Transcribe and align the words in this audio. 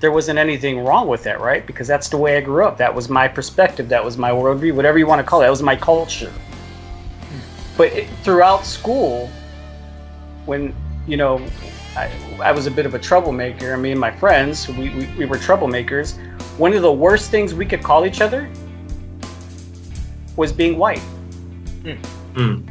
there 0.00 0.10
wasn't 0.10 0.38
anything 0.38 0.80
wrong 0.80 1.06
with 1.06 1.22
that, 1.24 1.40
right? 1.40 1.66
Because 1.66 1.86
that's 1.86 2.08
the 2.08 2.16
way 2.16 2.38
I 2.38 2.40
grew 2.40 2.64
up. 2.64 2.78
That 2.78 2.94
was 2.94 3.08
my 3.08 3.28
perspective. 3.28 3.88
That 3.90 4.02
was 4.02 4.16
my 4.16 4.30
worldview, 4.30 4.74
whatever 4.74 4.98
you 4.98 5.06
want 5.06 5.20
to 5.20 5.26
call 5.26 5.42
it. 5.42 5.44
That 5.44 5.50
was 5.50 5.62
my 5.62 5.76
culture. 5.76 6.32
But 7.76 7.92
it, 7.92 8.08
throughout 8.22 8.64
school, 8.64 9.30
when 10.46 10.74
you 11.06 11.16
know, 11.16 11.44
I, 11.96 12.10
I 12.42 12.52
was 12.52 12.66
a 12.66 12.70
bit 12.70 12.86
of 12.86 12.94
a 12.94 12.98
troublemaker. 12.98 13.76
Me 13.76 13.90
and 13.90 14.00
my 14.00 14.10
friends, 14.10 14.68
we, 14.68 14.90
we, 14.90 15.06
we 15.18 15.24
were 15.26 15.36
troublemakers. 15.36 16.16
One 16.56 16.72
of 16.72 16.82
the 16.82 16.92
worst 16.92 17.30
things 17.30 17.54
we 17.54 17.66
could 17.66 17.82
call 17.82 18.06
each 18.06 18.20
other 18.20 18.48
was 20.36 20.52
being 20.52 20.78
white. 20.78 21.02
Mm. 21.82 22.68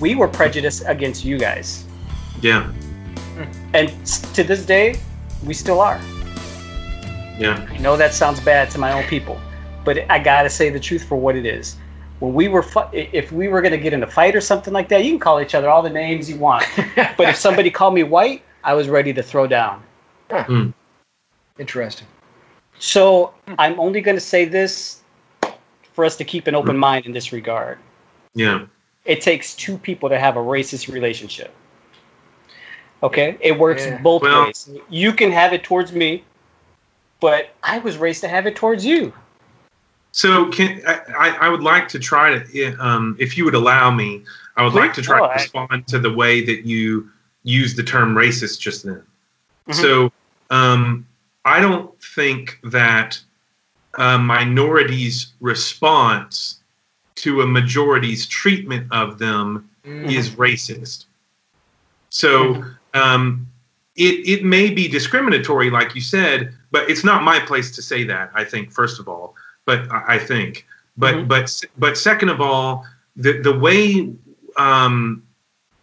We 0.00 0.14
were 0.14 0.28
prejudiced 0.28 0.82
against 0.86 1.24
you 1.24 1.38
guys. 1.38 1.84
Yeah. 2.40 2.72
And 3.72 3.88
to 4.34 4.42
this 4.42 4.66
day, 4.66 4.96
we 5.44 5.54
still 5.54 5.80
are. 5.80 6.00
Yeah. 7.38 7.66
I 7.70 7.78
know 7.78 7.96
that 7.96 8.14
sounds 8.14 8.40
bad 8.40 8.70
to 8.70 8.78
my 8.78 8.92
own 8.92 9.04
people, 9.04 9.40
but 9.84 10.10
I 10.10 10.18
gotta 10.18 10.50
say 10.50 10.70
the 10.70 10.80
truth 10.80 11.04
for 11.04 11.16
what 11.16 11.36
it 11.36 11.46
is. 11.46 11.76
When 12.20 12.34
we 12.34 12.48
were, 12.48 12.62
fu- 12.62 12.88
if 12.92 13.32
we 13.32 13.48
were 13.48 13.60
gonna 13.62 13.78
get 13.78 13.92
in 13.92 14.02
a 14.02 14.06
fight 14.06 14.36
or 14.36 14.40
something 14.40 14.72
like 14.72 14.88
that, 14.90 15.04
you 15.04 15.10
can 15.10 15.18
call 15.18 15.40
each 15.40 15.54
other 15.54 15.68
all 15.68 15.82
the 15.82 15.90
names 15.90 16.30
you 16.30 16.36
want. 16.36 16.64
but 17.16 17.28
if 17.28 17.36
somebody 17.36 17.70
called 17.70 17.94
me 17.94 18.02
white, 18.02 18.42
I 18.64 18.74
was 18.74 18.88
ready 18.88 19.12
to 19.12 19.22
throw 19.22 19.46
down. 19.46 19.82
Hmm. 20.30 20.70
Interesting. 21.58 22.06
So 22.78 23.34
I'm 23.58 23.78
only 23.78 24.00
gonna 24.00 24.20
say 24.20 24.44
this 24.44 25.02
for 25.92 26.04
us 26.04 26.16
to 26.16 26.24
keep 26.24 26.46
an 26.46 26.54
open 26.54 26.76
hmm. 26.76 26.80
mind 26.80 27.06
in 27.06 27.12
this 27.12 27.32
regard. 27.32 27.78
Yeah. 28.34 28.66
It 29.04 29.20
takes 29.20 29.54
two 29.54 29.76
people 29.78 30.08
to 30.08 30.18
have 30.18 30.36
a 30.36 30.40
racist 30.40 30.92
relationship. 30.92 31.52
Okay, 33.02 33.36
it 33.40 33.58
works 33.58 33.84
Yeah. 33.84 34.00
both 34.00 34.22
Well- 34.22 34.46
ways. 34.46 34.70
You 34.88 35.12
can 35.12 35.32
have 35.32 35.52
it 35.52 35.64
towards 35.64 35.92
me, 35.92 36.24
but 37.22 37.50
I 37.62 37.78
was 37.78 37.96
raised 37.96 38.20
to 38.22 38.28
have 38.28 38.46
it 38.46 38.56
towards 38.56 38.84
you. 38.84 39.12
So 40.10 40.50
can 40.50 40.82
I, 40.86 41.00
I- 41.16 41.36
I 41.46 41.48
would 41.48 41.62
like 41.62 41.88
to 41.90 41.98
try 41.98 42.36
to, 42.38 42.72
um, 42.84 43.16
if 43.18 43.38
you 43.38 43.44
would 43.46 43.54
allow 43.54 43.90
me, 43.90 44.24
I 44.56 44.64
would 44.64 44.74
like 44.74 44.92
to 44.94 45.02
try 45.02 45.18
to 45.26 45.32
respond 45.32 45.86
to 45.88 45.98
the 45.98 46.12
way 46.12 46.44
that 46.44 46.66
you 46.66 47.08
used 47.44 47.76
the 47.78 47.82
term 47.84 48.14
racist 48.14 48.60
just 48.60 48.84
then. 48.84 49.02
Mhm. 49.68 49.74
So 49.74 50.12
um, 50.50 51.06
I 51.46 51.60
don't 51.60 51.90
think 52.02 52.58
that 52.64 53.18
a 53.94 54.18
minority's 54.18 55.32
response 55.40 56.60
to 57.16 57.40
a 57.42 57.46
majority's 57.46 58.26
treatment 58.26 58.88
of 58.92 59.18
them 59.18 59.68
Mm. 59.84 60.12
is 60.12 60.30
racist. 60.30 61.06
So 62.10 62.64
um, 62.94 63.48
it 63.96 64.26
it 64.28 64.44
may 64.44 64.70
be 64.70 64.88
discriminatory, 64.88 65.70
like 65.70 65.94
you 65.94 66.00
said, 66.00 66.54
but 66.70 66.88
it's 66.90 67.04
not 67.04 67.22
my 67.22 67.38
place 67.40 67.70
to 67.72 67.82
say 67.82 68.04
that. 68.04 68.30
I 68.34 68.44
think 68.44 68.72
first 68.72 68.98
of 69.00 69.08
all, 69.08 69.34
but 69.66 69.90
I, 69.92 70.14
I 70.14 70.18
think, 70.18 70.66
but 70.96 71.14
Mhm. 71.14 71.28
but 71.28 71.62
but 71.78 71.98
second 71.98 72.28
of 72.30 72.40
all, 72.40 72.86
the 73.16 73.40
the 73.40 73.56
way 73.56 74.12
um, 74.56 75.22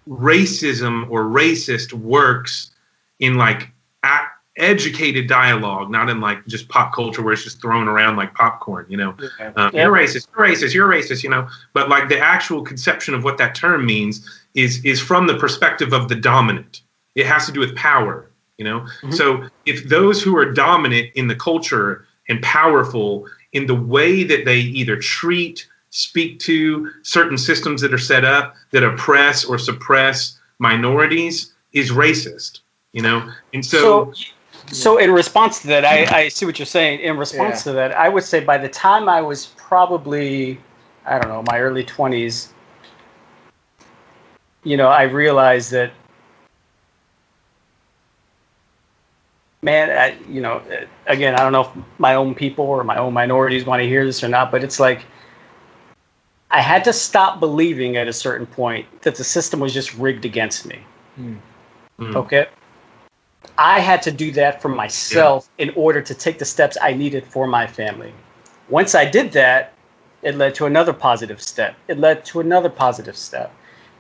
racism 0.08 1.10
or 1.10 1.24
racist 1.24 1.94
works 1.94 2.72
in 3.20 3.36
like 3.36 3.70
a- 4.04 4.28
educated 4.58 5.28
dialogue, 5.28 5.90
not 5.90 6.10
in 6.10 6.20
like 6.20 6.46
just 6.48 6.68
pop 6.70 6.94
culture 6.94 7.22
where 7.22 7.34
it's 7.34 7.44
just 7.44 7.62
thrown 7.62 7.88
around 7.88 8.16
like 8.18 8.34
popcorn, 8.34 8.86
you 8.90 8.98
know. 8.98 9.16
Um, 9.56 9.72
Yeah. 9.74 9.84
You're 9.84 9.92
racist. 9.94 10.28
You're 10.36 10.48
racist. 10.48 10.74
You're 10.74 10.90
racist. 10.90 11.24
You 11.24 11.30
know, 11.30 11.48
but 11.74 11.90
like 11.90 12.10
the 12.10 12.20
actual 12.20 12.62
conception 12.64 13.14
of 13.14 13.24
what 13.24 13.38
that 13.38 13.56
term 13.56 13.86
means 13.86 14.28
is 14.56 14.84
is 14.84 15.00
from 15.00 15.28
the 15.28 15.36
perspective 15.38 15.94
of 15.94 16.10
the 16.10 16.16
dominant. 16.16 16.82
It 17.16 17.26
has 17.26 17.46
to 17.46 17.52
do 17.52 17.60
with 17.60 17.76
power. 17.76 18.30
You 18.58 18.66
know, 18.66 18.86
Mhm. 19.04 19.14
so 19.14 19.44
if 19.66 19.88
those 19.88 20.22
who 20.22 20.36
are 20.38 20.52
dominant 20.52 21.12
in 21.16 21.28
the 21.28 21.36
culture 21.36 22.06
and 22.28 22.42
powerful 22.42 23.26
in 23.54 23.68
the 23.68 23.76
way 23.76 24.24
that 24.24 24.44
they 24.44 24.58
either 24.60 24.98
treat, 24.98 25.66
speak 25.92 26.40
to 26.40 26.92
certain 27.04 27.38
systems 27.38 27.82
that 27.82 27.94
are 27.94 27.98
set 27.98 28.26
up 28.26 28.56
that 28.72 28.84
oppress 28.84 29.46
or 29.46 29.58
suppress 29.58 30.38
minorities 30.60 31.54
is 31.72 31.92
racist. 31.92 32.60
You 32.92 33.04
know, 33.04 33.32
and 33.54 33.64
so, 33.66 34.12
so, 34.14 34.74
so 34.74 34.98
in 34.98 35.12
response 35.12 35.62
to 35.62 35.68
that, 35.68 35.86
I, 35.86 36.24
I 36.24 36.28
see 36.28 36.46
what 36.46 36.58
you're 36.58 36.66
saying. 36.66 37.02
In 37.02 37.18
response 37.18 37.64
to 37.64 37.72
that, 37.74 37.92
I 37.92 38.10
would 38.10 38.24
say 38.24 38.40
by 38.40 38.58
the 38.58 38.68
time 38.68 39.08
I 39.08 39.22
was 39.22 39.46
probably, 39.58 40.60
I 41.06 41.20
don't 41.20 41.30
know, 41.30 41.44
my 41.48 41.60
early 41.60 41.84
20s, 41.84 42.50
you 44.64 44.76
know, 44.76 44.88
I 44.88 45.04
realized 45.04 45.72
that, 45.72 45.92
man, 49.62 49.90
I, 49.90 50.18
you 50.30 50.42
know, 50.42 50.62
again, 51.08 51.36
I 51.36 51.38
don't 51.44 51.52
know 51.52 51.62
if 51.62 51.70
my 52.00 52.16
own 52.16 52.34
people 52.36 52.66
or 52.66 52.84
my 52.84 52.98
own 52.98 53.14
minorities 53.14 53.66
want 53.66 53.82
to 53.82 53.88
hear 53.88 54.06
this 54.06 54.24
or 54.24 54.30
not, 54.30 54.52
but 54.52 54.64
it's 54.64 54.80
like, 54.80 55.06
I 56.52 56.62
had 56.62 56.84
to 56.86 56.94
stop 56.94 57.40
believing 57.40 57.98
at 57.98 58.08
a 58.08 58.14
certain 58.14 58.48
point 58.48 59.02
that 59.04 59.16
the 59.16 59.24
system 59.24 59.60
was 59.60 59.74
just 59.74 59.94
rigged 59.96 60.26
against 60.26 60.66
me. 60.66 60.80
mm, 61.20 62.16
Okay. 62.16 62.48
I 63.58 63.80
had 63.80 64.02
to 64.04 64.12
do 64.12 64.32
that 64.32 64.62
for 64.62 64.70
myself 64.70 65.50
in 65.58 65.72
order 65.76 66.02
to 66.02 66.14
take 66.14 66.40
the 66.40 66.46
steps 66.46 66.78
I 66.82 66.94
needed 66.94 67.26
for 67.26 67.48
my 67.48 67.68
family. 67.68 68.14
Once 68.70 68.96
I 68.96 69.06
did 69.06 69.32
that, 69.34 69.74
it 70.22 70.36
led 70.36 70.56
to 70.56 70.66
another 70.66 70.94
positive 70.94 71.42
step. 71.42 71.76
It 71.88 72.00
led 72.00 72.26
to 72.26 72.40
another 72.40 72.70
positive 72.70 73.18
step. 73.18 73.52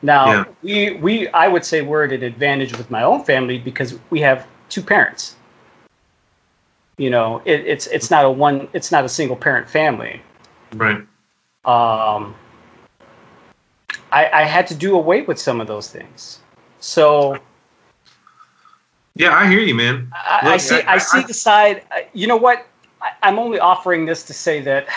Now 0.01 0.25
Yeah. 0.27 0.45
we 0.63 0.93
we 0.93 1.27
I 1.29 1.47
would 1.47 1.65
say 1.65 1.81
we're 1.81 2.05
at 2.05 2.13
an 2.13 2.23
advantage 2.23 2.77
with 2.77 2.89
my 2.89 3.03
own 3.03 3.23
family 3.23 3.57
because 3.59 3.99
we 4.09 4.21
have 4.21 4.47
two 4.69 4.81
parents. 4.81 5.35
You 6.99 7.09
know, 7.09 7.41
it, 7.45 7.61
it's 7.65 7.87
it's 7.87 8.11
not 8.11 8.25
a 8.25 8.29
one 8.29 8.67
it's 8.73 8.91
not 8.91 9.05
a 9.05 9.09
single 9.09 9.37
parent 9.37 9.69
family. 9.69 10.21
right. 10.75 10.97
Um, 11.65 12.35
I, 14.11 14.29
I 14.33 14.43
had 14.43 14.67
to 14.67 14.75
do 14.75 14.95
away 14.95 15.21
with 15.21 15.39
some 15.39 15.61
of 15.61 15.67
those 15.67 15.89
things. 15.89 16.39
So 16.81 17.37
Yeah, 19.15 19.33
I 19.33 19.47
hear 19.47 19.59
you, 19.61 19.73
man. 19.75 20.11
I, 20.13 20.39
I 20.53 20.57
see. 20.57 20.81
I- 20.81 20.93
I, 20.95 20.97
see 20.97 21.19
I- 21.19 21.27
the 21.27 21.33
side. 21.33 21.83
You 22.13 22.27
know 22.27 22.37
what? 22.37 22.67
I, 23.01 23.11
I'm 23.23 23.39
only 23.39 23.59
offering 23.59 24.05
this 24.05 24.23
to 24.23 24.33
say 24.33 24.59
that 24.61 24.87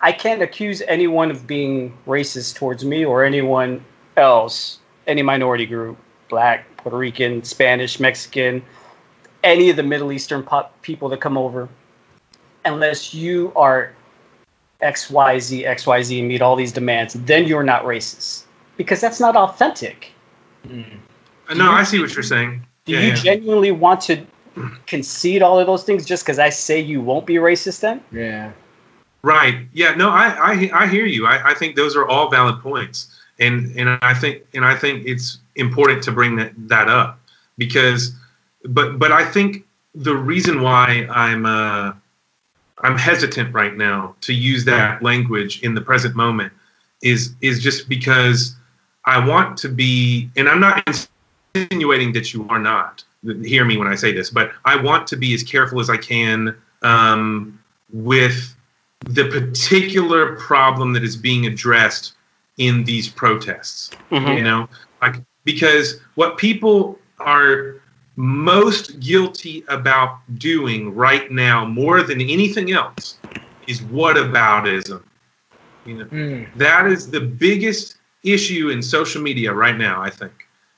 I 0.00 0.12
can't 0.12 0.42
accuse 0.42 0.82
anyone 0.82 1.30
of 1.30 1.46
being 1.46 1.96
racist 2.06 2.56
towards 2.56 2.84
me 2.84 3.06
or 3.06 3.24
anyone 3.24 3.82
else, 4.18 4.80
any 5.06 5.22
minority 5.22 5.64
group, 5.66 5.96
black, 6.28 6.66
Puerto 6.76 6.98
Rican, 6.98 7.42
Spanish, 7.42 7.98
Mexican, 7.98 8.62
any 9.44 9.70
of 9.70 9.76
the 9.76 9.82
Middle 9.82 10.10
Eastern 10.10 10.42
pop 10.42 10.80
people 10.82 11.08
that 11.10 11.20
come 11.20 11.38
over, 11.38 11.68
unless 12.64 13.14
you 13.14 13.52
are 13.54 13.92
X, 14.80 15.10
Y, 15.10 15.38
Z, 15.38 15.64
X, 15.64 15.86
Y, 15.86 16.02
Z, 16.02 16.18
and 16.18 16.28
meet 16.28 16.42
all 16.42 16.56
these 16.56 16.72
demands. 16.72 17.14
Then 17.14 17.46
you're 17.46 17.62
not 17.62 17.84
racist 17.84 18.44
because 18.76 19.00
that's 19.00 19.20
not 19.20 19.36
authentic. 19.36 20.10
Mm. 20.66 20.98
No, 21.54 21.70
I 21.70 21.84
see 21.84 22.00
what 22.00 22.12
you're 22.14 22.22
saying. 22.22 22.64
Do 22.86 22.92
Yeah, 22.92 23.00
you 23.00 23.08
yeah. 23.08 23.14
genuinely 23.14 23.70
want 23.70 24.00
to 24.02 24.26
concede 24.86 25.42
all 25.42 25.58
of 25.58 25.66
those 25.66 25.84
things 25.84 26.04
just 26.04 26.24
because 26.24 26.38
I 26.38 26.48
say 26.48 26.80
you 26.80 27.00
won't 27.00 27.26
be 27.26 27.34
racist 27.34 27.80
then? 27.80 28.02
Yeah. 28.12 28.52
Right. 29.22 29.66
Yeah. 29.72 29.94
No, 29.94 30.10
I 30.10 30.28
I, 30.28 30.70
I 30.84 30.86
hear 30.86 31.06
you. 31.06 31.26
I, 31.26 31.50
I 31.50 31.54
think 31.54 31.76
those 31.76 31.96
are 31.96 32.06
all 32.06 32.30
valid 32.30 32.60
points, 32.60 33.08
and 33.38 33.74
and 33.76 33.98
I 34.02 34.14
think 34.14 34.42
and 34.54 34.64
I 34.64 34.74
think 34.76 35.06
it's 35.06 35.38
important 35.56 36.02
to 36.04 36.12
bring 36.12 36.36
that 36.36 36.52
that 36.68 36.88
up 36.88 37.18
because, 37.56 38.12
but 38.68 38.98
but 38.98 39.12
I 39.12 39.24
think 39.24 39.64
the 39.94 40.16
reason 40.16 40.62
why 40.62 41.06
I'm 41.10 41.46
uh 41.46 41.92
I'm 42.78 42.98
hesitant 42.98 43.54
right 43.54 43.76
now 43.76 44.16
to 44.22 44.34
use 44.34 44.64
that 44.64 45.02
language 45.02 45.62
in 45.62 45.74
the 45.74 45.80
present 45.80 46.14
moment 46.16 46.52
is 47.02 47.34
is 47.40 47.62
just 47.62 47.88
because 47.88 48.56
I 49.06 49.24
want 49.26 49.56
to 49.58 49.68
be, 49.68 50.30
and 50.36 50.48
I'm 50.48 50.60
not 50.60 51.06
insinuating 51.54 52.12
that 52.14 52.32
you 52.32 52.46
are 52.48 52.58
not. 52.58 53.04
Hear 53.22 53.64
me 53.64 53.76
when 53.76 53.88
I 53.88 53.94
say 53.94 54.12
this, 54.12 54.30
but 54.30 54.52
I 54.64 54.76
want 54.76 55.06
to 55.08 55.16
be 55.16 55.34
as 55.34 55.42
careful 55.42 55.80
as 55.80 55.88
I 55.88 55.96
can 55.96 56.56
um, 56.82 57.58
with 57.92 58.54
the 59.00 59.28
particular 59.28 60.36
problem 60.36 60.92
that 60.94 61.04
is 61.04 61.16
being 61.16 61.46
addressed 61.46 62.14
in 62.58 62.84
these 62.84 63.08
protests. 63.08 63.90
Mhm. 64.10 64.38
You 64.38 64.44
know, 64.44 64.68
like 65.02 65.16
because 65.44 66.00
what 66.14 66.38
people 66.38 66.98
are 67.18 67.76
most 68.16 69.00
guilty 69.00 69.64
about 69.68 70.18
doing 70.38 70.94
right 70.94 71.30
now, 71.30 71.64
more 71.64 72.02
than 72.02 72.20
anything 72.20 72.72
else, 72.72 73.18
is 73.66 73.80
whataboutism. 73.80 75.02
You 75.84 75.98
know, 75.98 76.04
Mm. 76.06 76.46
that 76.56 76.86
is 76.86 77.10
the 77.10 77.20
biggest 77.20 77.96
issue 78.22 78.70
in 78.70 78.80
social 78.82 79.20
media 79.20 79.52
right 79.52 79.76
now. 79.76 80.00
I 80.02 80.10
think 80.10 80.32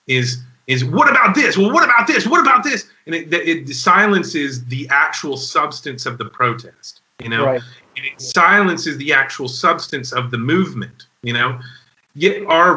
is 0.06 0.38
is 0.66 0.84
what 0.84 1.08
about 1.08 1.34
this? 1.36 1.56
Well, 1.56 1.72
what 1.72 1.84
about 1.84 2.08
this? 2.08 2.26
What 2.26 2.40
about 2.40 2.64
this? 2.64 2.88
And 3.06 3.14
it, 3.14 3.32
it 3.32 3.68
silences 3.68 4.64
the 4.64 4.88
actual 4.90 5.36
substance 5.36 6.06
of 6.06 6.18
the 6.18 6.24
protest. 6.24 7.02
You 7.22 7.28
know, 7.28 7.44
Right. 7.46 7.62
and 7.96 8.04
it 8.04 8.20
silences 8.20 8.98
the 8.98 9.12
actual 9.12 9.46
substance 9.48 10.12
of 10.12 10.30
the 10.32 10.38
movement. 10.38 11.06
You 11.22 11.34
know, 11.34 11.60
yet 12.14 12.44
our 12.46 12.76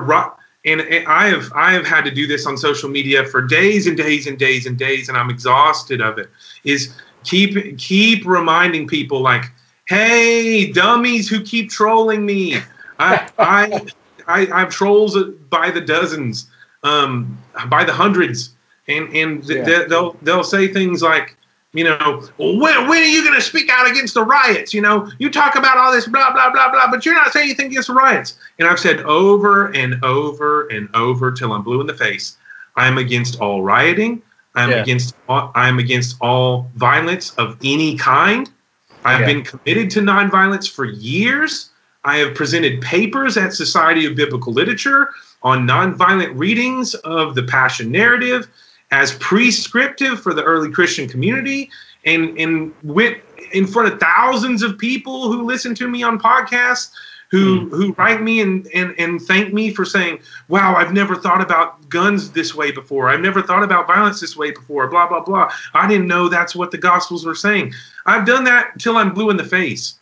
and 0.66 0.82
I 1.08 1.28
have 1.28 1.52
I 1.56 1.72
have 1.72 1.86
had 1.86 2.04
to 2.06 2.12
do 2.12 2.28
this 2.28 2.46
on 2.46 2.58
social 2.58 2.90
media 2.90 3.26
for 3.26 3.42
days 3.42 3.88
and 3.88 3.96
days 3.96 4.28
and 4.28 4.38
days 4.38 4.66
and 4.66 4.78
days, 4.78 5.10
and 5.10 5.18
I'm 5.18 5.30
exhausted 5.30 6.02
of 6.02 6.18
it. 6.18 6.30
Is 6.64 6.94
keep 7.24 7.78
keep 7.78 8.26
reminding 8.26 8.88
people 8.88 9.22
like, 9.22 9.52
hey, 9.88 10.72
dummies 10.72 11.30
who 11.30 11.42
keep 11.42 11.70
trolling 11.70 12.26
me. 12.26 12.58
I 13.00 13.30
I 13.38 13.82
I, 14.28 14.48
I 14.52 14.60
have 14.60 14.70
trolls 14.70 15.18
by 15.50 15.72
the 15.72 15.82
dozens, 15.82 16.50
um, 16.84 17.38
by 17.70 17.84
the 17.84 17.94
hundreds, 17.94 18.52
and 18.88 19.16
and 19.16 19.44
yeah. 19.46 19.64
they, 19.64 19.86
they'll 19.86 20.18
they'll 20.22 20.44
say 20.44 20.68
things 20.68 21.02
like, 21.02 21.38
you 21.74 21.84
know, 21.84 22.24
when, 22.38 22.88
when 22.88 23.02
are 23.02 23.06
you 23.06 23.24
going 23.24 23.36
to 23.36 23.42
speak 23.42 23.70
out 23.70 23.90
against 23.90 24.16
the 24.16 24.24
riots? 24.24 24.74
You 24.74 24.82
know, 24.82 25.12
you 25.20 25.30
talk 25.30 25.56
about 25.56 25.78
all 25.78 25.92
this 25.92 26.08
blah, 26.08 26.34
blah, 26.34 26.52
blah, 26.52 26.72
blah, 26.72 26.90
but 26.90 27.06
you're 27.06 27.14
not 27.14 27.32
saying 27.32 27.50
anything 27.50 27.68
against 27.68 27.90
the 27.90 27.94
riots. 27.94 28.40
And 28.58 28.68
I've 28.68 28.80
said 28.80 29.02
over 29.02 29.68
and 29.74 30.04
over 30.04 30.68
and 30.70 30.90
over 30.96 31.32
till 31.32 31.54
I'm 31.54 31.62
blue 31.62 31.80
in 31.80 31.88
the 31.88 31.94
face, 31.94 32.38
I'm 32.76 32.98
against 32.98 33.40
all 33.40 33.62
rioting. 33.62 34.22
I'm 34.56 34.72
yeah. 34.72 34.82
against 34.82 35.16
all, 35.28 35.52
I'm 35.54 35.78
against 35.78 36.18
all 36.22 36.72
violence 36.76 37.36
of 37.36 37.58
any 37.64 37.98
kind. 37.98 38.50
I've 39.06 39.22
yeah. 39.22 39.26
been 39.28 39.44
committed 39.44 39.92
to 39.92 40.02
nonviolence 40.02 40.70
for 40.70 40.86
years. 40.86 41.70
I 42.04 42.18
have 42.18 42.34
presented 42.34 42.82
papers 42.82 43.38
at 43.38 43.54
Society 43.54 44.06
of 44.06 44.16
Biblical 44.16 44.52
Literature 44.52 45.10
on 45.44 45.68
nonviolent 45.68 46.38
readings 46.38 46.96
of 46.96 47.36
the 47.36 47.44
Passion 47.44 47.92
narrative 47.92 48.48
as 48.92 49.14
prescriptive 49.16 50.22
for 50.22 50.34
the 50.34 50.44
early 50.44 50.72
Christian 50.72 51.08
community 51.08 51.70
and, 52.06 52.38
and 52.40 52.74
went 52.84 53.18
in 53.52 53.68
front 53.68 53.92
of 53.92 54.00
thousands 54.00 54.64
of 54.64 54.78
people 54.78 55.32
who 55.32 55.44
listen 55.44 55.76
to 55.76 55.88
me 55.88 56.04
on 56.04 56.20
podcasts 56.20 56.92
who 57.32 57.70
mm. 57.70 57.70
who 57.70 57.94
write 57.94 58.22
me 58.22 58.42
and, 58.42 58.68
and 58.74 58.96
and 58.98 59.22
thank 59.22 59.54
me 59.54 59.72
for 59.74 59.86
saying, 59.86 60.20
"Wow, 60.48 60.76
I've 60.76 60.94
never 60.94 61.16
thought 61.16 61.42
about 61.42 61.88
guns 61.90 62.32
this 62.32 62.56
way 62.56 62.72
before. 62.72 63.10
I've 63.10 63.22
never 63.22 63.42
thought 63.42 63.64
about 63.64 63.88
violence 63.88 64.20
this 64.20 64.36
way 64.36 64.52
before." 64.52 64.88
Blah 64.88 65.08
blah 65.08 65.22
blah. 65.22 65.52
I 65.74 65.88
didn't 65.88 66.08
know 66.08 66.28
that's 66.28 66.56
what 66.56 66.72
the 66.72 66.78
Gospels 66.78 67.26
were 67.26 67.36
saying. 67.36 67.74
I've 68.06 68.26
done 68.26 68.44
that 68.46 68.80
till 68.80 68.98
I'm 68.98 69.14
blue 69.14 69.30
in 69.30 69.38
the 69.38 69.44
face. 69.44 69.96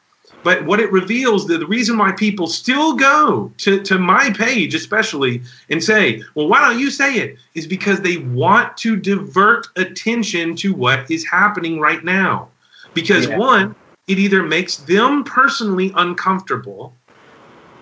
But 0.47 0.63
what 0.63 0.79
it 0.79 0.89
reveals, 0.93 1.45
the, 1.45 1.57
the 1.57 1.67
reason 1.67 1.97
why 1.97 2.13
people 2.13 2.47
still 2.47 2.93
go 2.93 3.51
to, 3.57 3.83
to 3.83 3.99
my 3.99 4.29
page, 4.29 4.73
especially, 4.73 5.41
and 5.69 5.83
say, 5.83 6.23
well, 6.35 6.47
why 6.47 6.61
don't 6.61 6.79
you 6.79 6.89
say 6.89 7.15
it? 7.15 7.35
Is 7.53 7.67
because 7.67 7.99
they 7.99 8.19
want 8.19 8.77
to 8.77 8.95
divert 8.95 9.67
attention 9.75 10.55
to 10.55 10.73
what 10.73 11.11
is 11.11 11.27
happening 11.27 11.81
right 11.81 12.01
now. 12.01 12.47
Because 12.93 13.27
yeah. 13.27 13.37
one, 13.37 13.75
it 14.07 14.19
either 14.19 14.41
makes 14.41 14.77
them 14.77 15.25
personally 15.25 15.91
uncomfortable, 15.97 16.93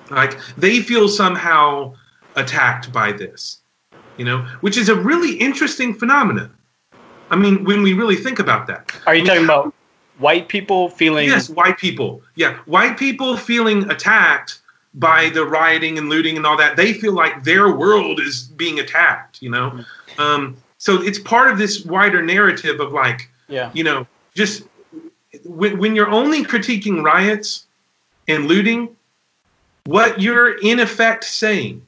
like 0.09 0.35
they 0.57 0.79
feel 0.79 1.07
somehow 1.07 1.94
attacked 2.35 2.91
by 2.91 3.12
this, 3.12 3.59
you 4.17 4.25
know, 4.25 4.39
which 4.62 4.75
is 4.75 4.89
a 4.89 4.95
really 4.95 5.35
interesting 5.35 5.94
phenomenon. 5.94 6.51
I 7.29 7.35
mean, 7.35 7.63
when 7.63 7.83
we 7.83 7.94
really 7.94 8.15
think 8.15 8.39
about 8.39 8.65
that. 8.65 8.91
Are 9.06 9.13
you 9.13 9.23
talking 9.23 9.44
about 9.44 9.71
white 10.17 10.47
people 10.47 10.89
feeling 10.89 11.27
yes 11.27 11.50
white 11.50 11.77
people 11.77 12.21
yeah 12.35 12.57
white 12.65 12.97
people 12.97 13.35
feeling 13.35 13.89
attacked 13.89 14.62
by 14.94 15.29
the 15.29 15.45
rioting 15.45 15.97
and 15.97 16.09
looting 16.09 16.38
and 16.38 16.45
all 16.45 16.57
that 16.57 16.77
they 16.77 16.94
feel 16.94 17.13
like 17.13 17.44
their 17.44 17.75
world 17.75 18.19
is 18.19 18.44
being 18.44 18.79
attacked 18.79 19.41
you 19.41 19.50
know 19.50 19.71
mm-hmm. 19.71 20.21
um, 20.21 20.57
so 20.77 21.01
it's 21.01 21.19
part 21.19 21.51
of 21.51 21.57
this 21.57 21.83
wider 21.85 22.21
narrative 22.21 22.79
of 22.79 22.94
like 22.94 23.29
yeah 23.47 23.69
you 23.73 23.83
know 23.83 24.07
just 24.33 24.63
when, 25.44 25.77
when 25.77 25.95
you're 25.95 26.09
only 26.09 26.44
critiquing 26.44 27.03
riots 27.03 27.65
and 28.27 28.47
looting 28.47 28.95
what 29.85 30.21
you're 30.21 30.57
in 30.59 30.79
effect 30.79 31.25
saying 31.25 31.85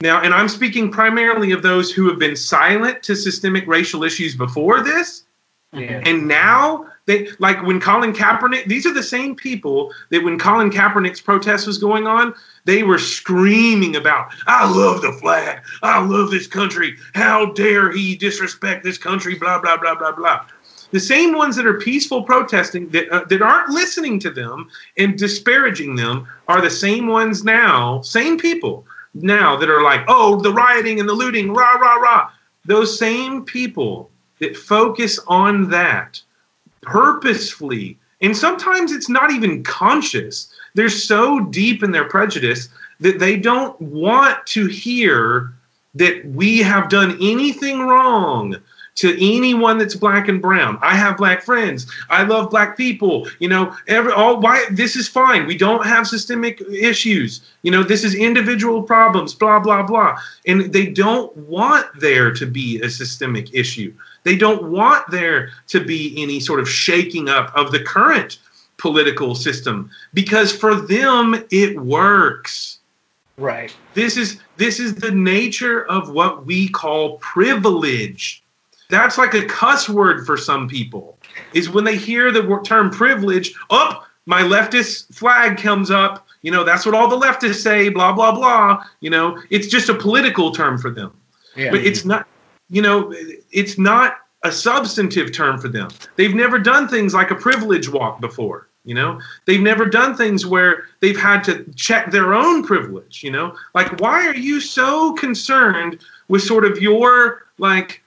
now 0.00 0.22
and 0.22 0.32
i'm 0.32 0.48
speaking 0.48 0.90
primarily 0.90 1.52
of 1.52 1.62
those 1.62 1.92
who 1.92 2.08
have 2.08 2.18
been 2.18 2.36
silent 2.36 3.02
to 3.02 3.14
systemic 3.14 3.66
racial 3.66 4.02
issues 4.02 4.34
before 4.34 4.82
this 4.82 5.24
yeah. 5.72 6.00
and 6.06 6.26
now 6.26 6.86
they 7.06 7.28
like 7.38 7.62
when 7.62 7.80
Colin 7.80 8.12
Kaepernick. 8.12 8.66
These 8.66 8.84
are 8.84 8.92
the 8.92 9.02
same 9.02 9.34
people 9.36 9.92
that 10.10 10.24
when 10.24 10.38
Colin 10.38 10.70
Kaepernick's 10.70 11.20
protest 11.20 11.66
was 11.66 11.78
going 11.78 12.06
on, 12.06 12.34
they 12.64 12.82
were 12.82 12.98
screaming 12.98 13.96
about, 13.96 14.32
"I 14.46 14.68
love 14.68 15.02
the 15.02 15.12
flag. 15.12 15.60
I 15.82 16.04
love 16.04 16.30
this 16.30 16.48
country. 16.48 16.96
How 17.14 17.46
dare 17.52 17.92
he 17.92 18.16
disrespect 18.16 18.84
this 18.84 18.98
country?" 18.98 19.36
Blah 19.36 19.60
blah 19.60 19.76
blah 19.76 19.94
blah 19.94 20.12
blah. 20.12 20.40
The 20.90 21.00
same 21.00 21.34
ones 21.34 21.56
that 21.56 21.66
are 21.66 21.78
peaceful 21.78 22.22
protesting 22.22 22.88
that 22.90 23.08
uh, 23.10 23.24
that 23.28 23.42
aren't 23.42 23.70
listening 23.70 24.18
to 24.20 24.30
them 24.30 24.68
and 24.98 25.16
disparaging 25.16 25.96
them 25.96 26.26
are 26.48 26.60
the 26.60 26.70
same 26.70 27.06
ones 27.06 27.44
now, 27.44 28.00
same 28.02 28.36
people 28.38 28.84
now 29.14 29.56
that 29.56 29.70
are 29.70 29.82
like, 29.82 30.04
"Oh, 30.08 30.40
the 30.40 30.52
rioting 30.52 30.98
and 30.98 31.08
the 31.08 31.14
looting, 31.14 31.52
rah 31.52 31.74
rah 31.74 31.96
rah." 31.96 32.30
Those 32.64 32.98
same 32.98 33.44
people 33.44 34.10
that 34.40 34.56
focus 34.56 35.20
on 35.28 35.70
that 35.70 36.20
purposefully, 36.86 37.98
and 38.22 38.36
sometimes 38.36 38.92
it's 38.92 39.08
not 39.08 39.30
even 39.30 39.62
conscious. 39.62 40.52
They're 40.74 40.88
so 40.88 41.40
deep 41.40 41.82
in 41.82 41.90
their 41.90 42.08
prejudice 42.08 42.68
that 43.00 43.18
they 43.18 43.36
don't 43.36 43.78
want 43.80 44.46
to 44.46 44.66
hear 44.66 45.52
that 45.94 46.24
we 46.26 46.58
have 46.58 46.88
done 46.88 47.18
anything 47.20 47.80
wrong 47.80 48.56
to 48.96 49.14
anyone 49.20 49.76
that's 49.78 49.94
black 49.94 50.26
and 50.28 50.40
brown. 50.40 50.78
I 50.82 50.96
have 50.96 51.18
black 51.18 51.42
friends. 51.42 51.86
I 52.08 52.22
love 52.22 52.50
black 52.50 52.76
people. 52.76 53.28
You 53.38 53.48
know, 53.48 53.76
every 53.86 54.12
all 54.12 54.40
why 54.40 54.64
this 54.70 54.96
is 54.96 55.06
fine. 55.06 55.46
We 55.46 55.56
don't 55.56 55.86
have 55.86 56.06
systemic 56.06 56.60
issues. 56.62 57.42
You 57.62 57.70
know, 57.70 57.82
this 57.82 58.04
is 58.04 58.14
individual 58.14 58.82
problems, 58.82 59.34
blah 59.34 59.60
blah 59.60 59.82
blah. 59.82 60.18
And 60.46 60.72
they 60.72 60.86
don't 60.86 61.36
want 61.36 61.86
there 62.00 62.32
to 62.32 62.46
be 62.46 62.80
a 62.80 62.88
systemic 62.88 63.54
issue. 63.54 63.92
They 64.26 64.34
don't 64.34 64.72
want 64.72 65.08
there 65.08 65.50
to 65.68 65.78
be 65.78 66.12
any 66.20 66.40
sort 66.40 66.58
of 66.58 66.68
shaking 66.68 67.28
up 67.28 67.52
of 67.54 67.70
the 67.70 67.78
current 67.78 68.40
political 68.76 69.36
system 69.36 69.88
because 70.14 70.50
for 70.50 70.74
them 70.74 71.44
it 71.52 71.78
works. 71.78 72.80
Right. 73.36 73.72
This 73.94 74.16
is 74.16 74.40
this 74.56 74.80
is 74.80 74.96
the 74.96 75.12
nature 75.12 75.86
of 75.86 76.10
what 76.10 76.44
we 76.44 76.68
call 76.68 77.18
privilege. 77.18 78.42
That's 78.90 79.16
like 79.16 79.34
a 79.34 79.44
cuss 79.44 79.88
word 79.88 80.26
for 80.26 80.36
some 80.36 80.66
people. 80.66 81.16
Is 81.54 81.70
when 81.70 81.84
they 81.84 81.96
hear 81.96 82.32
the 82.32 82.60
term 82.64 82.90
privilege, 82.90 83.54
up 83.70 84.02
oh, 84.02 84.06
my 84.26 84.42
leftist 84.42 85.14
flag 85.14 85.56
comes 85.56 85.92
up. 85.92 86.26
You 86.42 86.50
know, 86.50 86.64
that's 86.64 86.84
what 86.84 86.96
all 86.96 87.08
the 87.08 87.16
leftists 87.16 87.62
say, 87.62 87.90
blah 87.90 88.12
blah 88.12 88.34
blah. 88.34 88.82
You 88.98 89.10
know, 89.10 89.40
it's 89.50 89.68
just 89.68 89.88
a 89.88 89.94
political 89.94 90.50
term 90.50 90.78
for 90.78 90.90
them. 90.90 91.12
Yeah. 91.54 91.70
But 91.70 91.84
it's 91.86 92.04
not 92.04 92.26
you 92.68 92.82
know, 92.82 93.12
it's 93.50 93.78
not 93.78 94.18
a 94.42 94.52
substantive 94.52 95.32
term 95.32 95.58
for 95.58 95.68
them. 95.68 95.88
They've 96.16 96.34
never 96.34 96.58
done 96.58 96.88
things 96.88 97.14
like 97.14 97.30
a 97.30 97.34
privilege 97.34 97.88
walk 97.88 98.20
before. 98.20 98.68
You 98.84 98.94
know, 98.94 99.20
they've 99.46 99.60
never 99.60 99.84
done 99.84 100.16
things 100.16 100.46
where 100.46 100.84
they've 101.00 101.18
had 101.18 101.42
to 101.44 101.64
check 101.74 102.12
their 102.12 102.34
own 102.34 102.62
privilege. 102.62 103.24
You 103.24 103.32
know, 103.32 103.56
like 103.74 104.00
why 104.00 104.26
are 104.28 104.36
you 104.36 104.60
so 104.60 105.12
concerned 105.14 106.00
with 106.28 106.42
sort 106.42 106.64
of 106.64 106.80
your 106.80 107.46
like 107.58 108.02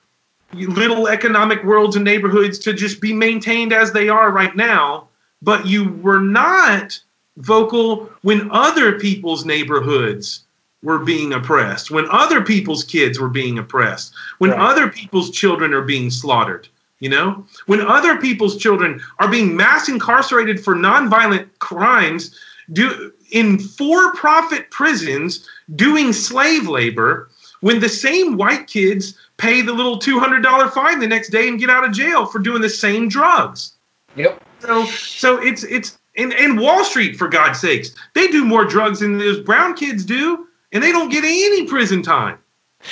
little 0.54 1.08
economic 1.08 1.64
worlds 1.64 1.98
and 1.98 2.06
neighborhoods 2.06 2.58
to 2.60 2.74
just 2.74 3.02
be 3.02 3.12
maintained 3.12 3.74
as 3.74 3.92
they 3.92 4.08
are 4.08 4.32
right 4.32 4.56
now, 4.56 5.10
but 5.42 5.66
you 5.66 5.92
were 6.02 6.22
not 6.22 7.00
vocal 7.38 8.10
when 8.22 8.50
other 8.52 8.98
people's 9.00 9.46
neighborhoods 9.46 10.46
were 10.82 11.00
being 11.00 11.34
oppressed, 11.34 11.92
when 11.92 12.08
other 12.10 12.42
people's 12.42 12.84
kids 12.84 13.20
were 13.20 13.30
being 13.30 13.60
oppressed, 13.60 14.14
when 14.38 14.52
right. 14.52 14.60
other 14.60 14.90
people's 14.90 15.30
children 15.30 15.74
are 15.74 15.82
being 15.82 16.10
slaughtered, 16.10 16.68
you 17.00 17.10
know, 17.10 17.46
when 17.66 17.82
other 17.82 18.18
people's 18.18 18.58
children 18.58 19.02
are 19.20 19.30
being 19.30 19.56
mass 19.56 19.90
incarcerated 19.90 20.64
for 20.64 20.76
nonviolent 20.76 21.48
crimes, 21.60 22.36
do 22.72 23.12
in 23.32 23.60
for-profit 23.60 24.72
prisons 24.72 25.48
doing 25.76 26.14
slave 26.14 26.68
labor, 26.68 27.30
when 27.62 27.80
the 27.80 27.90
same 27.90 28.38
white 28.38 28.68
kids 28.68 29.16
pay 29.38 29.62
the 29.62 29.74
little 29.74 30.00
$200 30.00 30.72
fine 30.72 31.00
the 31.00 31.08
next 31.08 31.30
day 31.30 31.48
and 31.48 31.60
get 31.60 31.70
out 31.70 31.84
of 31.84 31.92
jail 31.92 32.26
for 32.26 32.40
doing 32.40 32.62
the 32.62 32.70
same 32.70 33.08
drugs. 33.08 33.74
Yep. 34.16 34.42
So 34.60 34.86
so 34.86 35.42
it's 35.42 35.64
it's 35.64 35.98
in, 36.16 36.32
in 36.34 36.58
Wall 36.58 36.84
Street, 36.84 37.16
for 37.16 37.28
God's 37.28 37.60
sakes, 37.60 37.92
they 38.14 38.28
do 38.28 38.44
more 38.44 38.66
drugs 38.66 39.00
than 39.00 39.18
those 39.18 39.40
brown 39.40 39.74
kids 39.74 40.04
do 40.04 40.48
and 40.72 40.84
they 40.84 40.92
don't 40.92 41.10
get 41.10 41.24
any 41.24 41.66
prison 41.66 42.02
time. 42.02 42.38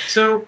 So, 0.07 0.47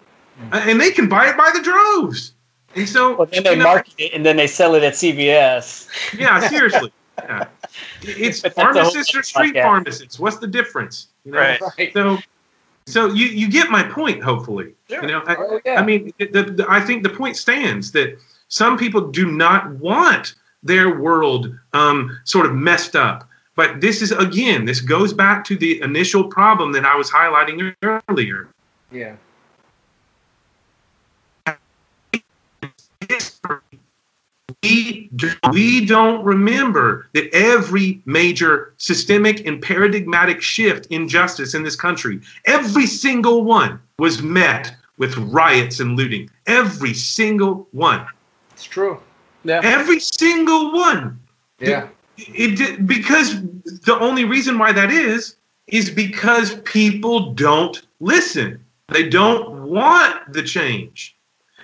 uh, 0.52 0.64
and 0.66 0.80
they 0.80 0.92
can 0.92 1.08
buy 1.08 1.30
it 1.30 1.38
by 1.38 1.52
the 1.54 1.62
droves. 1.62 2.34
And 2.76 2.88
so, 2.88 3.18
well, 3.18 3.28
then 3.28 3.44
they 3.44 3.56
know, 3.56 3.64
market 3.64 3.94
it 3.98 4.14
and 4.14 4.26
then 4.26 4.38
they 4.38 4.48
sell 4.48 4.76
it 4.76 4.84
at 4.84 4.94
CVS. 4.94 5.90
Yeah, 6.18 6.40
seriously. 6.48 6.92
Yeah. 7.18 7.48
It's 8.02 8.42
pharmacists 8.42 9.14
or 9.16 9.22
street 9.22 9.54
podcast. 9.54 9.64
pharmacists. 9.64 10.20
What's 10.20 10.38
the 10.38 10.48
difference? 10.48 11.08
You 11.24 11.34
know? 11.34 11.38
Right. 11.38 11.94
So, 11.94 12.18
so 12.88 13.08
you, 13.14 13.28
you 13.28 13.48
get 13.48 13.70
my 13.70 13.84
point, 13.84 14.24
hopefully. 14.24 14.74
Sure. 14.90 15.02
You 15.04 15.08
know, 15.08 15.22
I, 15.28 15.36
oh, 15.36 15.62
yeah. 15.64 15.80
I 15.80 15.86
mean, 15.86 16.12
the, 16.18 16.26
the, 16.26 16.66
I 16.68 16.82
think 16.82 17.04
the 17.04 17.10
point 17.10 17.38
stands 17.38 17.92
that 17.92 18.18
some 18.48 18.76
people 18.76 19.02
do 19.12 19.32
not 19.32 19.70
want 19.76 20.34
their 20.64 21.00
world 21.00 21.56
um, 21.74 22.20
sort 22.24 22.48
of 22.48 22.56
messed 22.56 22.96
up 22.96 23.29
but 23.60 23.82
this 23.82 24.02
is, 24.02 24.14
again, 24.14 24.64
this 24.64 24.80
goes 24.80 25.12
back 25.12 25.44
to 25.44 25.58
the 25.58 25.82
initial 25.82 26.24
problem 26.24 26.72
that 26.72 26.86
I 26.86 26.96
was 26.96 27.12
highlighting 27.12 27.76
earlier. 28.08 28.48
Yeah. 28.90 29.18
we 34.64 35.10
we 35.52 35.86
don't 35.86 36.24
remember 36.24 37.10
that 37.12 37.30
every 37.34 38.02
major 38.06 38.74
systemic 38.78 39.46
and 39.46 39.62
paradigmatic 39.62 40.42
shift 40.42 40.86
in 40.86 41.10
justice 41.10 41.54
in 41.54 41.64
this 41.64 41.76
country, 41.76 42.22
every 42.46 42.86
single 42.86 43.44
one 43.44 43.78
was 43.98 44.22
met 44.22 44.74
with 45.00 45.18
riots 45.18 45.82
and 45.82 45.98
looting. 45.98 46.30
Every 46.48 46.94
single 46.94 47.68
one. 47.72 48.06
It's 48.54 48.64
true. 48.64 49.02
Yeah. 49.44 49.60
Every 49.62 50.00
single 50.00 50.72
one. 50.72 51.20
Yeah. 51.60 51.90
It, 52.28 52.86
because 52.86 53.42
the 53.42 53.98
only 54.00 54.26
reason 54.26 54.58
why 54.58 54.72
that 54.72 54.92
is 54.92 55.36
is 55.68 55.90
because 55.90 56.56
people 56.62 57.34
don't 57.34 57.82
listen. 58.00 58.64
They 58.90 59.08
don't 59.08 59.64
want 59.64 60.34
the 60.34 60.44
change. 60.44 61.16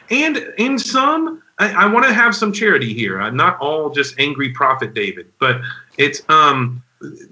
And 0.10 0.38
in 0.58 0.78
some, 0.78 1.42
I, 1.58 1.72
I 1.72 1.86
want 1.88 2.06
to 2.06 2.14
have 2.14 2.36
some 2.36 2.54
charity 2.54 2.94
here. 2.94 3.20
I'm 3.20 3.36
not 3.36 3.60
all 3.60 3.90
just 3.90 4.20
angry 4.20 4.50
prophet 4.50 4.94
David, 4.94 5.32
but 5.40 5.62
it's 5.98 6.22
um 6.30 6.84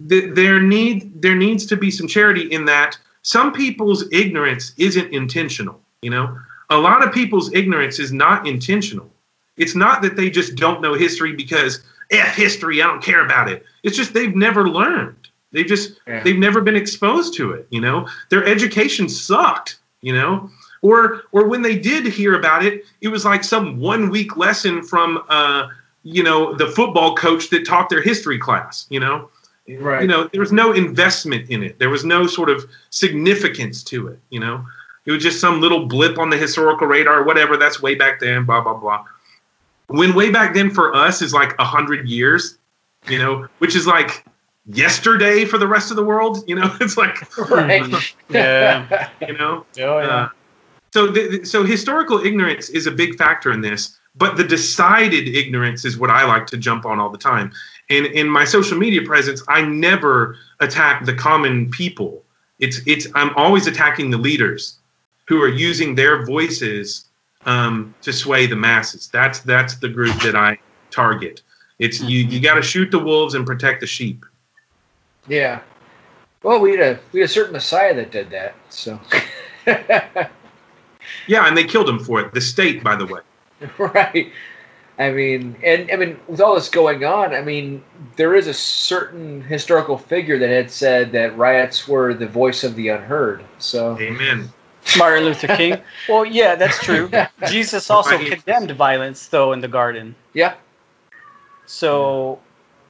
th- 0.10 0.34
there 0.34 0.60
need 0.60 1.22
there 1.22 1.36
needs 1.36 1.66
to 1.68 1.78
be 1.78 1.92
some 1.92 2.08
charity 2.08 2.52
in 2.52 2.66
that 2.66 2.98
some 3.22 3.54
people's 3.54 4.06
ignorance 4.12 4.74
isn't 4.78 5.14
intentional. 5.14 5.80
You 6.02 6.10
know, 6.10 6.38
a 6.70 6.78
lot 6.78 7.06
of 7.06 7.14
people's 7.14 7.54
ignorance 7.54 8.00
is 8.00 8.12
not 8.12 8.48
intentional. 8.48 9.10
It's 9.58 9.76
not 9.76 10.02
that 10.02 10.16
they 10.16 10.30
just 10.30 10.56
don't 10.56 10.82
know 10.82 10.96
history 10.96 11.34
because 11.34 11.84
f 12.14 12.36
history, 12.36 12.82
I 12.82 12.88
don't 12.88 13.04
care 13.04 13.26
about 13.26 13.50
it. 13.50 13.66
It's 13.84 13.98
just 13.98 14.14
they've 14.14 14.36
never 14.36 14.70
learned. 14.70 15.16
They 15.52 15.64
just 15.64 16.00
Yeah. 16.08 16.24
they've 16.24 16.38
never 16.38 16.62
been 16.62 16.76
exposed 16.76 17.34
to 17.36 17.52
it. 17.52 17.68
You 17.70 17.82
know, 17.82 18.08
their 18.30 18.46
education 18.46 19.10
sucked. 19.10 19.78
You 20.02 20.14
know, 20.14 20.50
or 20.82 21.24
or 21.32 21.48
when 21.48 21.62
they 21.62 21.78
did 21.78 22.06
hear 22.06 22.36
about 22.36 22.66
it, 22.66 22.84
it 23.00 23.08
was 23.08 23.24
like 23.24 23.44
some 23.44 23.80
one 23.80 24.10
week 24.10 24.36
lesson 24.36 24.84
from 24.84 25.24
uh, 25.30 25.68
you 26.04 26.22
know 26.24 26.54
the 26.56 26.68
football 26.68 27.16
coach 27.16 27.50
that 27.52 27.66
taught 27.66 27.88
their 27.90 28.02
history 28.02 28.38
class. 28.38 28.86
You 28.90 29.00
know, 29.00 29.30
Right. 29.80 30.02
you 30.02 30.08
know 30.10 30.28
there 30.34 30.42
was 30.42 30.52
no 30.52 30.74
investment 30.74 31.50
in 31.50 31.64
it. 31.64 31.80
There 31.80 31.90
was 31.90 32.04
no 32.04 32.28
sort 32.28 32.50
of 32.50 32.66
significance 32.90 33.82
to 33.86 34.08
it. 34.10 34.20
You 34.30 34.42
know, 34.42 34.66
it 35.06 35.12
was 35.14 35.24
just 35.24 35.40
some 35.40 35.62
little 35.62 35.86
blip 35.86 36.18
on 36.18 36.30
the 36.30 36.38
historical 36.38 36.88
radar, 36.88 37.24
whatever. 37.24 37.56
That's 37.56 37.82
way 37.82 37.96
back 37.96 38.20
then. 38.20 38.44
Blah 38.44 38.62
blah 38.62 38.74
blah. 38.74 39.06
When 39.88 40.14
way 40.14 40.32
back 40.32 40.54
then 40.54 40.70
for 40.70 40.96
us 40.96 41.22
is 41.22 41.34
like 41.34 41.54
a 41.60 41.66
hundred 41.66 42.08
years, 42.08 42.58
you 43.08 43.18
know, 43.18 43.48
which 43.60 43.76
is 43.76 43.86
like 43.86 44.26
yesterday 44.66 45.46
for 45.46 45.58
the 45.58 45.68
rest 45.68 45.92
of 45.92 45.98
the 45.98 46.04
world. 46.04 46.44
You 46.48 46.56
know, 46.56 46.76
it's 46.82 46.98
like 46.98 47.38
right. 47.50 48.16
Yeah. 48.30 49.10
you 49.28 49.38
know. 49.38 49.66
Oh, 49.80 50.00
yeah. 50.00 50.08
Uh, 50.08 50.30
so, 50.94 51.08
the, 51.08 51.44
so 51.44 51.64
historical 51.64 52.24
ignorance 52.24 52.70
is 52.70 52.86
a 52.86 52.92
big 52.92 53.18
factor 53.18 53.52
in 53.52 53.62
this, 53.62 53.98
but 54.16 54.38
the 54.38 54.44
decided 54.44 55.28
ignorance 55.28 55.86
is 55.86 55.98
what 55.98 56.12
I 56.12 56.24
like 56.24 56.46
to 56.48 56.58
jump 56.58 56.86
on 56.86 57.00
all 57.00 57.10
the 57.10 57.18
time. 57.18 57.52
And 57.90 58.06
in 58.06 58.30
my 58.30 58.46
social 58.46 58.78
media 58.78 59.02
presence, 59.02 59.42
I 59.48 59.64
never 59.64 60.38
attack 60.60 61.06
the 61.06 61.14
common 61.14 61.70
people. 61.72 62.24
It's 62.60 62.80
it's 62.86 63.08
I'm 63.16 63.36
always 63.36 63.68
attacking 63.68 64.12
the 64.12 64.18
leaders 64.18 64.78
who 65.28 65.42
are 65.42 65.50
using 65.50 65.96
their 65.96 66.26
voices 66.26 67.06
um, 67.46 67.94
to 68.02 68.14
sway 68.14 68.46
the 68.46 68.56
masses. 68.56 69.10
That's 69.12 69.40
that's 69.40 69.76
the 69.78 69.90
group 69.90 70.20
that 70.22 70.36
I 70.36 70.58
target. 70.92 71.42
It's 71.80 72.02
you 72.02 72.20
you 72.20 72.40
got 72.40 72.56
to 72.56 72.62
shoot 72.62 72.92
the 72.92 73.00
wolves 73.00 73.34
and 73.34 73.46
protect 73.46 73.82
the 73.82 73.88
sheep. 73.88 74.26
yeah. 75.28 75.62
Well, 76.42 76.60
we 76.60 76.72
had 76.72 76.80
a 76.82 77.00
we 77.12 77.22
had 77.22 77.30
a 77.30 77.32
certain 77.32 77.54
Messiah 77.54 77.94
that 77.96 78.12
did 78.12 78.30
that. 78.32 78.56
So. 78.70 79.00
Yeah, 81.28 81.48
and 81.48 81.58
they 81.58 81.64
killed 81.64 81.90
him 81.90 82.00
for 82.00 82.20
it. 82.22 82.34
The 82.34 82.42
state, 82.42 82.84
by 82.84 82.96
the 82.96 83.06
way. 83.06 83.22
right. 83.78 84.32
I 85.00 85.12
mean, 85.12 85.56
and 85.64 85.90
I 85.92 85.96
mean, 85.96 86.20
with 86.28 86.40
all 86.40 86.54
this 86.54 86.70
going 86.70 87.04
on, 87.04 87.34
I 87.34 87.42
mean, 87.42 87.84
there 88.16 88.36
is 88.36 88.48
a 88.48 88.54
certain 88.54 89.42
historical 89.42 89.98
figure 89.98 90.38
that 90.38 90.50
had 90.50 90.70
said 90.70 91.12
that 91.14 91.36
riots 91.36 91.88
were 91.88 92.14
the 92.14 92.28
voice 92.28 92.64
of 92.64 92.76
the 92.76 92.90
unheard. 92.90 93.44
So, 93.58 93.98
Amen. 94.00 94.52
Martin 94.98 95.26
Luther 95.26 95.48
King. 95.48 95.82
Well, 96.08 96.26
yeah, 96.26 96.56
that's 96.56 96.84
true. 96.84 97.10
Jesus 97.48 97.90
also 97.90 98.18
Right. 98.18 98.28
condemned 98.30 98.72
violence, 98.72 99.28
though, 99.28 99.54
in 99.54 99.62
the 99.62 99.68
garden. 99.68 100.16
yeah, 100.34 100.56
So, 101.66 102.40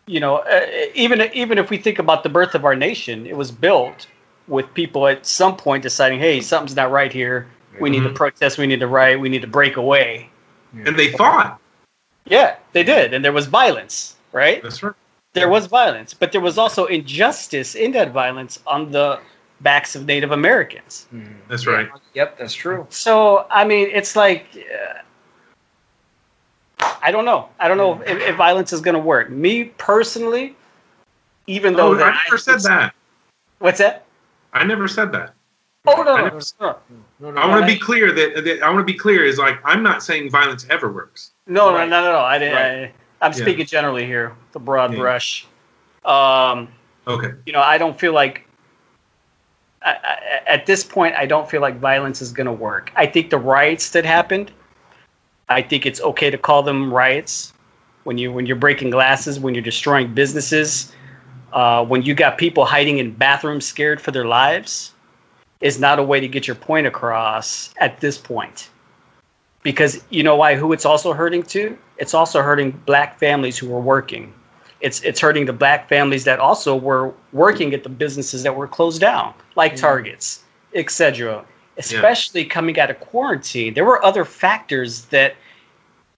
you 0.07 0.19
know, 0.19 0.37
uh, 0.37 0.65
even 0.95 1.21
even 1.33 1.57
if 1.57 1.69
we 1.69 1.77
think 1.77 1.99
about 1.99 2.23
the 2.23 2.29
birth 2.29 2.55
of 2.55 2.65
our 2.65 2.75
nation, 2.75 3.25
it 3.25 3.37
was 3.37 3.51
built 3.51 4.07
with 4.47 4.73
people 4.73 5.07
at 5.07 5.25
some 5.25 5.55
point 5.55 5.83
deciding, 5.83 6.19
"Hey, 6.19 6.41
something's 6.41 6.75
not 6.75 6.91
right 6.91 7.11
here. 7.13 7.47
We 7.79 7.89
need 7.89 8.03
to 8.03 8.09
Mhm. 8.09 8.15
protest. 8.15 8.57
We 8.57 8.67
need 8.67 8.79
to 8.81 8.87
riot. 8.87 9.19
We 9.19 9.29
need 9.29 9.41
to 9.41 9.47
break 9.47 9.77
away." 9.77 10.29
And 10.85 10.97
they 10.97 11.09
fought. 11.09 11.59
Yeah, 12.25 12.55
they 12.73 12.83
did, 12.83 13.13
and 13.13 13.23
there 13.23 13.31
was 13.33 13.47
violence, 13.47 14.15
right? 14.31 14.61
That's 14.63 14.81
right. 14.83 14.93
There 15.33 15.49
was 15.49 15.65
violence, 15.67 16.13
but 16.13 16.31
there 16.31 16.41
was 16.41 16.57
also 16.57 16.85
injustice 16.85 17.75
in 17.75 17.91
that 17.93 18.11
violence 18.11 18.59
on 18.67 18.91
the 18.91 19.19
backs 19.63 19.95
of 19.95 20.05
Native 20.05 20.31
Americans. 20.31 21.07
Mhm. 21.13 21.35
That's 21.47 21.65
Yeah. 21.65 21.71
right. 21.73 21.89
Yep, 22.13 22.37
that's 22.37 22.53
true. 22.53 22.85
So, 22.89 23.47
I 23.49 23.63
mean, 23.65 23.89
it's 23.91 24.15
like 24.15 24.45
uh, 24.55 24.99
I 27.01 27.11
don't 27.11 27.25
know. 27.25 27.49
I 27.59 27.67
don't 27.67 27.77
know 27.77 28.01
if, 28.05 28.17
if 28.21 28.35
violence 28.35 28.73
is 28.73 28.81
going 28.81 28.95
to 28.95 28.99
work. 28.99 29.29
Me 29.29 29.65
personally, 29.77 30.55
even 31.47 31.73
though 31.75 31.89
Oh, 31.91 31.95
that 31.95 32.13
I 32.13 32.17
never 32.27 32.37
said 32.37 32.59
that. 32.61 32.93
What's 33.59 33.79
that? 33.79 34.05
I 34.53 34.63
never 34.63 34.87
said 34.87 35.11
that. 35.13 35.33
Oh 35.85 36.01
no, 36.01 36.15
I 36.15 36.21
never- 36.23 36.39
no, 36.61 36.77
No, 37.19 37.31
no, 37.31 37.41
I 37.41 37.45
want 37.47 37.61
to 37.61 37.65
I- 37.65 37.73
be 37.73 37.79
clear 37.79 38.11
that, 38.13 38.43
that 38.45 38.61
I 38.63 38.67
want 38.69 38.79
to 38.87 38.91
be 38.91 38.97
clear 38.97 39.23
is 39.25 39.37
like 39.37 39.59
I'm 39.65 39.83
not 39.83 40.01
saying 40.03 40.29
violence 40.29 40.65
ever 40.69 40.91
works. 40.91 41.31
no, 41.47 41.71
no, 41.71 41.75
Right. 41.77 41.89
no, 41.89 42.01
no, 42.03 42.11
no. 42.13 42.19
I 42.19 42.37
didn't. 42.39 42.55
Right. 42.55 42.93
I, 43.21 43.25
I'm 43.25 43.31
Yeah. 43.31 43.37
speaking 43.37 43.65
generally 43.65 44.05
here, 44.05 44.33
the 44.53 44.59
broad 44.59 44.93
Yeah. 44.93 44.99
brush. 44.99 45.45
Um, 46.05 46.69
Okay. 47.07 47.31
you 47.45 47.51
know, 47.53 47.61
I 47.61 47.77
don't 47.77 47.97
feel 47.99 48.13
like 48.13 48.47
I, 49.83 50.41
at 50.47 50.65
this 50.65 50.83
point, 50.83 51.15
I 51.15 51.25
don't 51.25 51.49
feel 51.49 51.61
like 51.61 51.79
violence 51.79 52.21
is 52.21 52.31
going 52.31 52.47
to 52.47 52.53
work. 52.53 52.91
I 52.95 53.05
think 53.05 53.29
the 53.29 53.37
riots 53.37 53.89
that 53.91 54.05
happened, 54.05 54.51
I 55.49 55.61
think 55.61 55.85
it's 55.85 56.01
okay 56.01 56.29
to 56.29 56.37
call 56.37 56.63
them 56.63 56.93
riots 56.93 57.53
when 58.03 58.17
you 58.17 58.31
when 58.31 58.45
you're 58.45 58.55
breaking 58.55 58.89
glasses, 58.89 59.39
when 59.39 59.53
you're 59.53 59.63
destroying 59.63 60.13
businesses, 60.13 60.93
uh, 61.53 61.85
when 61.85 62.01
you 62.03 62.13
got 62.13 62.37
people 62.37 62.65
hiding 62.65 62.97
in 62.97 63.11
bathrooms 63.11 63.65
scared 63.65 64.01
for 64.01 64.11
their 64.11 64.25
lives, 64.25 64.93
is 65.61 65.79
not 65.79 65.99
a 65.99 66.03
way 66.03 66.19
to 66.19 66.27
get 66.27 66.47
your 66.47 66.55
point 66.55 66.87
across 66.87 67.73
at 67.77 67.99
this 67.99 68.17
point. 68.17 68.69
Because 69.63 70.03
you 70.09 70.23
know 70.23 70.35
why? 70.35 70.55
Who 70.55 70.73
it's 70.73 70.85
also 70.85 71.13
hurting 71.13 71.43
to? 71.43 71.77
It's 71.97 72.13
also 72.13 72.41
hurting 72.41 72.71
black 72.85 73.17
families 73.17 73.57
who 73.57 73.73
are 73.73 73.79
working 73.79 74.33
it's 74.83 75.01
it's 75.01 75.19
hurting 75.19 75.45
the 75.45 75.53
black 75.53 75.89
families 75.89 76.25
that 76.25 76.39
also 76.39 76.75
were 76.75 77.13
working 77.31 77.73
at 77.73 77.81
the 77.83 77.89
businesses 77.89 78.43
that 78.43 78.55
were 78.55 78.67
closed 78.67 79.01
down, 79.01 79.33
like 79.55 79.73
Mhm. 79.73 79.79
Targets, 79.79 80.43
etc. 80.75 81.43
Especially 81.77 82.45
coming 82.45 82.77
out 82.79 82.91
of 82.91 82.99
quarantine, 82.99 83.73
there 83.73 83.85
were 83.85 84.03
other 84.05 84.25
factors 84.25 85.05
that 85.05 85.35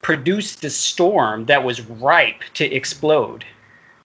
produced 0.02 0.62
the 0.62 0.70
storm 0.70 1.46
that 1.46 1.64
was 1.64 1.80
ripe 1.82 2.42
to 2.56 2.66
explode. 2.74 3.46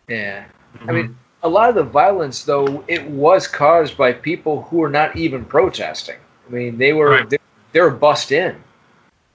Yeah. 0.09 0.45
I 0.87 0.93
mean, 0.93 1.17
a 1.43 1.49
lot 1.49 1.69
of 1.69 1.75
the 1.75 1.83
violence, 1.83 2.45
though, 2.45 2.85
it 2.87 3.05
was 3.11 3.49
caused 3.49 3.97
by 3.97 4.13
people 4.13 4.63
who 4.71 4.77
were 4.79 4.89
not 4.91 5.17
even 5.17 5.45
protesting. 5.45 6.17
I 6.49 6.53
mean, 6.53 6.79
they 6.79 6.93
were 6.93 7.11
Right. 7.11 7.31
they, 7.31 7.39
they 7.73 7.81
were 7.81 7.91
bussed 7.91 8.31
in, 8.31 8.55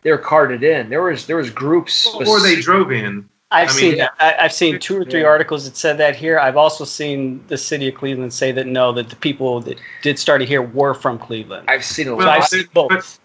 they 0.03 0.11
were 0.11 0.17
carted 0.17 0.63
in. 0.63 0.89
There 0.89 1.01
was 1.03 1.25
there 1.25 1.37
was 1.37 1.49
groups. 1.49 2.07
or 2.15 2.39
they 2.39 2.55
drove 2.61 2.91
in. 2.91 3.27
I've 3.51 3.69
I 3.69 3.71
mean- 3.71 3.79
seen 3.79 3.97
that. 3.97 4.13
I, 4.19 4.35
I've 4.45 4.53
seen 4.53 4.79
two 4.79 4.97
or 4.97 5.05
three 5.05 5.21
Yeah. 5.21 5.27
articles 5.27 5.65
that 5.65 5.77
said 5.77 5.97
that 5.99 6.15
here. 6.15 6.39
I've 6.39 6.57
also 6.57 6.83
seen 6.83 7.43
the 7.47 7.57
city 7.57 7.87
of 7.87 7.95
Cleveland 7.95 8.33
say 8.33 8.51
that 8.51 8.65
no, 8.67 8.91
that 8.93 9.09
the 9.09 9.15
people 9.17 9.59
that 9.61 9.77
did 10.01 10.17
start 10.19 10.41
to 10.41 10.45
hear 10.47 10.61
were 10.61 10.93
from 10.93 11.19
Cleveland. 11.19 11.69
I've 11.69 11.85
seen 11.85 12.07
a 12.07 12.09
so 12.11 12.15
Well, 12.15 12.29
I've 12.29 12.45
seen 12.47 12.65
both. 12.73 12.89
but- 12.89 13.19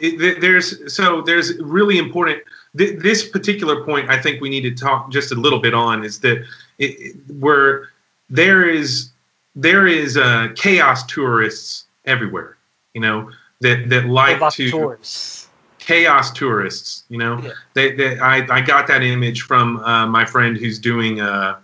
It, 0.00 0.40
there's 0.40 0.92
so 0.92 1.22
there's 1.22 1.56
really 1.60 1.98
important. 1.98 2.42
Th- 2.76 2.98
this 2.98 3.26
particular 3.28 3.84
point, 3.84 4.10
I 4.10 4.20
think 4.20 4.40
we 4.40 4.50
need 4.50 4.62
to 4.62 4.72
talk 4.72 5.10
just 5.12 5.30
a 5.30 5.36
little 5.36 5.60
bit 5.60 5.72
on 5.72 6.04
is 6.04 6.18
that 6.20 6.38
it, 6.78 6.90
it- 6.98 7.16
where 7.38 7.90
there 8.28 8.68
is 8.68 9.10
there 9.54 9.86
is 9.86 10.16
uh, 10.16 10.48
chaos 10.56 11.06
tourists 11.06 11.84
everywhere. 12.06 12.56
You 12.92 13.02
know 13.02 13.30
that 13.60 13.88
that 13.88 14.06
like 14.06 14.38
to 14.54 14.68
Provocateurs. 14.70 15.43
Chaos 15.84 16.32
tourists. 16.32 17.04
You 17.08 17.18
know, 17.18 17.40
Yeah. 17.42 17.50
they, 17.74 17.92
they 17.92 18.18
I, 18.18 18.46
I 18.50 18.60
got 18.60 18.86
that 18.88 19.02
image 19.02 19.42
from 19.42 19.78
uh, 19.78 20.06
my 20.06 20.24
friend 20.24 20.56
who's 20.56 20.78
doing 20.78 21.20
uh, 21.20 21.56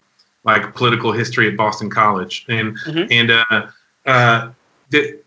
like 0.45 0.75
political 0.75 1.13
history 1.13 1.49
at 1.49 1.57
Boston 1.57 1.91
College, 1.91 2.45
and 2.49 2.77
Mhm. 2.87 3.07
and 3.11 3.31
uh, 3.31 3.67
uh, 4.07 4.51
the 4.91 5.19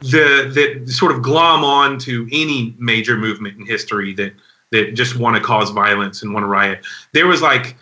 the 0.00 0.50
that 0.54 0.88
sort 0.90 1.12
of 1.12 1.22
glom 1.22 1.62
on 1.64 1.98
to 2.00 2.26
any 2.32 2.74
major 2.78 3.16
movement 3.16 3.58
in 3.58 3.66
history 3.66 4.14
that 4.14 4.32
that 4.70 4.94
just 4.94 5.16
want 5.16 5.36
to 5.36 5.42
cause 5.42 5.70
violence 5.70 6.22
and 6.22 6.32
want 6.32 6.44
to 6.44 6.46
riot. 6.48 6.80
There 7.12 7.26
was 7.26 7.42
like, 7.42 7.76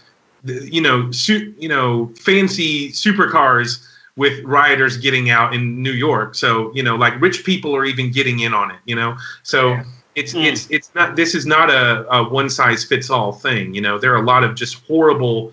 you 0.44 0.80
know, 0.80 1.10
su- 1.12 1.54
you 1.58 1.68
know, 1.68 2.10
fancy 2.18 2.90
supercars 2.92 3.84
with 4.16 4.42
rioters 4.44 4.96
getting 4.96 5.28
out 5.30 5.54
in 5.54 5.80
New 5.82 5.92
York. 5.92 6.34
So 6.34 6.72
you 6.74 6.82
know, 6.82 6.96
like 6.96 7.20
rich 7.20 7.44
people 7.44 7.76
are 7.76 7.84
even 7.84 8.10
getting 8.10 8.40
in 8.40 8.52
on 8.54 8.70
it. 8.70 8.78
You 8.84 8.96
know, 8.96 9.16
so. 9.42 9.70
Yeah. 9.70 9.84
It's, 10.20 10.32
Mm. 10.34 10.44
it's 10.50 10.62
it's 10.76 10.90
not 10.94 11.16
this 11.16 11.34
is 11.34 11.44
not 11.46 11.70
a, 11.70 11.86
a 12.16 12.28
one 12.28 12.50
size 12.50 12.84
fits 12.84 13.08
all 13.10 13.32
thing 13.32 13.74
you 13.76 13.80
know 13.86 13.98
there 13.98 14.12
are 14.14 14.22
a 14.22 14.26
lot 14.34 14.42
of 14.46 14.50
just 14.62 14.74
horrible 14.86 15.52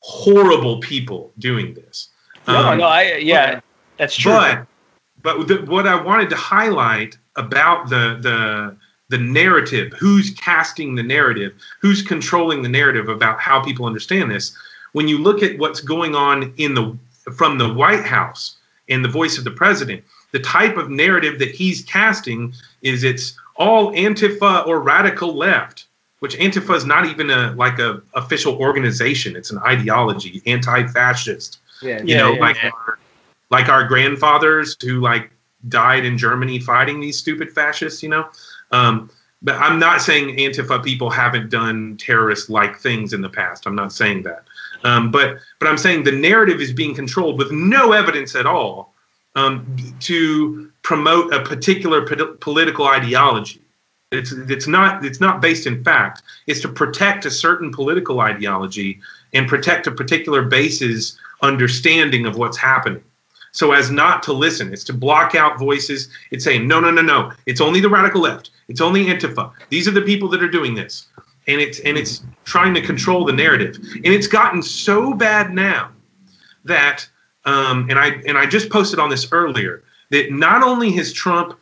horrible 0.00 0.78
people 0.80 1.32
doing 1.38 1.74
this 1.74 2.08
No, 2.48 2.56
Um, 2.68 2.78
no, 2.78 2.84
I 2.86 3.16
yeah, 3.32 3.60
that's 3.98 4.16
true. 4.16 4.32
but 4.32 4.66
but 5.22 5.48
the, 5.48 5.56
what 5.74 5.86
I 5.86 5.96
wanted 6.10 6.28
to 6.30 6.36
highlight 6.36 7.12
about 7.36 7.88
the 7.88 8.04
the 8.26 8.76
the 9.08 9.18
narrative, 9.18 9.92
who's 10.00 10.30
casting 10.48 10.94
the 10.96 11.02
narrative, 11.02 11.52
who's 11.80 12.02
controlling 12.02 12.62
the 12.62 12.68
narrative 12.68 13.08
about 13.08 13.38
how 13.40 13.56
people 13.62 13.84
understand 13.86 14.30
this. 14.30 14.46
When 14.92 15.06
you 15.08 15.18
look 15.18 15.42
at 15.44 15.58
what's 15.58 15.80
going 15.80 16.14
on 16.14 16.52
in 16.56 16.74
the 16.74 16.86
from 17.38 17.58
the 17.58 17.72
White 17.82 18.04
House 18.04 18.56
and 18.88 19.04
the 19.04 19.08
voice 19.20 19.38
of 19.38 19.44
the 19.44 19.50
president, 19.62 20.02
the 20.32 20.40
type 20.40 20.76
of 20.76 20.90
narrative 20.90 21.38
that 21.40 21.50
he's 21.50 21.82
casting 21.84 22.52
is 22.82 23.02
it's 23.04 23.34
all 23.58 23.92
Antifa 23.92 24.66
or 24.66 24.80
radical 24.80 25.34
left, 25.34 25.86
which 26.20 26.36
Antifa 26.38 26.74
is 26.74 26.84
not 26.84 27.06
even 27.06 27.30
a 27.30 27.52
like 27.52 27.78
a 27.78 28.02
official 28.14 28.56
organization. 28.56 29.36
It's 29.36 29.50
an 29.50 29.58
ideology, 29.58 30.42
anti-fascist 30.46 31.58
Yeah, 31.82 31.98
you 32.02 32.14
Yeah, 32.14 32.18
know 32.18 32.34
yeah, 32.34 32.40
like 32.40 32.56
yeah. 32.56 32.70
our 32.70 32.98
like 33.50 33.68
our 33.68 33.84
grandfathers 33.84 34.76
who 34.82 35.00
like 35.00 35.30
died 35.68 36.04
in 36.04 36.16
germany 36.18 36.58
fighting 36.58 37.00
these 37.00 37.18
stupid 37.18 37.50
fascists 37.50 38.02
you 38.02 38.08
know 38.08 38.28
um 38.70 39.10
but 39.42 39.56
i'm 39.56 39.78
not 39.78 40.00
saying 40.00 40.36
antifa 40.36 40.82
people 40.82 41.10
haven't 41.10 41.50
done 41.50 41.96
terrorist 41.96 42.50
like 42.50 42.78
things 42.78 43.12
in 43.12 43.20
the 43.20 43.28
past 43.28 43.66
i'm 43.66 43.74
not 43.74 43.92
saying 43.92 44.22
that 44.22 44.44
um, 44.84 45.10
but 45.10 45.38
but 45.58 45.68
i'm 45.68 45.78
saying 45.78 46.04
the 46.04 46.12
narrative 46.12 46.60
is 46.60 46.72
being 46.72 46.94
controlled 46.94 47.38
with 47.38 47.50
no 47.50 47.92
evidence 47.92 48.36
at 48.36 48.46
all 48.46 48.92
um, 49.34 49.76
to 50.00 50.70
promote 50.86 51.34
a 51.34 51.42
particular 51.42 52.06
po- 52.06 52.34
political 52.34 52.86
ideology. 52.86 53.60
It's 54.12 54.30
it's 54.30 54.68
not 54.68 55.04
it's 55.04 55.20
not 55.20 55.42
based 55.42 55.66
in 55.66 55.82
fact. 55.82 56.22
It's 56.46 56.60
to 56.60 56.68
protect 56.68 57.26
a 57.26 57.30
certain 57.30 57.72
political 57.72 58.20
ideology 58.20 59.00
and 59.32 59.48
protect 59.48 59.88
a 59.88 59.90
particular 59.90 60.42
base's 60.42 61.18
understanding 61.42 62.24
of 62.24 62.36
what's 62.36 62.56
happening. 62.56 63.02
So 63.50 63.72
as 63.72 63.90
not 63.90 64.22
to 64.24 64.32
listen 64.32 64.72
it's 64.72 64.84
to 64.84 64.92
block 64.92 65.34
out 65.34 65.58
voices 65.58 66.08
it's 66.30 66.44
saying 66.44 66.68
no 66.68 66.78
no 66.78 66.92
no 66.92 67.02
no. 67.02 67.32
It's 67.46 67.60
only 67.60 67.80
the 67.80 67.90
radical 67.90 68.20
left. 68.20 68.50
It's 68.68 68.80
only 68.80 69.06
antifa. 69.06 69.50
These 69.70 69.88
are 69.88 69.96
the 69.98 70.02
people 70.02 70.28
that 70.28 70.42
are 70.42 70.56
doing 70.58 70.76
this. 70.76 71.06
And 71.48 71.60
it's 71.60 71.80
and 71.80 71.98
it's 71.98 72.22
trying 72.44 72.74
to 72.74 72.80
control 72.80 73.24
the 73.24 73.32
narrative. 73.32 73.74
And 73.96 74.12
it's 74.16 74.28
gotten 74.28 74.62
so 74.62 75.14
bad 75.14 75.52
now 75.52 75.90
that 76.64 77.08
um, 77.44 77.90
and 77.90 77.98
i 77.98 78.08
and 78.28 78.38
i 78.38 78.46
just 78.46 78.70
posted 78.70 79.00
on 79.00 79.10
this 79.10 79.32
earlier 79.32 79.82
that 80.10 80.32
not 80.32 80.62
only 80.62 80.92
has 80.92 81.12
trump 81.12 81.58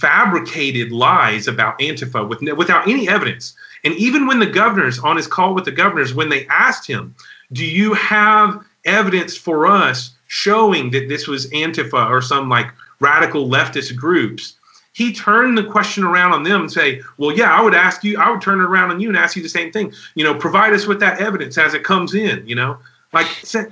fabricated 0.00 0.90
lies 0.90 1.46
about 1.46 1.78
antifa 1.78 2.28
with 2.28 2.40
without 2.56 2.88
any 2.88 3.08
evidence 3.08 3.54
and 3.84 3.94
even 3.94 4.26
when 4.26 4.40
the 4.40 4.46
governors 4.46 4.98
on 4.98 5.16
his 5.16 5.28
call 5.28 5.54
with 5.54 5.64
the 5.64 5.70
governors 5.70 6.14
when 6.14 6.28
they 6.28 6.46
asked 6.48 6.86
him 6.86 7.14
do 7.52 7.64
you 7.64 7.94
have 7.94 8.64
evidence 8.84 9.36
for 9.36 9.66
us 9.66 10.12
showing 10.26 10.90
that 10.90 11.08
this 11.08 11.26
was 11.26 11.50
Antifa 11.50 12.08
or 12.08 12.20
some 12.20 12.48
like 12.48 12.68
radical 13.00 13.48
leftist 13.48 13.94
groups? 13.96 14.54
He 14.92 15.12
turned 15.12 15.58
the 15.58 15.64
question 15.64 16.04
around 16.04 16.32
on 16.32 16.42
them 16.42 16.62
and 16.62 16.72
say, 16.72 17.02
"Well, 17.18 17.36
yeah, 17.36 17.54
I 17.54 17.60
would 17.60 17.74
ask 17.74 18.02
you. 18.02 18.18
I 18.18 18.30
would 18.30 18.40
turn 18.40 18.60
it 18.60 18.64
around 18.64 18.90
on 18.90 19.00
you 19.00 19.08
and 19.08 19.16
ask 19.16 19.36
you 19.36 19.42
the 19.42 19.48
same 19.48 19.70
thing. 19.70 19.92
You 20.14 20.24
know, 20.24 20.34
provide 20.34 20.72
us 20.72 20.86
with 20.86 21.00
that 21.00 21.20
evidence 21.20 21.58
as 21.58 21.74
it 21.74 21.84
comes 21.84 22.14
in. 22.14 22.46
You 22.46 22.54
know, 22.54 22.78
like 23.12 23.26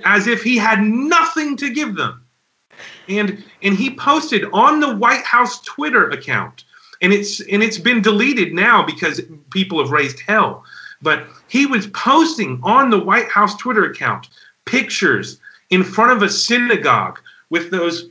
as 0.05 0.27
if 0.27 0.43
he 0.43 0.57
had 0.57 0.81
nothing 0.81 1.57
to 1.57 1.73
give 1.73 1.95
them." 1.95 2.21
And 3.07 3.43
and 3.61 3.75
he 3.75 3.95
posted 3.95 4.45
on 4.53 4.79
the 4.79 4.95
White 4.95 5.23
House 5.23 5.61
Twitter 5.61 6.09
account, 6.09 6.63
and 7.01 7.13
it's 7.13 7.39
and 7.41 7.61
it's 7.61 7.77
been 7.77 8.01
deleted 8.01 8.53
now 8.53 8.83
because 8.83 9.21
people 9.51 9.79
have 9.79 9.91
raised 9.91 10.19
hell. 10.19 10.63
But 11.01 11.27
he 11.47 11.65
was 11.65 11.87
posting 11.87 12.59
on 12.63 12.89
the 12.89 12.99
White 12.99 13.29
House 13.29 13.55
Twitter 13.57 13.85
account 13.85 14.29
pictures 14.65 15.39
in 15.69 15.83
front 15.83 16.11
of 16.11 16.23
a 16.23 16.29
synagogue 16.29 17.19
with 17.49 17.71
those 17.71 18.09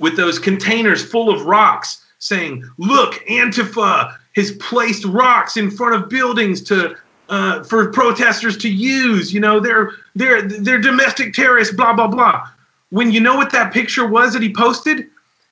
with 0.00 0.16
those 0.16 0.38
containers 0.38 1.04
full 1.04 1.30
of 1.30 1.46
rocks 1.46 2.04
saying 2.18 2.68
look 2.78 3.14
antifa 3.28 4.16
has 4.34 4.52
placed 4.52 5.04
rocks 5.04 5.56
in 5.56 5.70
front 5.70 5.94
of 5.94 6.08
buildings 6.08 6.62
to 6.62 6.96
uh, 7.28 7.62
for 7.64 7.90
protesters 7.90 8.56
to 8.56 8.68
use. 8.68 9.32
You 9.32 9.40
know 9.40 9.60
they're 9.60 9.92
they're 10.14 10.42
they're 10.42 10.80
domestic 10.80 11.32
terrorists 11.32 11.74
blah 11.74 11.92
blah 11.92 12.08
blah 12.08 12.48
when 12.96 13.12
you 13.12 13.20
know 13.20 13.36
what 13.36 13.52
that 13.52 13.72
picture 13.72 14.06
was 14.06 14.32
that 14.32 14.42
he 14.42 14.52
posted 14.52 15.06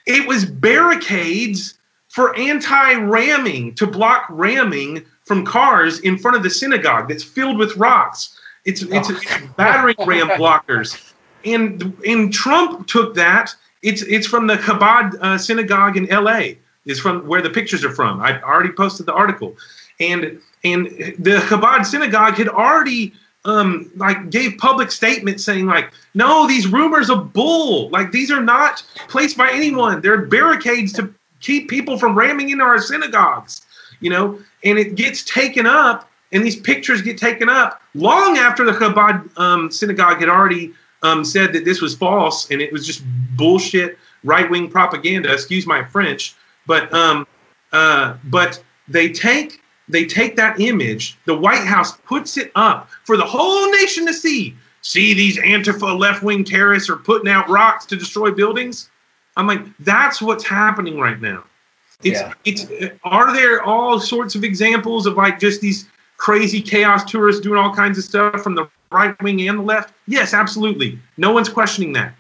it 0.06 0.26
was 0.26 0.44
barricades 0.44 1.78
for 2.08 2.36
anti-ramming 2.36 3.74
to 3.74 3.86
block 3.86 4.26
ramming 4.28 5.04
from 5.24 5.44
cars 5.44 6.00
in 6.00 6.18
front 6.18 6.36
of 6.36 6.42
the 6.42 6.50
synagogue 6.50 7.08
that's 7.08 7.24
filled 7.24 7.58
with 7.58 7.76
rocks 7.76 8.38
it's 8.64 8.82
it's, 8.82 9.10
it's 9.10 9.24
battering 9.56 9.96
ram 10.06 10.28
blockers 10.30 11.12
and 11.44 11.96
and 12.06 12.32
Trump 12.32 12.86
took 12.86 13.14
that. 13.14 13.54
It's 13.82 14.02
it's 14.02 14.26
from 14.26 14.46
the 14.46 14.56
Chabad 14.56 15.14
uh, 15.20 15.38
synagogue 15.38 15.96
in 15.96 16.10
L.A. 16.10 16.58
Is 16.86 17.00
from 17.00 17.26
where 17.26 17.42
the 17.42 17.50
pictures 17.50 17.84
are 17.84 17.92
from. 17.92 18.20
I 18.20 18.40
already 18.42 18.70
posted 18.70 19.06
the 19.06 19.14
article, 19.14 19.56
and 20.00 20.40
and 20.64 20.86
the 21.18 21.42
Chabad 21.48 21.86
synagogue 21.86 22.34
had 22.34 22.48
already 22.48 23.12
um 23.44 23.90
like 23.96 24.30
gave 24.30 24.56
public 24.58 24.90
statements 24.90 25.44
saying 25.44 25.66
like 25.66 25.92
no 26.14 26.46
these 26.46 26.66
rumors 26.66 27.10
are 27.10 27.22
bull 27.22 27.90
like 27.90 28.10
these 28.10 28.30
are 28.30 28.42
not 28.42 28.82
placed 29.08 29.36
by 29.36 29.50
anyone 29.52 30.00
they're 30.00 30.26
barricades 30.26 30.92
to 30.92 31.12
keep 31.40 31.68
people 31.68 31.98
from 31.98 32.16
ramming 32.16 32.50
into 32.50 32.64
our 32.64 32.80
synagogues 32.80 33.66
you 34.00 34.10
know 34.10 34.38
and 34.64 34.78
it 34.78 34.94
gets 34.94 35.22
taken 35.24 35.66
up 35.66 36.10
and 36.32 36.44
these 36.44 36.56
pictures 36.56 37.00
get 37.02 37.16
taken 37.16 37.48
up 37.48 37.82
long 37.94 38.38
after 38.38 38.64
the 38.64 38.72
Chabad 38.72 39.38
um, 39.38 39.70
synagogue 39.70 40.20
had 40.20 40.28
already 40.28 40.72
um, 41.02 41.24
said 41.24 41.52
that 41.52 41.64
this 41.64 41.80
was 41.80 41.94
false 41.94 42.50
and 42.50 42.60
it 42.60 42.72
was 42.72 42.86
just 42.86 43.02
bullshit 43.36 43.98
right 44.24 44.50
wing 44.50 44.68
propaganda. 44.68 45.32
Excuse 45.32 45.66
my 45.66 45.84
French, 45.84 46.34
but 46.66 46.92
um, 46.92 47.26
uh, 47.72 48.16
but 48.24 48.62
they 48.88 49.10
take 49.10 49.62
they 49.88 50.04
take 50.06 50.36
that 50.36 50.60
image. 50.60 51.16
The 51.26 51.36
White 51.36 51.64
House 51.64 51.96
puts 51.98 52.36
it 52.36 52.50
up 52.54 52.88
for 53.04 53.16
the 53.16 53.24
whole 53.24 53.70
nation 53.70 54.06
to 54.06 54.14
see. 54.14 54.56
See 54.82 55.14
these 55.14 55.38
Antifa 55.38 55.98
left 55.98 56.22
wing 56.22 56.44
terrorists 56.44 56.90
are 56.90 56.96
putting 56.96 57.30
out 57.30 57.48
rocks 57.48 57.86
to 57.86 57.96
destroy 57.96 58.30
buildings. 58.30 58.90
I'm 59.36 59.46
like, 59.46 59.62
that's 59.80 60.20
what's 60.22 60.44
happening 60.44 60.98
right 60.98 61.20
now. 61.20 61.44
It's 62.02 62.20
Yeah. 62.20 62.32
it's. 62.44 62.66
Are 63.02 63.32
there 63.32 63.62
all 63.62 63.98
sorts 63.98 64.34
of 64.34 64.44
examples 64.44 65.06
of 65.06 65.16
like 65.16 65.38
just 65.38 65.60
these 65.60 65.88
crazy 66.16 66.60
chaos 66.60 67.04
tourists 67.04 67.40
doing 67.40 67.58
all 67.58 67.74
kinds 67.74 67.98
of 67.98 68.04
stuff 68.04 68.42
from 68.42 68.54
the 68.54 68.68
right 68.92 69.20
wing 69.22 69.48
and 69.48 69.58
the 69.60 69.62
left? 69.62 69.94
Yes, 70.06 70.34
absolutely. 70.34 70.98
No 71.16 71.32
one's 71.32 71.48
questioning 71.48 71.92
that. 71.94 72.14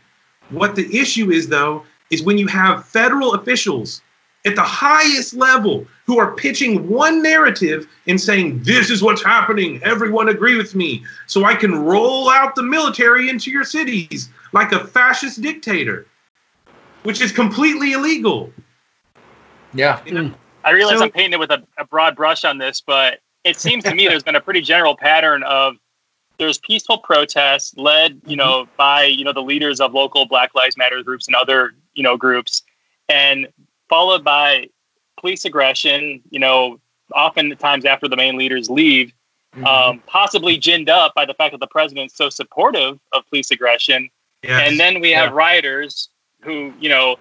What 0.50 0.74
the 0.74 0.98
issue 0.98 1.30
is, 1.30 1.48
though, 1.48 1.84
is 2.10 2.22
when 2.22 2.38
you 2.38 2.46
have 2.46 2.84
federal 2.86 3.34
officials 3.34 4.02
at 4.44 4.56
the 4.56 4.62
highest 4.62 5.34
level 5.34 5.86
who 6.06 6.18
are 6.18 6.34
pitching 6.34 6.88
one 6.88 7.22
narrative 7.22 7.86
and 8.06 8.20
saying, 8.20 8.62
This 8.62 8.90
is 8.90 9.02
what's 9.02 9.24
happening. 9.24 9.82
Everyone 9.82 10.28
agree 10.28 10.56
with 10.56 10.74
me. 10.74 11.04
So 11.26 11.44
I 11.44 11.54
can 11.54 11.74
roll 11.74 12.28
out 12.30 12.54
the 12.54 12.62
military 12.62 13.28
into 13.28 13.50
your 13.50 13.64
cities 13.64 14.28
like 14.52 14.72
a 14.72 14.86
fascist 14.86 15.40
dictator, 15.40 16.06
which 17.02 17.20
is 17.20 17.32
completely 17.32 17.92
illegal. 17.92 18.52
Yeah. 19.72 20.00
You 20.04 20.12
know? 20.12 20.34
I 20.64 20.70
realize 20.70 20.98
So- 20.98 21.04
I'm 21.04 21.10
painting 21.10 21.40
with 21.40 21.50
a, 21.50 21.62
a 21.78 21.84
broad 21.84 22.14
brush 22.16 22.44
on 22.44 22.58
this, 22.58 22.80
but 22.80 23.20
it 23.44 23.58
seems 23.58 23.84
to 23.84 23.94
me 23.94 24.06
there's 24.08 24.22
been 24.22 24.36
a 24.36 24.40
pretty 24.40 24.60
general 24.60 24.96
pattern 24.96 25.42
of 25.44 25.76
there's 26.38 26.58
peaceful 26.58 26.98
protests 26.98 27.74
led, 27.76 28.20
you 28.26 28.36
know, 28.36 28.64
mm-hmm. 28.64 28.76
by 28.76 29.04
you 29.04 29.24
know 29.24 29.32
the 29.32 29.42
leaders 29.42 29.80
of 29.80 29.94
local 29.94 30.26
Black 30.26 30.54
Lives 30.54 30.76
Matter 30.76 31.02
groups 31.02 31.28
and 31.28 31.36
other 31.36 31.74
you 31.94 32.02
know 32.02 32.16
groups, 32.16 32.62
and 33.08 33.46
followed 33.94 34.24
by 34.24 34.68
police 35.20 35.44
aggression. 35.44 36.20
You 36.30 36.40
know, 36.40 36.80
oftentimes 37.14 37.84
after 37.84 38.08
the 38.08 38.16
main 38.16 38.36
leaders 38.36 38.68
leave, 38.68 39.12
Mhm. 39.56 39.64
um, 39.64 40.02
possibly 40.06 40.56
ginned 40.58 40.88
up 40.90 41.14
by 41.14 41.24
the 41.24 41.34
fact 41.34 41.52
that 41.52 41.60
the 41.60 41.68
president's 41.68 42.16
so 42.16 42.28
supportive 42.28 42.98
of 43.12 43.24
police 43.28 43.52
aggression, 43.52 44.10
Yes. 44.42 44.68
and 44.68 44.80
then 44.80 45.00
we 45.00 45.12
have 45.12 45.30
Yeah. 45.30 45.36
rioters 45.44 46.08
who 46.42 46.72
you 46.80 46.88
know 46.88 47.18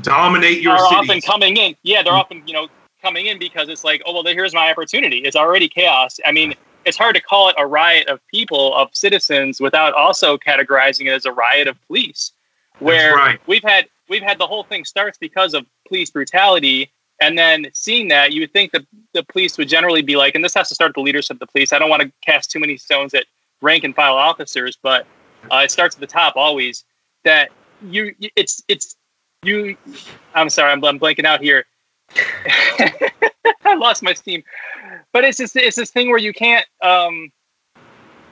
dominate 0.00 0.60
your 0.62 0.72
are 0.72 0.88
cities. 0.88 1.10
often 1.10 1.20
coming 1.20 1.56
in. 1.58 1.76
Yeah, 1.82 2.02
they're 2.02 2.20
often 2.24 2.42
you 2.46 2.54
know 2.54 2.68
coming 3.02 3.26
in 3.26 3.38
because 3.38 3.68
it's 3.68 3.84
like, 3.84 4.00
oh 4.06 4.12
well, 4.14 4.24
here's 4.24 4.54
my 4.54 4.70
opportunity. 4.70 5.18
It's 5.18 5.36
already 5.36 5.68
chaos. 5.68 6.18
I 6.24 6.32
mean, 6.32 6.54
it's 6.86 6.96
hard 6.96 7.14
to 7.14 7.20
call 7.20 7.50
it 7.50 7.56
a 7.58 7.66
riot 7.66 8.08
of 8.08 8.20
people 8.28 8.74
of 8.74 8.88
citizens 9.04 9.60
without 9.60 9.92
also 9.92 10.38
categorizing 10.38 11.04
it 11.08 11.14
as 11.20 11.26
a 11.26 11.32
riot 11.32 11.68
of 11.68 11.76
police, 11.86 12.32
where 12.78 13.14
right. 13.16 13.38
we've 13.46 13.62
had 13.62 13.86
we've 14.08 14.22
had 14.22 14.38
the 14.38 14.46
whole 14.46 14.64
thing 14.64 14.84
starts 14.84 15.18
because 15.18 15.54
of 15.54 15.66
police 15.88 16.10
brutality. 16.10 16.92
And 17.20 17.38
then 17.38 17.68
seeing 17.72 18.08
that, 18.08 18.32
you 18.32 18.40
would 18.42 18.52
think 18.52 18.72
that 18.72 18.84
the 19.14 19.22
police 19.24 19.56
would 19.56 19.68
generally 19.68 20.02
be 20.02 20.16
like, 20.16 20.34
and 20.34 20.44
this 20.44 20.54
has 20.54 20.68
to 20.68 20.74
start 20.74 20.90
at 20.90 20.94
the 20.94 21.00
leadership 21.00 21.36
of 21.36 21.40
the 21.40 21.46
police. 21.46 21.72
I 21.72 21.78
don't 21.78 21.88
want 21.88 22.02
to 22.02 22.12
cast 22.24 22.50
too 22.50 22.58
many 22.58 22.76
stones 22.76 23.14
at 23.14 23.24
rank 23.62 23.84
and 23.84 23.94
file 23.94 24.16
officers, 24.16 24.78
but 24.82 25.06
uh, 25.50 25.62
it 25.64 25.70
starts 25.70 25.96
at 25.96 26.00
the 26.00 26.06
top 26.06 26.36
always. 26.36 26.84
That 27.24 27.50
you 27.82 28.14
it's 28.36 28.62
it's 28.68 28.96
you. 29.42 29.76
I'm 30.34 30.50
sorry, 30.50 30.72
I'm, 30.72 30.84
I'm 30.84 31.00
blanking 31.00 31.24
out 31.24 31.42
here. 31.42 31.64
I 33.64 33.74
lost 33.76 34.02
my 34.02 34.12
steam, 34.12 34.44
but 35.12 35.24
it's 35.24 35.38
just 35.38 35.56
it's 35.56 35.76
this 35.76 35.90
thing 35.90 36.08
where 36.08 36.18
you 36.18 36.32
can't. 36.32 36.66
um 36.82 37.32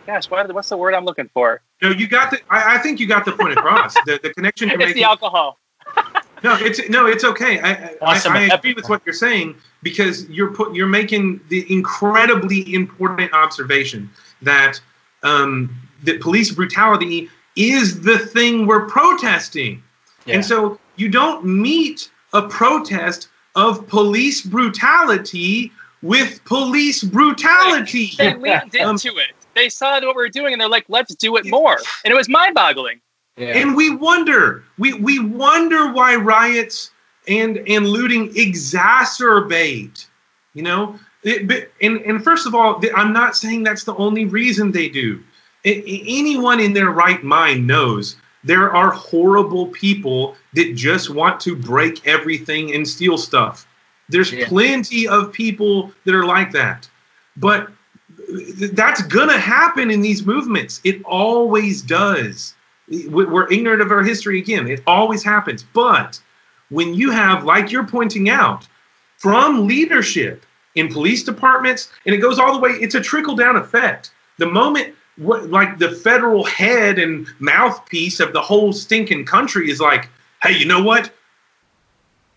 Gosh, 0.07 0.29
what, 0.31 0.53
what's 0.55 0.69
the 0.69 0.77
word 0.77 0.95
I'm 0.95 1.05
looking 1.05 1.31
for? 1.33 1.63
No, 1.83 1.91
you 1.91 2.07
got 2.07 2.31
the. 2.31 2.39
I, 2.51 2.77
I 2.77 2.79
think 2.79 3.01
you 3.01 3.07
got 3.07 3.25
the 3.25 3.33
point 3.33 3.53
across. 3.53 3.95
the, 4.07 4.21
the 4.23 4.35
connection 4.35 4.71
It's 4.71 4.79
making. 4.79 4.95
the 4.95 5.05
alcohol. 5.05 5.59
No, 6.45 6.55
it's 6.61 6.87
no, 6.91 7.07
it's 7.07 7.25
okay. 7.25 7.59
I, 7.59 7.71
I, 7.71 7.97
Awesome. 8.03 8.35
I, 8.35 8.41
I 8.51 8.55
agree 8.55 8.75
with 8.75 8.87
what 8.91 9.01
you're 9.07 9.15
saying 9.15 9.57
because 9.83 10.29
you're 10.29 10.53
put 10.53 10.75
you're 10.75 10.87
making 10.87 11.41
the 11.49 11.65
incredibly 11.73 12.73
important 12.75 13.33
observation 13.33 14.11
that 14.43 14.79
um, 15.23 15.75
that 16.03 16.21
police 16.21 16.53
brutality 16.53 17.31
is 17.57 18.03
the 18.03 18.19
thing 18.19 18.67
we're 18.67 18.87
protesting, 18.87 19.83
Yeah. 20.27 20.35
and 20.35 20.45
so 20.45 20.79
you 20.97 21.09
don't 21.09 21.47
meet 21.47 22.11
a 22.35 22.43
protest 22.43 23.29
of 23.57 23.89
police 23.89 24.43
brutality 24.43 25.73
with 26.03 26.45
police 26.45 27.03
brutality. 27.03 28.13
They 28.19 28.35
leaned 28.35 28.77
Um, 28.77 28.91
into 28.91 29.17
it. 29.17 29.33
They 29.55 29.71
saw 29.71 29.95
what 29.95 30.03
we 30.03 30.13
were 30.13 30.29
doing, 30.29 30.53
and 30.53 30.61
they're 30.61 30.69
like, 30.69 30.85
"Let's 30.89 31.15
do 31.15 31.37
it 31.37 31.47
more." 31.47 31.79
And 32.05 32.13
it 32.13 32.17
was 32.17 32.29
mind-boggling. 32.29 33.01
Yeah. 33.37 33.49
And 33.59 33.75
we 33.77 33.91
wonder, 33.91 34.63
we, 34.79 34.95
we 34.95 35.19
wonder 35.19 35.93
why 35.93 36.15
riots 36.15 36.91
and 37.27 37.59
and 37.67 37.89
looting 37.89 38.29
exacerbate. 38.35 40.07
You 40.55 40.63
know, 40.63 40.99
It- 41.25 41.73
and 41.81 41.97
and 42.03 42.23
first 42.23 42.47
of 42.47 42.55
all, 42.55 42.81
I'm 42.95 43.13
not 43.13 43.37
saying 43.37 43.65
that's 43.65 43.85
the 43.85 43.95
only 43.97 44.25
reason 44.27 44.71
they 44.73 44.89
do. 44.89 45.21
Anyone 45.65 46.61
in 46.61 46.75
their 46.75 46.91
right 46.91 47.25
mind 47.25 47.67
knows 47.67 48.17
there 48.45 48.71
are 48.73 48.91
horrible 48.91 49.69
people 49.69 50.37
that 50.53 50.75
just 50.75 51.09
want 51.09 51.41
to 51.41 51.57
break 51.57 52.07
everything 52.07 52.75
and 52.75 52.87
steal 52.87 53.17
stuff. 53.17 53.67
There's 54.11 54.31
Yeah. 54.31 54.47
plenty 54.47 55.09
of 55.09 55.33
people 55.33 55.91
that 56.05 56.15
are 56.15 56.27
like 56.27 56.53
that, 56.53 56.87
but 57.39 57.73
th- 58.59 58.73
that's 58.73 59.01
gonna 59.03 59.39
happen 59.39 59.91
in 59.91 60.03
these 60.03 60.27
movements. 60.27 60.81
It 60.85 61.03
always 61.05 61.81
does. 61.81 62.55
We- 62.89 63.07
We're 63.25 63.51
ignorant 63.51 63.83
of 63.83 63.91
our 63.91 64.03
history 64.03 64.39
again. 64.39 64.69
It 64.69 64.83
always 64.87 65.23
happens. 65.23 65.63
But 65.63 66.21
when 66.71 66.95
you 66.95 67.11
have, 67.11 67.45
like 67.45 67.71
you're 67.73 67.87
pointing 67.87 68.29
out, 68.29 68.67
from 69.19 69.67
leadership 69.67 70.45
in 70.75 70.93
police 70.93 71.23
departments, 71.23 71.91
and 72.05 72.15
it 72.15 72.19
goes 72.19 72.39
all 72.39 72.53
the 72.53 72.59
way, 72.59 72.71
it's 72.73 72.95
a 72.95 73.01
trickle 73.01 73.37
down 73.37 73.57
effect. 73.57 74.11
The 74.39 74.47
moment, 74.47 74.95
like 75.19 75.79
the 75.79 75.93
federal 75.93 76.45
head 76.45 76.99
and 76.99 77.27
mouthpiece 77.39 78.21
of 78.21 78.33
the 78.33 78.43
whole 78.43 78.73
stinking 78.73 79.25
country 79.25 79.71
is 79.71 79.81
like, 79.81 80.09
hey, 80.43 80.53
you 80.53 80.67
know 80.67 80.83
what? 80.83 81.11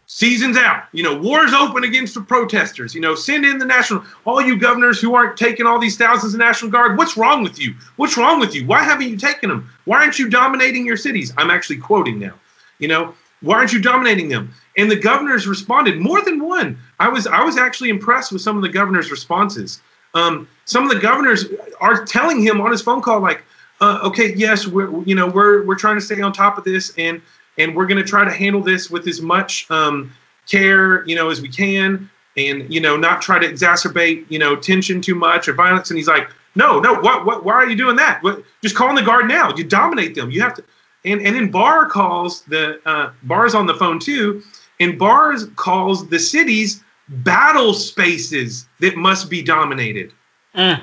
Season's 0.10 0.56
out. 0.56 0.86
You 0.94 1.04
know, 1.04 1.18
war's 1.20 1.54
open 1.54 1.84
against 1.84 2.14
the 2.14 2.22
protesters. 2.22 2.96
You 2.96 3.02
know, 3.02 3.14
send 3.14 3.46
in 3.46 3.58
the 3.58 3.66
national, 3.66 4.06
all 4.26 4.42
you 4.42 4.58
governors 4.58 5.02
who 5.02 5.16
aren't 5.16 5.36
taking 5.36 5.66
all 5.66 5.80
these 5.80 5.98
thousands 5.98 6.34
of 6.34 6.40
National 6.40 6.72
Guard. 6.72 6.98
What's 6.98 7.18
wrong 7.18 7.44
with 7.44 7.60
you? 7.60 7.76
What's 7.98 8.16
wrong 8.16 8.40
with 8.40 8.56
you? 8.56 8.66
Why 8.66 8.84
haven't 8.84 9.10
you 9.10 9.18
taken 9.18 9.50
them? 9.50 9.70
Why 9.84 9.98
aren't 9.98 10.18
you 10.18 10.30
dominating 10.30 10.86
your 10.86 10.96
cities? 10.96 11.34
I'm 11.38 11.50
actually 11.50 11.78
quoting 11.78 12.20
now. 12.20 12.34
You 12.80 12.88
know, 12.88 13.14
why 13.42 13.58
aren't 13.58 13.74
you 13.74 13.82
dominating 13.82 14.30
them? 14.30 14.54
And 14.78 14.90
the 14.90 14.96
governors 14.96 15.46
responded 15.46 16.00
more 16.00 16.22
than 16.22 16.42
one. 16.42 16.80
I 17.02 17.10
was 17.10 17.28
I 17.28 17.44
was 17.44 17.58
actually 17.58 17.90
impressed 17.90 18.32
with 18.32 18.42
some 18.42 18.56
of 18.56 18.62
the 18.62 18.70
governor's 18.70 19.12
responses. 19.12 19.82
Um, 20.14 20.48
some 20.64 20.84
of 20.84 20.90
the 20.90 21.02
governors 21.02 21.46
are 21.82 22.06
telling 22.06 22.42
him 22.42 22.62
on 22.62 22.72
his 22.72 22.82
phone 22.82 23.02
call, 23.02 23.20
like, 23.20 23.44
uh, 23.82 24.00
"Okay, 24.04 24.34
yes, 24.36 24.68
we're 24.68 25.04
you 25.04 25.16
know 25.16 25.28
we're 25.28 25.64
we're 25.66 25.76
trying 25.76 25.96
to 25.96 26.02
stay 26.02 26.22
on 26.22 26.32
top 26.32 26.58
of 26.58 26.64
this, 26.64 26.94
and 26.98 27.22
and 27.58 27.76
we're 27.76 27.88
going 27.88 28.02
to 28.02 28.08
try 28.08 28.24
to 28.24 28.32
handle 28.32 28.62
this 28.62 28.90
with 28.90 29.08
as 29.08 29.22
much 29.22 29.70
um, 29.72 30.12
care, 30.50 31.06
you 31.08 31.16
know, 31.16 31.30
as 31.30 31.42
we 31.42 31.50
can, 31.50 32.10
and 32.36 32.72
you 32.74 32.80
know, 32.80 32.96
not 32.98 33.22
try 33.22 33.40
to 33.40 33.48
exacerbate 33.48 34.26
you 34.30 34.40
know 34.40 34.56
tension 34.56 35.02
too 35.02 35.16
much 35.16 35.48
or 35.48 35.54
violence." 35.54 35.90
And 35.90 35.98
he's 35.98 36.08
like, 36.08 36.30
"No, 36.56 36.80
no, 36.80 36.94
what, 36.96 37.26
what, 37.26 37.44
why 37.46 37.54
are 37.54 37.70
you 37.70 37.76
doing 37.76 37.96
that? 37.98 38.22
What, 38.24 38.44
just 38.62 38.76
call 38.76 38.90
in 38.90 38.96
the 38.96 39.02
guard 39.02 39.28
now. 39.28 39.54
You 39.56 39.64
dominate 39.64 40.16
them. 40.16 40.32
You 40.32 40.42
have 40.42 40.56
to." 40.56 40.64
And 41.06 41.22
and 41.22 41.36
then 41.36 41.50
Barr 41.52 41.86
calls 41.88 42.42
the 42.44 42.80
uh, 42.86 43.12
Barr's 43.24 43.56
on 43.56 43.66
the 43.66 43.76
phone 43.76 44.00
too, 44.00 44.44
and 44.80 44.98
Barr 44.98 45.36
calls 45.56 46.08
the 46.10 46.20
cities 46.20 46.84
battle 47.10 47.74
spaces 47.74 48.68
that 48.80 48.98
must 48.98 49.30
be 49.30 49.42
dominated. 49.42 50.12
Mm. 50.56 50.82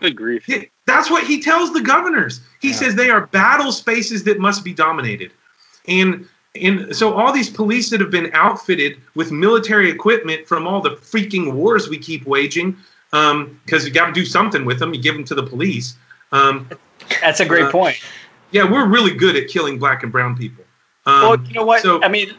Good 0.00 0.16
grief. 0.16 0.48
That's 0.86 1.10
what 1.10 1.24
he 1.24 1.42
tells 1.42 1.72
the 1.72 1.80
governors. 1.80 2.40
He 2.60 2.68
Yeah. 2.68 2.74
says 2.74 2.94
they 2.94 3.10
are 3.10 3.26
battle 3.26 3.72
spaces 3.72 4.22
that 4.24 4.38
must 4.38 4.62
be 4.62 4.72
dominated. 4.72 5.32
And 5.88 6.28
and 6.60 6.96
so 6.96 7.12
all 7.12 7.32
these 7.32 7.50
police 7.50 7.90
that 7.90 8.00
have 8.00 8.10
been 8.10 8.30
outfitted 8.32 8.98
with 9.14 9.30
military 9.30 9.90
equipment 9.90 10.46
from 10.48 10.66
all 10.66 10.80
the 10.80 10.90
freaking 10.90 11.52
wars 11.52 11.88
we 11.88 11.98
keep 11.98 12.26
waging, 12.26 12.76
because 13.10 13.84
you 13.86 13.90
got 13.92 14.06
to 14.06 14.12
do 14.12 14.24
something 14.24 14.64
with 14.64 14.78
them. 14.78 14.94
You 14.94 15.02
give 15.02 15.14
them 15.14 15.24
to 15.24 15.34
the 15.34 15.42
police. 15.42 15.96
Um, 16.32 16.68
That's 17.20 17.40
a 17.40 17.44
great 17.44 17.66
Uh, 17.66 17.70
point. 17.70 17.96
yeah, 18.52 18.64
we're 18.64 18.86
really 18.86 19.14
good 19.14 19.36
at 19.36 19.48
killing 19.48 19.78
black 19.78 20.02
and 20.02 20.10
brown 20.10 20.36
people. 20.36 20.64
Um, 21.04 21.20
well, 21.22 21.40
you 21.46 21.52
know 21.54 21.64
what? 21.64 21.82
so- 21.82 22.02
I 22.02 22.08
mean, 22.08 22.34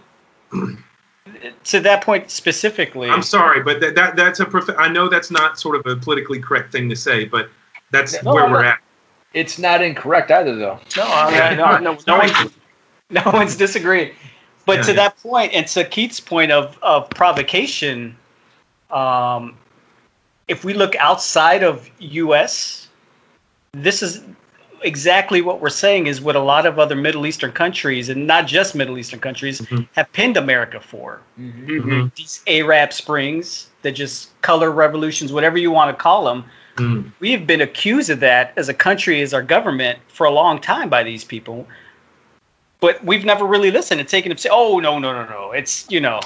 to 1.66 1.80
that 1.82 2.02
point 2.02 2.32
specifically, 2.32 3.10
I'm 3.10 3.22
sorry, 3.22 3.62
but 3.62 3.80
that, 3.82 3.96
that 3.96 4.16
that's 4.16 4.40
a 4.40 4.46
prof- 4.46 4.76
I 4.78 4.88
know 4.90 5.08
that's 5.10 5.30
not 5.30 5.60
sort 5.60 5.76
of 5.76 5.86
a 5.86 5.96
politically 5.96 6.40
correct 6.40 6.72
thing 6.72 6.90
to 6.90 6.96
say, 6.96 7.26
but 7.26 7.50
that's 7.92 8.22
No, 8.24 8.34
where 8.34 8.48
no, 8.48 8.52
we're 8.54 8.64
no. 8.64 8.70
at. 8.70 8.80
It's 9.34 9.60
not 9.60 9.82
incorrect 9.82 10.32
either, 10.32 10.56
though. 10.56 10.80
no, 10.98 11.04
I 11.04 11.50
mean, 11.50 11.58
no, 11.60 11.78
no, 11.78 11.98
no, 12.08 12.18
one's, 12.18 12.54
no 13.12 13.22
one's 13.26 13.56
disagreeing. 13.56 14.12
But 14.66 14.78
Yeah, 14.78 14.84
to 14.84 14.92
yeah. 14.92 14.96
that 14.96 15.18
point, 15.24 15.54
and 15.54 15.66
to 15.68 15.86
Keith's 15.86 16.20
point 16.20 16.52
of 16.52 16.78
of 16.82 17.10
provocation, 17.10 18.16
um, 18.92 19.58
if 20.48 20.64
we 20.66 20.74
look 20.74 20.96
outside 20.98 21.64
of 21.64 21.90
U.S., 22.00 22.88
this 23.72 24.02
is 24.04 24.24
exactly 24.84 25.42
what 25.42 25.60
we're 25.60 25.70
saying 25.70 26.06
is 26.08 26.22
what 26.22 26.36
a 26.36 26.40
lot 26.40 26.66
of 26.66 26.78
other 26.78 26.96
Middle 26.96 27.26
Eastern 27.26 27.52
countries, 27.52 28.10
and 28.10 28.28
not 28.28 28.46
just 28.46 28.76
Middle 28.76 28.98
Eastern 28.98 29.20
countries, 29.20 29.60
Mhm. 29.62 29.88
have 29.96 30.12
pinned 30.14 30.38
America 30.38 30.80
for. 30.80 31.22
Mm-hmm. 31.40 31.90
Mhm. 31.92 32.16
These 32.16 32.42
Arab 32.46 32.94
Springs, 32.94 33.68
that 33.82 33.94
just 33.94 34.40
color 34.42 34.70
revolutions, 34.72 35.32
whatever 35.34 35.58
you 35.58 35.72
want 35.72 35.96
to 35.98 36.02
call 36.02 36.26
them. 36.26 36.44
Mm. 36.76 37.12
We 37.20 37.32
have 37.32 37.48
been 37.48 37.62
accused 37.62 38.12
of 38.12 38.20
that 38.20 38.54
as 38.56 38.70
a 38.70 38.74
country, 38.74 39.22
as 39.22 39.34
our 39.34 39.42
government, 39.42 39.98
for 40.10 40.26
a 40.28 40.32
long 40.32 40.60
time 40.60 40.90
by 40.90 41.02
these 41.04 41.24
people. 41.24 41.68
But 42.80 43.04
we've 43.04 43.26
never 43.26 43.46
really 43.46 43.72
listened 43.72 44.00
and 44.00 44.08
taken 44.08 44.30
them 44.30 44.38
say, 44.38 44.50
"Oh 44.52 44.80
no, 44.80 45.00
no, 45.00 45.12
no, 45.14 45.28
no! 45.30 45.52
It's 45.52 45.90
you 45.90 46.00
know, 46.00 46.20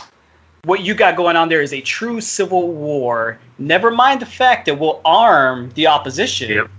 what 0.65 0.81
you 0.81 0.93
got 0.93 1.15
going 1.15 1.35
on 1.35 1.49
there 1.49 1.61
is 1.61 1.73
a 1.73 1.81
true 1.81 2.19
civil 2.21 2.71
war. 2.71 3.39
Never 3.57 3.89
mind 3.91 4.21
the 4.21 4.25
fact 4.25 4.65
that 4.65 4.77
we'll 4.77 5.01
arm 5.05 5.69
the 5.75 5.87
opposition. 5.87 6.51
Yep. 6.51 6.69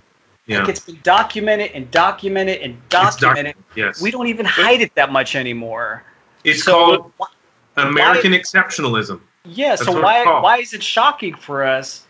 Yeah. 0.47 0.61
Like 0.61 0.69
it's 0.71 0.81
been 0.81 0.99
documented 1.03 1.71
and 1.73 1.91
documented 1.91 2.61
and 2.61 2.77
doc- 2.89 3.19
documented. 3.19 3.55
Yes. 3.77 4.03
we 4.03 4.11
don't 4.11 4.27
even 4.27 4.45
hide 4.45 4.81
it 4.81 4.95
that 4.97 5.13
much 5.13 5.37
anymore. 5.37 6.03
it's 6.45 6.65
so 6.65 6.73
called 6.73 7.13
wh- 7.21 7.79
American 7.81 8.33
exceptionalism. 8.33 9.21
Yeah, 9.45 9.71
That's 9.71 9.85
so 9.85 10.01
why 10.01 10.25
why 10.41 10.59
is 10.59 10.75
it 10.75 10.83
shocking 10.83 11.35
for 11.35 11.65
us 11.65 12.05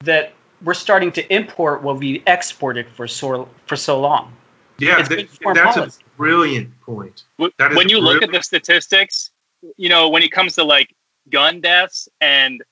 that 0.00 0.32
we're 0.62 0.74
starting 0.74 1.12
to 1.12 1.34
import 1.34 1.82
what 1.82 1.98
we 1.98 2.22
exported 2.26 2.88
for 2.88 3.06
so 3.06 3.48
for 3.66 3.76
so 3.76 4.00
long? 4.00 4.32
Yeah, 4.78 4.98
It's 4.98 5.08
th- 5.08 5.28
that's 5.54 5.76
a 5.76 5.90
brilliant 6.16 6.80
point. 6.80 7.24
When 7.36 7.88
you 7.88 8.00
look 8.00 8.22
at 8.22 8.32
the 8.32 8.42
statistics, 8.42 9.30
you 9.76 9.88
know, 9.88 10.08
when 10.08 10.22
it 10.22 10.32
comes 10.32 10.54
to 10.54 10.64
like 10.64 10.94
gun 11.30 11.60
deaths 11.60 12.08
and 12.20 12.62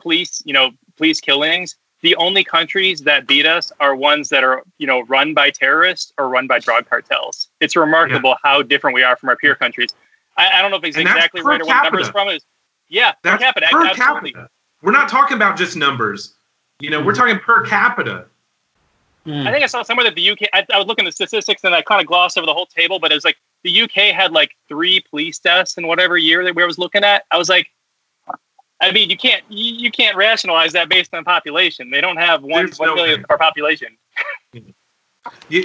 police, 0.00 0.42
you 0.44 0.52
know, 0.52 0.70
police 0.96 1.20
killings, 1.20 1.76
the 2.02 2.16
only 2.16 2.44
countries 2.44 3.02
that 3.02 3.26
beat 3.26 3.46
us 3.46 3.72
are 3.78 3.94
ones 3.94 4.30
that 4.30 4.42
are, 4.42 4.62
you 4.78 4.86
know, 4.86 5.02
run 5.02 5.34
by 5.34 5.50
terrorists 5.50 6.12
or 6.18 6.28
run 6.28 6.46
by 6.46 6.58
drug 6.58 6.88
cartels. 6.88 7.48
It's 7.60 7.76
remarkable 7.76 8.36
how 8.42 8.62
different 8.62 8.94
we 8.94 9.02
are 9.02 9.16
from 9.16 9.28
our 9.28 9.36
peer 9.36 9.54
countries. 9.54 9.90
I, 10.36 10.58
I 10.58 10.62
don't 10.62 10.70
know 10.70 10.78
if 10.78 10.84
it's 10.84 10.96
And 10.96 11.06
exactly 11.06 11.42
per 11.42 11.48
right 11.48 11.60
or 11.60 11.66
what 11.66 11.82
numbers 11.82 12.08
from 12.08 12.28
is. 12.28 12.44
Yeah, 12.88 13.12
per 13.12 13.18
That's 13.22 13.42
capita. 13.42 13.66
per 13.70 13.86
absolutely. 13.86 14.32
capita. 14.32 14.50
We're 14.82 14.92
not 14.92 15.08
talking 15.08 15.36
about 15.36 15.58
just 15.58 15.76
numbers. 15.76 16.34
You 16.80 16.90
know, 16.90 17.00
we're 17.00 17.12
mm-hmm. 17.12 17.20
talking 17.20 17.38
per 17.38 17.66
capita. 17.66 18.26
I 19.32 19.50
think 19.52 19.62
I 19.62 19.66
saw 19.66 19.82
somewhere 19.82 20.04
that 20.04 20.14
the 20.14 20.30
UK. 20.30 20.40
I, 20.52 20.66
I 20.72 20.78
was 20.78 20.86
looking 20.86 21.04
at 21.06 21.08
the 21.08 21.12
statistics 21.12 21.64
and 21.64 21.74
I 21.74 21.82
kind 21.82 22.00
of 22.00 22.06
glossed 22.06 22.36
over 22.38 22.46
the 22.46 22.54
whole 22.54 22.66
table, 22.66 22.98
but 22.98 23.10
it 23.12 23.14
was 23.14 23.24
like 23.24 23.36
the 23.64 23.82
UK 23.82 24.14
had 24.14 24.32
like 24.32 24.52
three 24.68 25.00
police 25.10 25.38
deaths 25.38 25.76
in 25.76 25.86
whatever 25.86 26.16
year 26.16 26.42
that 26.44 26.54
we 26.54 26.64
was 26.64 26.78
looking 26.78 27.04
at. 27.04 27.24
I 27.30 27.36
was 27.38 27.48
like, 27.48 27.68
I 28.80 28.92
mean, 28.92 29.10
you 29.10 29.16
can't 29.16 29.42
you, 29.48 29.74
you 29.74 29.90
can't 29.90 30.16
rationalize 30.16 30.72
that 30.72 30.88
based 30.88 31.14
on 31.14 31.24
population. 31.24 31.90
They 31.90 32.00
don't 32.00 32.16
have 32.16 32.42
one 32.42 32.66
There's 32.66 32.78
one 32.78 32.88
no 32.90 32.94
million 32.96 33.20
of 33.20 33.26
our 33.30 33.38
population. 33.38 33.96
You, 34.52 34.64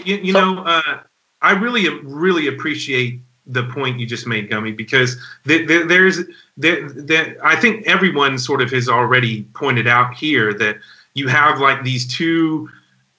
you, 0.03 0.15
you 0.17 0.33
So- 0.33 0.53
know, 0.55 0.63
uh, 0.63 0.99
I 1.41 1.51
really, 1.51 1.87
really 2.03 2.47
appreciate 2.47 3.21
the 3.45 3.63
point 3.63 3.99
you 3.99 4.05
just 4.07 4.25
made, 4.25 4.49
Gummy, 4.49 4.71
because 4.71 5.17
th- 5.47 5.67
th- 5.67 5.87
there's, 5.87 6.21
there, 6.57 6.89
there, 6.89 7.37
I 7.43 7.55
think 7.55 7.85
everyone 7.85 8.39
sort 8.39 8.61
of 8.61 8.71
has 8.71 8.89
already 8.89 9.43
pointed 9.53 9.85
out 9.87 10.15
here 10.15 10.51
that 10.55 10.77
you 11.13 11.27
have 11.27 11.59
like 11.59 11.83
these 11.83 12.07
two, 12.07 12.67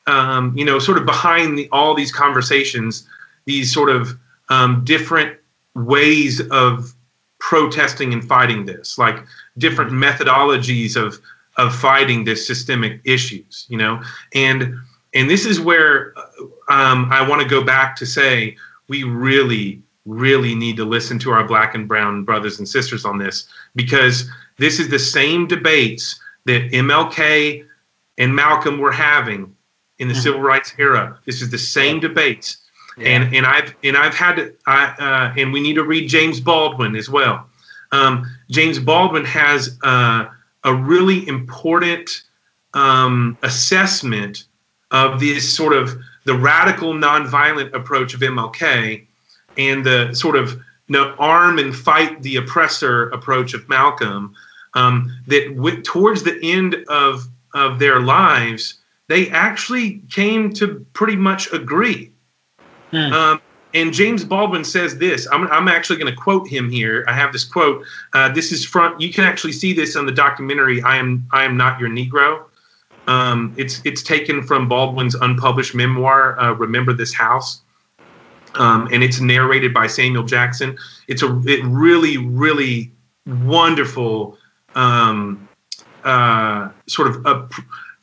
um, 0.06 0.56
you 0.56 0.64
know, 0.64 0.78
sort 0.78 0.98
of 0.98 1.06
behind 1.06 1.58
the, 1.58 1.68
all 1.72 1.94
these 1.94 2.12
conversations, 2.12 3.06
these 3.44 3.72
sort 3.72 3.90
of 3.90 4.18
um, 4.48 4.84
different 4.84 5.38
ways 5.74 6.40
of 6.50 6.94
protesting 7.38 8.12
and 8.12 8.26
fighting 8.26 8.64
this, 8.64 8.98
like 8.98 9.18
different 9.58 9.92
methodologies 9.92 10.96
of 10.96 11.20
of 11.58 11.74
fighting 11.74 12.24
this 12.24 12.46
systemic 12.46 13.00
issues. 13.04 13.66
You 13.68 13.78
know, 13.78 14.02
and 14.34 14.74
and 15.14 15.30
this 15.30 15.46
is 15.46 15.60
where 15.60 16.14
um, 16.68 17.08
I 17.10 17.26
want 17.26 17.42
to 17.42 17.48
go 17.48 17.64
back 17.64 17.96
to 17.96 18.06
say 18.06 18.56
we 18.88 19.02
really 19.02 19.82
really 20.06 20.54
need 20.54 20.76
to 20.76 20.84
listen 20.84 21.18
to 21.18 21.32
our 21.32 21.44
black 21.44 21.74
and 21.74 21.88
brown 21.88 22.22
brothers 22.22 22.60
and 22.60 22.68
sisters 22.68 23.04
on 23.04 23.18
this 23.18 23.48
because 23.74 24.30
this 24.56 24.78
is 24.78 24.88
the 24.88 25.00
same 25.00 25.48
debates 25.48 26.20
that 26.44 26.70
MLK 26.70 27.66
and 28.16 28.34
Malcolm 28.34 28.78
were 28.78 28.92
having 28.92 29.55
in 29.98 30.08
the 30.08 30.14
mm-hmm. 30.14 30.22
civil 30.22 30.40
rights 30.40 30.74
era. 30.78 31.18
This 31.24 31.42
is 31.42 31.50
the 31.50 31.58
same 31.58 32.00
debates. 32.00 32.58
Yeah. 32.98 33.08
And 33.08 33.34
and 33.34 33.46
I've 33.46 33.74
and 33.84 33.96
I've 33.96 34.14
had 34.14 34.36
to, 34.36 34.54
I 34.66 34.84
uh, 34.98 35.40
and 35.40 35.52
we 35.52 35.60
need 35.60 35.74
to 35.74 35.84
read 35.84 36.08
James 36.08 36.40
Baldwin 36.40 36.96
as 36.96 37.10
well. 37.10 37.46
Um, 37.92 38.26
James 38.50 38.78
Baldwin 38.78 39.24
has 39.24 39.78
uh, 39.82 40.26
a 40.64 40.74
really 40.74 41.26
important 41.28 42.22
um, 42.74 43.36
assessment 43.42 44.44
of 44.90 45.20
this 45.20 45.52
sort 45.52 45.72
of 45.72 45.98
the 46.24 46.34
radical 46.34 46.94
nonviolent 46.94 47.72
approach 47.74 48.14
of 48.14 48.20
MLK 48.20 49.06
and 49.56 49.84
the 49.84 50.12
sort 50.12 50.36
of 50.36 50.60
you 50.88 50.92
know, 50.92 51.14
arm 51.18 51.58
and 51.58 51.74
fight 51.74 52.22
the 52.22 52.36
oppressor 52.36 53.08
approach 53.10 53.54
of 53.54 53.68
Malcolm. 53.68 54.34
Um, 54.74 55.10
that 55.26 55.54
w- 55.56 55.82
towards 55.82 56.22
the 56.22 56.38
end 56.42 56.76
of 56.88 57.28
of 57.54 57.78
their 57.78 58.00
lives, 58.00 58.74
they 59.08 59.28
actually 59.30 60.02
came 60.10 60.52
to 60.54 60.84
pretty 60.92 61.16
much 61.16 61.52
agree. 61.52 62.12
Hmm. 62.90 63.12
Um, 63.12 63.40
and 63.74 63.92
James 63.92 64.24
Baldwin 64.24 64.64
says 64.64 64.96
this. 64.96 65.28
I'm, 65.30 65.46
I'm 65.48 65.68
actually 65.68 65.98
going 65.98 66.12
to 66.12 66.18
quote 66.18 66.48
him 66.48 66.70
here. 66.70 67.04
I 67.06 67.12
have 67.12 67.32
this 67.32 67.44
quote. 67.44 67.84
Uh, 68.14 68.32
this 68.32 68.50
is 68.50 68.64
from. 68.64 68.98
You 68.98 69.12
can 69.12 69.24
actually 69.24 69.52
see 69.52 69.72
this 69.72 69.96
on 69.96 70.06
the 70.06 70.12
documentary. 70.12 70.80
I 70.82 70.96
am. 70.96 71.28
I 71.32 71.44
am 71.44 71.56
not 71.56 71.78
your 71.78 71.90
Negro. 71.90 72.44
Um, 73.06 73.54
it's 73.56 73.82
it's 73.84 74.02
taken 74.02 74.42
from 74.42 74.68
Baldwin's 74.68 75.14
unpublished 75.14 75.74
memoir, 75.74 76.40
uh, 76.40 76.52
"Remember 76.52 76.92
This 76.92 77.12
House," 77.12 77.60
um, 78.54 78.88
and 78.92 79.02
it's 79.02 79.20
narrated 79.20 79.74
by 79.74 79.86
Samuel 79.86 80.24
Jackson. 80.24 80.78
It's 81.06 81.22
a 81.22 81.40
it 81.46 81.62
really 81.66 82.16
really 82.16 82.92
wonderful 83.26 84.38
um, 84.74 85.48
uh, 86.04 86.70
sort 86.86 87.08
of 87.08 87.26
a 87.26 87.48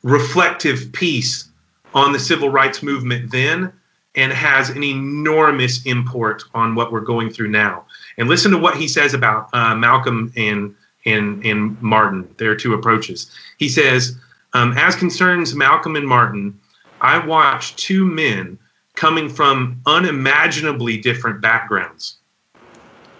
reflective 0.04 0.92
piece 0.92 1.48
on 1.94 2.12
the 2.12 2.18
civil 2.20 2.50
rights 2.50 2.82
movement 2.82 3.32
then 3.32 3.72
and 4.14 4.32
has 4.32 4.70
an 4.70 4.84
enormous 4.84 5.84
import 5.86 6.44
on 6.54 6.76
what 6.76 6.92
we're 6.92 7.00
going 7.00 7.30
through 7.30 7.48
now. 7.48 7.84
And 8.16 8.28
listen 8.28 8.52
to 8.52 8.58
what 8.58 8.76
he 8.76 8.86
says 8.86 9.12
about 9.12 9.48
uh, 9.52 9.74
Malcolm 9.74 10.32
and, 10.36 10.74
and, 11.04 11.44
and 11.44 11.80
Martin, 11.82 12.32
their 12.38 12.54
two 12.54 12.74
approaches. 12.74 13.28
He 13.58 13.68
says, 13.68 14.16
um, 14.52 14.72
as 14.76 14.94
concerns 14.94 15.54
Malcolm 15.54 15.96
and 15.96 16.06
Martin, 16.06 16.60
I 17.00 17.18
watched 17.18 17.76
two 17.76 18.04
men 18.04 18.56
coming 18.94 19.28
from 19.28 19.80
unimaginably 19.86 20.98
different 20.98 21.40
backgrounds 21.40 22.18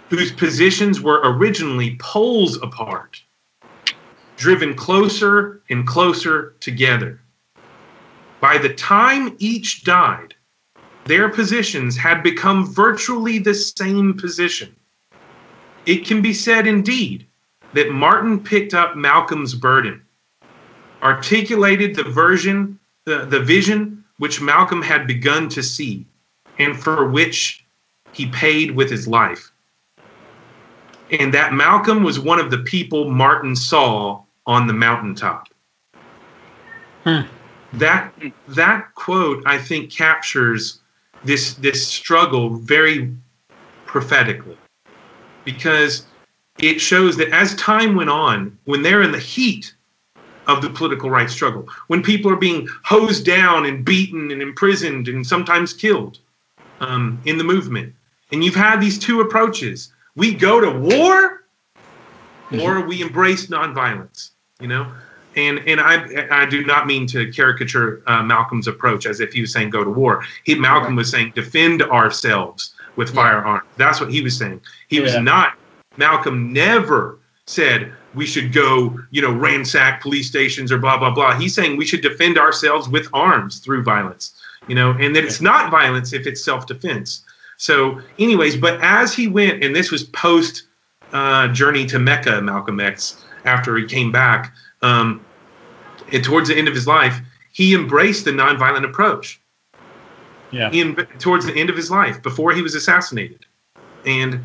whose 0.09 0.31
positions 0.31 1.01
were 1.01 1.19
originally 1.23 1.97
poles 1.99 2.57
apart, 2.61 3.21
driven 4.37 4.73
closer 4.73 5.61
and 5.69 5.87
closer 5.87 6.55
together. 6.59 7.19
By 8.41 8.57
the 8.57 8.73
time 8.73 9.35
each 9.39 9.83
died, 9.83 10.35
their 11.05 11.29
positions 11.29 11.95
had 11.95 12.23
become 12.23 12.65
virtually 12.65 13.39
the 13.39 13.53
same 13.53 14.13
position. 14.15 14.75
It 15.85 16.05
can 16.05 16.21
be 16.21 16.33
said, 16.33 16.67
indeed, 16.67 17.27
that 17.73 17.91
Martin 17.91 18.39
picked 18.39 18.73
up 18.73 18.95
Malcolm's 18.95 19.53
burden, 19.53 20.01
articulated 21.03 21.95
the 21.95 22.03
version, 22.03 22.79
the, 23.05 23.25
the 23.25 23.39
vision 23.39 24.03
which 24.17 24.41
Malcolm 24.41 24.81
had 24.81 25.05
begun 25.07 25.49
to 25.49 25.61
see, 25.61 26.05
and 26.57 26.81
for 26.81 27.07
which 27.07 27.65
he 28.13 28.27
paid 28.27 28.71
with 28.71 28.89
his 28.89 29.07
life. 29.07 29.51
And 31.11 31.33
that 31.33 31.53
Malcolm 31.53 32.03
was 32.03 32.19
one 32.19 32.39
of 32.39 32.49
the 32.49 32.59
people 32.59 33.11
Martin 33.11 33.55
saw 33.55 34.24
on 34.45 34.67
the 34.67 34.73
mountaintop. 34.73 35.47
Hmm. 37.03 37.21
That 37.73 38.13
that 38.49 38.93
quote, 38.95 39.43
I 39.45 39.57
think, 39.57 39.91
captures 39.91 40.79
this 41.23 41.55
this 41.55 41.85
struggle 41.87 42.55
very 42.55 43.13
prophetically 43.85 44.57
because 45.43 46.05
it 46.59 46.79
shows 46.79 47.17
that 47.17 47.29
as 47.29 47.55
time 47.55 47.95
went 47.95 48.09
on 48.09 48.57
when 48.65 48.81
they're 48.81 49.01
in 49.01 49.11
the 49.11 49.19
heat 49.19 49.73
of 50.47 50.61
the 50.61 50.69
political 50.69 51.09
rights 51.09 51.33
struggle 51.33 51.67
when 51.87 52.03
people 52.03 52.31
are 52.31 52.35
being 52.35 52.67
hosed 52.83 53.25
down 53.25 53.65
and 53.65 53.83
beaten 53.83 54.31
and 54.31 54.41
imprisoned 54.41 55.07
and 55.07 55.25
sometimes 55.25 55.73
killed 55.73 56.19
um, 56.81 57.19
in 57.25 57.37
the 57.37 57.43
movement 57.43 57.93
and 58.31 58.43
you've 58.43 58.55
had 58.55 58.79
these 58.79 58.99
two 58.99 59.21
approaches 59.21 59.91
we 60.15 60.33
go 60.33 60.59
to 60.59 60.71
war 60.79 61.45
or 62.61 62.85
we 62.85 63.01
embrace 63.01 63.47
nonviolence 63.47 64.31
you 64.59 64.67
know 64.67 64.91
and 65.35 65.59
and 65.67 65.79
I 65.79 66.27
I 66.31 66.45
do 66.45 66.63
not 66.65 66.87
mean 66.87 67.05
to 67.07 67.31
caricature 67.31 68.01
uh, 68.07 68.23
Malcolm's 68.23 68.67
approach 68.67 69.05
as 69.05 69.19
if 69.19 69.33
he 69.33 69.41
was 69.41 69.51
saying 69.51 69.69
go 69.69 69.83
to 69.83 69.89
war. 69.89 70.23
He, 70.43 70.55
Malcolm 70.55 70.95
was 70.95 71.09
saying 71.09 71.33
defend 71.35 71.81
ourselves 71.83 72.73
with 72.95 73.09
yeah. 73.09 73.15
firearms. 73.15 73.67
That's 73.77 73.99
what 73.99 74.11
he 74.11 74.21
was 74.21 74.37
saying. 74.37 74.61
He 74.87 74.97
yeah. 74.97 75.03
was 75.03 75.17
not. 75.17 75.53
Malcolm 75.97 76.51
never 76.53 77.19
said 77.47 77.93
we 78.13 78.25
should 78.25 78.53
go, 78.53 78.97
you 79.11 79.21
know, 79.21 79.31
ransack 79.31 80.01
police 80.01 80.27
stations 80.27 80.71
or 80.71 80.77
blah 80.77 80.97
blah 80.97 81.11
blah. 81.11 81.37
He's 81.37 81.53
saying 81.53 81.77
we 81.77 81.85
should 81.85 82.01
defend 82.01 82.37
ourselves 82.37 82.87
with 82.87 83.07
arms 83.13 83.59
through 83.59 83.83
violence, 83.83 84.33
you 84.67 84.75
know, 84.75 84.91
and 84.91 85.15
that 85.15 85.23
it's 85.23 85.41
not 85.41 85.69
violence 85.69 86.13
if 86.13 86.25
it's 86.25 86.43
self 86.43 86.65
defense. 86.65 87.23
So, 87.57 88.01
anyways, 88.19 88.57
but 88.57 88.81
as 88.81 89.13
he 89.13 89.27
went, 89.27 89.63
and 89.63 89.73
this 89.75 89.91
was 89.91 90.03
post 90.03 90.63
uh, 91.13 91.47
journey 91.49 91.85
to 91.85 91.99
Mecca, 91.99 92.41
Malcolm 92.41 92.79
X, 92.81 93.24
after 93.45 93.77
he 93.77 93.85
came 93.85 94.11
back 94.11 94.53
um, 94.81 95.25
and 96.11 96.23
towards 96.23 96.49
the 96.49 96.55
end 96.55 96.67
of 96.67 96.73
his 96.73 96.87
life, 96.87 97.19
he 97.51 97.73
embraced 97.73 98.25
the 98.25 98.31
nonviolent 98.31 98.85
approach. 98.85 99.39
Yeah. 100.51 100.71
In, 100.71 100.95
towards 101.19 101.45
the 101.45 101.55
end 101.55 101.69
of 101.69 101.75
his 101.75 101.89
life, 101.89 102.21
before 102.21 102.53
he 102.53 102.61
was 102.61 102.75
assassinated, 102.75 103.45
and 104.05 104.39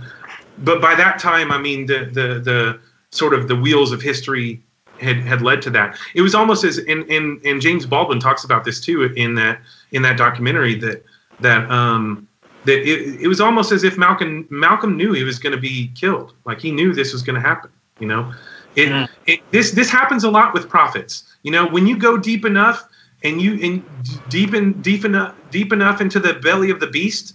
but 0.58 0.80
by 0.80 0.94
that 0.94 1.18
time, 1.18 1.52
I 1.52 1.58
mean 1.58 1.86
the 1.86 2.06
the 2.06 2.40
the 2.40 2.80
sort 3.10 3.34
of 3.34 3.48
the 3.48 3.54
wheels 3.54 3.92
of 3.92 4.00
history 4.00 4.60
had 5.00 5.18
had 5.18 5.42
led 5.42 5.62
to 5.62 5.70
that. 5.70 5.98
It 6.14 6.22
was 6.22 6.34
almost 6.34 6.64
as 6.64 6.78
and 6.78 7.08
and 7.10 7.44
and 7.44 7.60
James 7.60 7.86
Baldwin 7.86 8.18
talks 8.18 8.44
about 8.44 8.64
this 8.64 8.80
too 8.80 9.04
in 9.16 9.34
that 9.36 9.60
in 9.92 10.02
that 10.02 10.16
documentary 10.16 10.74
that 10.76 11.04
that 11.40 11.70
um 11.70 12.26
that 12.64 12.78
it, 12.80 13.20
it 13.20 13.28
was 13.28 13.40
almost 13.40 13.72
as 13.72 13.84
if 13.84 13.96
Malcolm 13.96 14.46
Malcolm 14.50 14.96
knew 14.96 15.12
he 15.12 15.24
was 15.24 15.38
going 15.38 15.54
to 15.54 15.60
be 15.60 15.92
killed. 15.94 16.34
Like 16.44 16.60
he 16.60 16.72
knew 16.72 16.92
this 16.92 17.12
was 17.12 17.22
going 17.22 17.40
to 17.40 17.46
happen. 17.46 17.70
You 17.98 18.08
know, 18.08 18.32
it, 18.76 18.88
mm. 18.88 19.08
it, 19.26 19.40
this 19.50 19.72
this 19.72 19.90
happens 19.90 20.24
a 20.24 20.30
lot 20.30 20.54
with 20.54 20.68
prophets. 20.68 21.24
You 21.42 21.52
know, 21.52 21.66
when 21.66 21.86
you 21.86 21.96
go 21.96 22.16
deep 22.16 22.44
enough 22.44 22.86
and 23.22 23.40
you 23.40 23.54
in 23.54 23.84
deep 24.28 24.54
in, 24.54 24.80
deep 24.82 25.04
enough 25.04 25.34
deep 25.50 25.72
enough 25.72 26.00
into 26.00 26.20
the 26.20 26.34
belly 26.34 26.70
of 26.70 26.80
the 26.80 26.86
beast, 26.86 27.34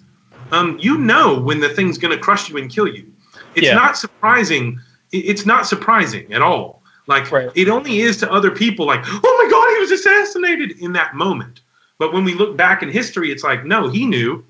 um, 0.51 0.77
you 0.79 0.97
know 0.97 1.39
when 1.39 1.59
the 1.59 1.69
thing's 1.69 1.97
going 1.97 2.15
to 2.15 2.21
crush 2.21 2.49
you 2.49 2.57
and 2.57 2.71
kill 2.71 2.87
you. 2.87 3.11
It's 3.55 3.67
yeah. 3.67 3.75
not 3.75 3.97
surprising. 3.97 4.79
It's 5.11 5.45
not 5.45 5.67
surprising 5.67 6.31
at 6.33 6.41
all. 6.41 6.83
Like 7.07 7.31
right. 7.31 7.51
it 7.55 7.69
only 7.69 7.99
is 7.99 8.17
to 8.17 8.31
other 8.31 8.51
people. 8.51 8.85
Like, 8.85 9.01
oh 9.05 9.43
my 9.43 9.51
God, 9.51 9.73
he 9.75 9.79
was 9.79 9.91
assassinated 9.91 10.79
in 10.79 10.93
that 10.93 11.15
moment. 11.15 11.61
But 11.97 12.13
when 12.13 12.23
we 12.23 12.33
look 12.33 12.57
back 12.57 12.83
in 12.83 12.89
history, 12.89 13.31
it's 13.31 13.43
like, 13.43 13.63
no, 13.65 13.87
he 13.87 14.05
knew. 14.05 14.43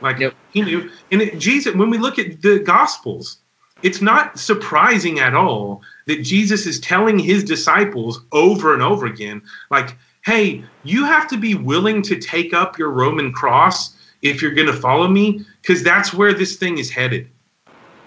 Like 0.00 0.18
yep. 0.18 0.34
he 0.52 0.62
knew. 0.62 0.90
And 1.12 1.22
it, 1.22 1.38
Jesus, 1.38 1.74
when 1.74 1.90
we 1.90 1.98
look 1.98 2.18
at 2.18 2.42
the 2.42 2.58
Gospels, 2.58 3.38
it's 3.82 4.00
not 4.00 4.38
surprising 4.38 5.20
at 5.20 5.34
all 5.34 5.82
that 6.06 6.22
Jesus 6.22 6.66
is 6.66 6.80
telling 6.80 7.18
his 7.18 7.44
disciples 7.44 8.20
over 8.32 8.74
and 8.74 8.82
over 8.82 9.06
again, 9.06 9.42
like, 9.70 9.96
hey, 10.24 10.64
you 10.84 11.04
have 11.04 11.28
to 11.28 11.36
be 11.36 11.54
willing 11.54 12.02
to 12.02 12.16
take 12.16 12.52
up 12.52 12.78
your 12.78 12.90
Roman 12.90 13.32
cross 13.32 13.96
if 14.22 14.42
you're 14.42 14.52
going 14.52 14.66
to 14.66 14.72
follow 14.72 15.08
me, 15.08 15.44
because 15.62 15.82
that's 15.82 16.12
where 16.12 16.34
this 16.34 16.56
thing 16.56 16.78
is 16.78 16.90
headed. 16.90 17.28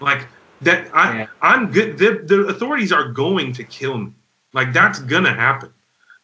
Like, 0.00 0.28
that 0.60 0.88
I, 0.94 1.18
yeah. 1.18 1.26
I'm 1.42 1.72
good. 1.72 1.98
The, 1.98 2.22
the 2.24 2.46
authorities 2.46 2.92
are 2.92 3.08
going 3.08 3.52
to 3.54 3.64
kill 3.64 3.98
me. 3.98 4.12
Like, 4.52 4.72
that's 4.72 5.00
going 5.00 5.24
to 5.24 5.32
happen. 5.32 5.72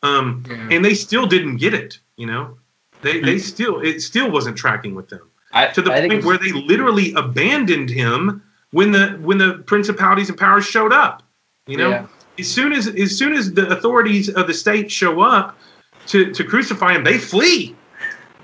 Um, 0.02 0.44
yeah. 0.48 0.68
And 0.70 0.84
they 0.84 0.94
still 0.94 1.26
didn't 1.26 1.56
get 1.56 1.74
it, 1.74 1.98
you 2.16 2.26
know? 2.26 2.56
They, 3.02 3.14
mm-hmm. 3.14 3.26
they 3.26 3.38
still, 3.38 3.80
it 3.80 4.00
still 4.00 4.30
wasn't 4.30 4.56
tracking 4.56 4.94
with 4.94 5.08
them. 5.08 5.28
I, 5.52 5.66
to 5.66 5.82
the 5.82 5.92
I 5.92 6.06
point 6.06 6.24
where 6.24 6.38
they 6.38 6.52
literally 6.52 7.12
abandoned 7.14 7.90
him 7.90 8.42
when 8.72 8.92
the 8.92 9.18
when 9.20 9.38
the 9.38 9.54
principalities 9.66 10.28
and 10.28 10.38
powers 10.38 10.64
showed 10.64 10.92
up. 10.92 11.22
You 11.66 11.76
know, 11.76 11.90
yeah. 11.90 12.06
as 12.38 12.48
soon 12.48 12.72
as 12.72 12.88
as 12.88 13.16
soon 13.16 13.32
as 13.32 13.52
the 13.52 13.68
authorities 13.68 14.28
of 14.28 14.46
the 14.46 14.54
state 14.54 14.90
show 14.90 15.20
up 15.20 15.56
to 16.06 16.32
to 16.32 16.44
crucify 16.44 16.94
him, 16.94 17.04
they 17.04 17.18
flee 17.18 17.74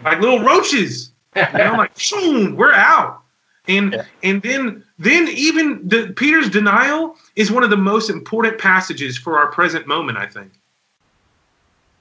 like 0.04 0.20
little 0.20 0.40
roaches. 0.40 1.10
You 1.34 1.42
know, 1.54 1.72
like 1.76 1.92
boom, 2.10 2.56
we're 2.56 2.72
out. 2.72 3.22
And 3.68 3.92
Yeah. 3.92 4.04
and 4.22 4.42
then 4.42 4.84
then 4.98 5.28
even 5.28 5.86
the 5.86 6.12
Peter's 6.16 6.48
denial 6.48 7.16
is 7.34 7.50
one 7.50 7.64
of 7.64 7.70
the 7.70 7.76
most 7.76 8.10
important 8.10 8.58
passages 8.58 9.18
for 9.18 9.38
our 9.38 9.48
present 9.48 9.86
moment, 9.86 10.18
I 10.18 10.26
think. 10.26 10.52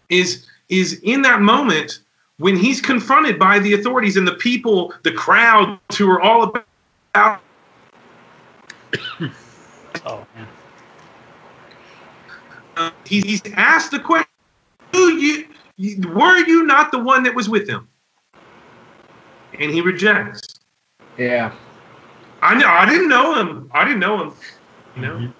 Is 0.10 0.46
is 0.70 1.00
in 1.04 1.24
that 1.24 1.42
moment 1.42 2.00
when 2.38 2.56
he's 2.56 2.82
confronted 2.82 3.40
by 3.40 3.60
the 3.60 3.74
authorities 3.74 4.18
and 4.18 4.28
the 4.28 4.34
people, 4.34 4.94
the 5.04 5.12
crowd 5.12 5.80
who 5.98 6.10
are 6.10 6.22
all 6.22 6.44
about 7.14 7.42
Oh 10.06 10.28
man. 10.36 10.48
uh, 12.78 12.92
he's, 13.06 13.24
he's 13.24 13.42
asked 13.54 13.92
the 13.92 14.00
question, 14.00 14.28
"Who 14.92 15.14
you, 15.14 15.48
you 15.78 16.08
were 16.10 16.38
you 16.46 16.66
not 16.66 16.92
the 16.92 17.00
one 17.00 17.24
that 17.24 17.34
was 17.34 17.50
with 17.50 17.68
him?" 17.68 17.88
And 19.58 19.72
he 19.72 19.82
rejects. 19.82 20.60
Yeah. 21.18 21.56
I 22.42 22.56
know. 22.56 22.68
I 22.68 22.86
didn't 22.88 23.08
know 23.08 23.36
him. 23.36 23.72
I 23.74 23.86
didn't 23.86 24.00
know 24.00 24.22
him. 24.22 24.34
You 24.96 25.02
know. 25.02 25.34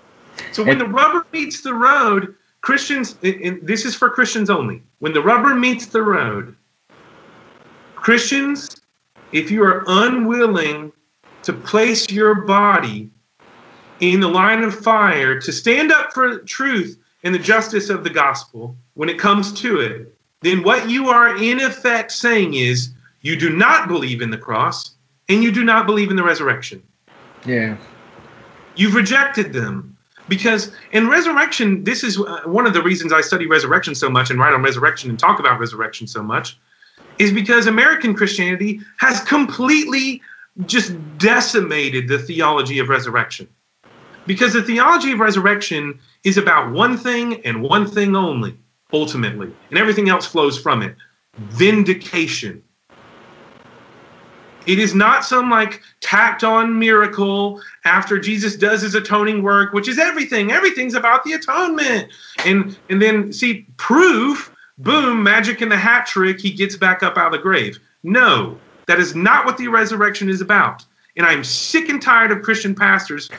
So 0.52 0.64
when 0.64 0.78
the 0.78 0.88
rubber 0.88 1.28
meets 1.32 1.62
the 1.62 1.74
road, 1.74 2.34
Christians. 2.62 3.18
And 3.22 3.36
and 3.42 3.68
this 3.68 3.86
is 3.86 3.94
for 3.94 4.10
Christians 4.10 4.50
only. 4.50 4.82
When 5.00 5.14
the 5.14 5.22
rubber 5.22 5.54
meets 5.54 5.88
the 5.88 6.02
road, 6.02 6.56
Christians, 7.96 8.82
if 9.32 9.52
you 9.52 9.64
are 9.64 9.84
unwilling 9.86 10.92
to 11.44 11.54
place 11.54 12.10
your 12.10 12.34
body 12.46 13.12
in 14.00 14.20
the 14.20 14.28
line 14.28 14.64
of 14.64 14.76
fire 14.76 15.40
to 15.40 15.52
stand 15.52 15.92
up 15.92 16.14
for 16.14 16.40
truth 16.40 16.98
and 17.24 17.34
the 17.34 17.40
justice 17.40 17.90
of 17.90 18.04
the 18.04 18.10
gospel 18.10 18.76
when 18.94 19.10
it 19.10 19.18
comes 19.18 19.54
to 19.54 19.80
it, 19.80 20.14
then 20.42 20.64
what 20.64 20.90
you 20.90 21.10
are 21.10 21.36
in 21.38 21.60
effect 21.60 22.12
saying 22.12 22.54
is 22.54 22.90
you 23.22 23.36
do 23.36 23.50
not 23.50 23.88
believe 23.88 24.22
in 24.22 24.30
the 24.30 24.38
cross 24.38 24.92
and 25.30 25.44
you 25.44 25.52
do 25.52 25.64
not 25.64 25.86
believe 25.86 26.10
in 26.12 26.16
the 26.16 26.24
resurrection. 26.24 26.84
Yeah. 27.46 27.78
You've 28.76 28.96
rejected 28.96 29.54
them. 29.54 29.92
Because 30.28 30.72
in 30.92 31.08
resurrection, 31.08 31.84
this 31.84 32.04
is 32.04 32.20
uh, 32.20 32.42
one 32.46 32.66
of 32.66 32.74
the 32.74 32.82
reasons 32.82 33.14
I 33.14 33.22
study 33.22 33.46
resurrection 33.46 33.94
so 33.94 34.10
much 34.10 34.32
and 34.32 34.40
write 34.40 34.54
on 34.54 34.64
resurrection 34.64 35.12
and 35.12 35.20
talk 35.20 35.40
about 35.40 35.60
resurrection 35.60 36.08
so 36.08 36.24
much, 36.24 36.58
is 37.20 37.32
because 37.32 37.68
American 37.68 38.16
Christianity 38.16 38.82
has 38.98 39.22
completely 39.22 40.24
just 40.66 40.96
decimated 41.20 42.08
the 42.08 42.18
theology 42.18 42.80
of 42.80 42.90
resurrection. 42.90 43.48
Because 44.26 44.54
the 44.54 44.64
theology 44.64 45.12
of 45.12 45.20
resurrection 45.20 46.00
is 46.24 46.38
about 46.38 46.72
one 46.72 46.98
thing 46.98 47.46
and 47.46 47.62
one 47.62 47.86
thing 47.88 48.16
only, 48.16 48.58
ultimately, 48.92 49.52
and 49.70 49.78
everything 49.78 50.10
else 50.10 50.26
flows 50.26 50.58
from 50.60 50.82
it 50.82 50.96
vindication. 51.38 52.64
It 54.66 54.80
is 54.80 54.96
not 54.96 55.24
some 55.24 55.52
like 55.52 55.82
tacked 56.02 56.44
on 56.44 56.80
miracle 56.80 57.62
after 57.84 58.18
Jesus 58.18 58.56
does 58.56 58.82
his 58.82 58.96
atoning 58.96 59.44
work, 59.44 59.74
which 59.74 59.88
is 59.88 60.00
everything. 60.00 60.52
Everything's 60.52 60.96
about 60.96 61.24
the 61.24 61.34
atonement. 61.34 62.12
And 62.46 62.78
and 62.90 63.02
then 63.02 63.32
see 63.32 63.68
proof, 63.78 64.52
boom, 64.80 65.22
magic 65.22 65.62
in 65.62 65.70
the 65.70 65.78
hat 65.78 66.08
trick, 66.08 66.40
he 66.40 66.52
gets 66.52 66.76
back 66.76 67.04
up 67.04 67.18
out 67.18 67.28
of 67.28 67.32
the 67.34 67.38
grave. 67.38 67.80
No, 68.04 68.58
that 68.88 69.00
is 69.00 69.14
not 69.14 69.46
what 69.46 69.58
the 69.58 69.68
resurrection 69.68 70.30
is 70.30 70.42
about. 70.42 70.84
And 71.16 71.26
I'm 71.26 71.44
sick 71.44 71.88
and 71.88 72.02
tired 72.02 72.32
of 72.32 72.42
Christian 72.42 72.74
pastors 72.74 73.30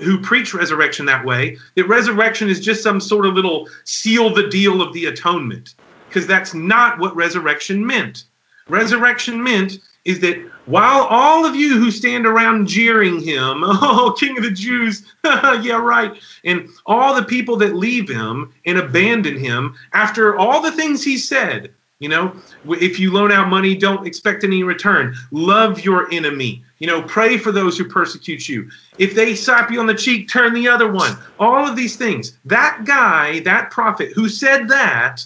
who 0.00 0.20
preach 0.20 0.54
resurrection 0.54 1.06
that 1.06 1.24
way, 1.24 1.56
that 1.76 1.88
resurrection 1.88 2.48
is 2.48 2.60
just 2.60 2.82
some 2.82 3.00
sort 3.00 3.26
of 3.26 3.34
little 3.34 3.68
seal 3.84 4.32
the 4.32 4.48
deal 4.48 4.80
of 4.80 4.92
the 4.92 5.06
atonement. 5.06 5.74
Because 6.08 6.26
that's 6.26 6.54
not 6.54 6.98
what 6.98 7.14
resurrection 7.16 7.84
meant. 7.84 8.24
Resurrection 8.68 9.42
meant 9.42 9.78
is 10.04 10.20
that 10.20 10.38
while 10.66 11.02
all 11.02 11.44
of 11.44 11.56
you 11.56 11.78
who 11.78 11.90
stand 11.90 12.26
around 12.26 12.68
jeering 12.68 13.20
him, 13.20 13.62
oh, 13.64 14.14
King 14.18 14.36
of 14.38 14.44
the 14.44 14.50
Jews, 14.50 15.04
yeah, 15.24 15.80
right, 15.80 16.16
and 16.44 16.68
all 16.86 17.14
the 17.14 17.24
people 17.24 17.56
that 17.56 17.74
leave 17.74 18.08
him 18.08 18.52
and 18.64 18.78
abandon 18.78 19.36
him 19.36 19.74
after 19.92 20.36
all 20.36 20.60
the 20.62 20.72
things 20.72 21.04
he 21.04 21.18
said, 21.18 21.72
you 22.00 22.08
know, 22.08 22.34
if 22.68 22.98
you 22.98 23.12
loan 23.12 23.30
out 23.30 23.48
money, 23.48 23.74
don't 23.76 24.06
expect 24.06 24.42
any 24.42 24.62
return. 24.62 25.14
Love 25.30 25.84
your 25.84 26.12
enemy. 26.12 26.64
You 26.78 26.88
know, 26.88 27.02
pray 27.02 27.38
for 27.38 27.52
those 27.52 27.78
who 27.78 27.84
persecute 27.84 28.48
you. 28.48 28.68
If 28.98 29.14
they 29.14 29.34
slap 29.34 29.70
you 29.70 29.78
on 29.80 29.86
the 29.86 29.94
cheek, 29.94 30.28
turn 30.28 30.54
the 30.54 30.68
other 30.68 30.90
one. 30.90 31.16
All 31.38 31.66
of 31.66 31.76
these 31.76 31.96
things. 31.96 32.36
That 32.44 32.82
guy, 32.84 33.40
that 33.40 33.70
prophet 33.70 34.12
who 34.12 34.28
said 34.28 34.68
that, 34.68 35.24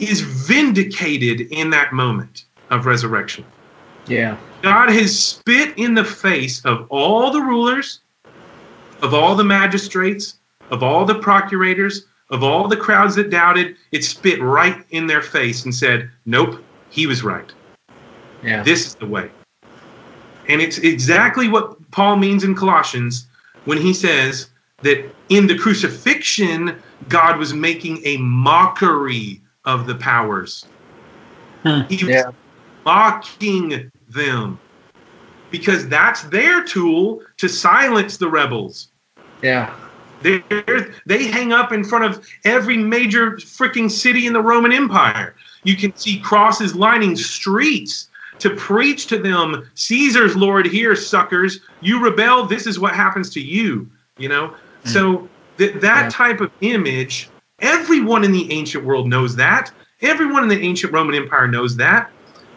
is 0.00 0.20
vindicated 0.20 1.42
in 1.52 1.70
that 1.70 1.92
moment 1.92 2.46
of 2.70 2.84
resurrection. 2.84 3.44
Yeah. 4.06 4.36
God 4.62 4.90
has 4.90 5.18
spit 5.18 5.78
in 5.78 5.94
the 5.94 6.04
face 6.04 6.64
of 6.64 6.86
all 6.90 7.30
the 7.30 7.40
rulers, 7.40 8.00
of 9.02 9.14
all 9.14 9.36
the 9.36 9.44
magistrates, 9.44 10.38
of 10.70 10.82
all 10.82 11.04
the 11.04 11.20
procurators, 11.20 12.06
of 12.34 12.42
all 12.42 12.66
the 12.66 12.76
crowds 12.76 13.14
that 13.14 13.30
doubted. 13.30 13.76
It 13.92 14.04
spit 14.04 14.42
right 14.42 14.84
in 14.90 15.06
their 15.06 15.22
face 15.22 15.64
and 15.64 15.72
said, 15.74 16.10
Nope, 16.26 16.62
he 16.90 17.06
was 17.06 17.22
right. 17.22 17.50
Yeah. 18.42 18.62
This 18.64 18.86
is 18.88 18.94
the 18.96 19.06
way. 19.06 19.30
And 20.48 20.60
it's 20.60 20.78
exactly 20.78 21.48
what 21.48 21.90
Paul 21.92 22.16
means 22.16 22.44
in 22.44 22.54
Colossians 22.54 23.28
when 23.64 23.78
he 23.78 23.94
says 23.94 24.48
that 24.82 25.04
in 25.28 25.46
the 25.46 25.56
crucifixion, 25.56 26.76
God 27.08 27.38
was 27.38 27.54
making 27.54 28.02
a 28.04 28.16
mockery 28.18 29.40
of 29.64 29.86
the 29.86 29.94
powers. 29.94 30.66
Hmm. 31.62 31.82
He 31.88 32.04
was 32.04 32.14
Yeah. 32.14 32.30
mocking 32.84 33.90
them 34.08 34.58
because 35.50 35.88
that's 35.88 36.24
their 36.24 36.64
tool 36.64 37.22
to 37.38 37.48
silence 37.48 38.16
the 38.16 38.28
rebels. 38.28 38.88
Yeah. 39.40 39.72
They 40.24 40.42
they 41.04 41.26
hang 41.26 41.52
up 41.52 41.70
in 41.70 41.84
front 41.84 42.04
of 42.06 42.26
every 42.44 42.78
major 42.78 43.32
freaking 43.32 43.90
city 43.90 44.26
in 44.26 44.32
the 44.32 44.40
Roman 44.40 44.72
Empire. 44.72 45.36
You 45.64 45.76
can 45.76 45.94
see 45.96 46.18
crosses 46.18 46.74
lining 46.74 47.14
streets 47.14 48.08
to 48.38 48.50
preach 48.56 49.06
to 49.08 49.18
them, 49.18 49.70
Caesar's 49.74 50.34
Lord 50.34 50.66
here, 50.66 50.96
suckers. 50.96 51.60
You 51.80 52.02
rebel, 52.02 52.46
this 52.46 52.66
is 52.66 52.80
what 52.80 52.94
happens 52.94 53.30
to 53.34 53.40
you. 53.40 53.88
You 54.16 54.30
know, 54.30 54.46
hmm. 54.82 54.88
so 54.88 55.28
that 55.58 55.82
that 55.82 56.04
Yeah. 56.04 56.08
type 56.08 56.40
of 56.40 56.50
image, 56.62 57.28
everyone 57.60 58.24
in 58.24 58.32
the 58.32 58.50
ancient 58.50 58.82
world 58.82 59.08
knows 59.08 59.36
that. 59.36 59.70
Everyone 60.00 60.42
in 60.42 60.48
the 60.48 60.60
ancient 60.60 60.92
Roman 60.92 61.14
Empire 61.14 61.48
knows 61.48 61.76
that. 61.76 62.10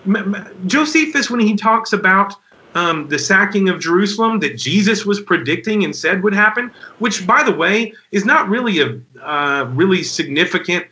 M- 0.06 0.15
M- 0.15 0.47
Josephus, 0.67 1.30
when 1.30 1.41
he 1.41 1.56
talks 1.58 1.91
about 1.91 2.34
um, 2.75 3.08
the 3.08 3.19
sacking 3.19 3.69
of 3.69 3.80
Jerusalem 3.80 4.39
that 4.41 4.58
Jesus 4.58 5.06
was 5.06 5.19
predicting 5.19 5.84
and 5.84 5.95
said 5.95 6.23
would 6.23 6.34
happen, 6.34 6.71
which, 6.99 7.25
by 7.25 7.43
the 7.43 7.53
way, 7.53 7.93
is 8.12 8.25
not 8.25 8.49
really 8.49 8.80
a 8.82 8.99
uh, 9.23 9.65
really 9.73 10.03
significant 10.03 10.86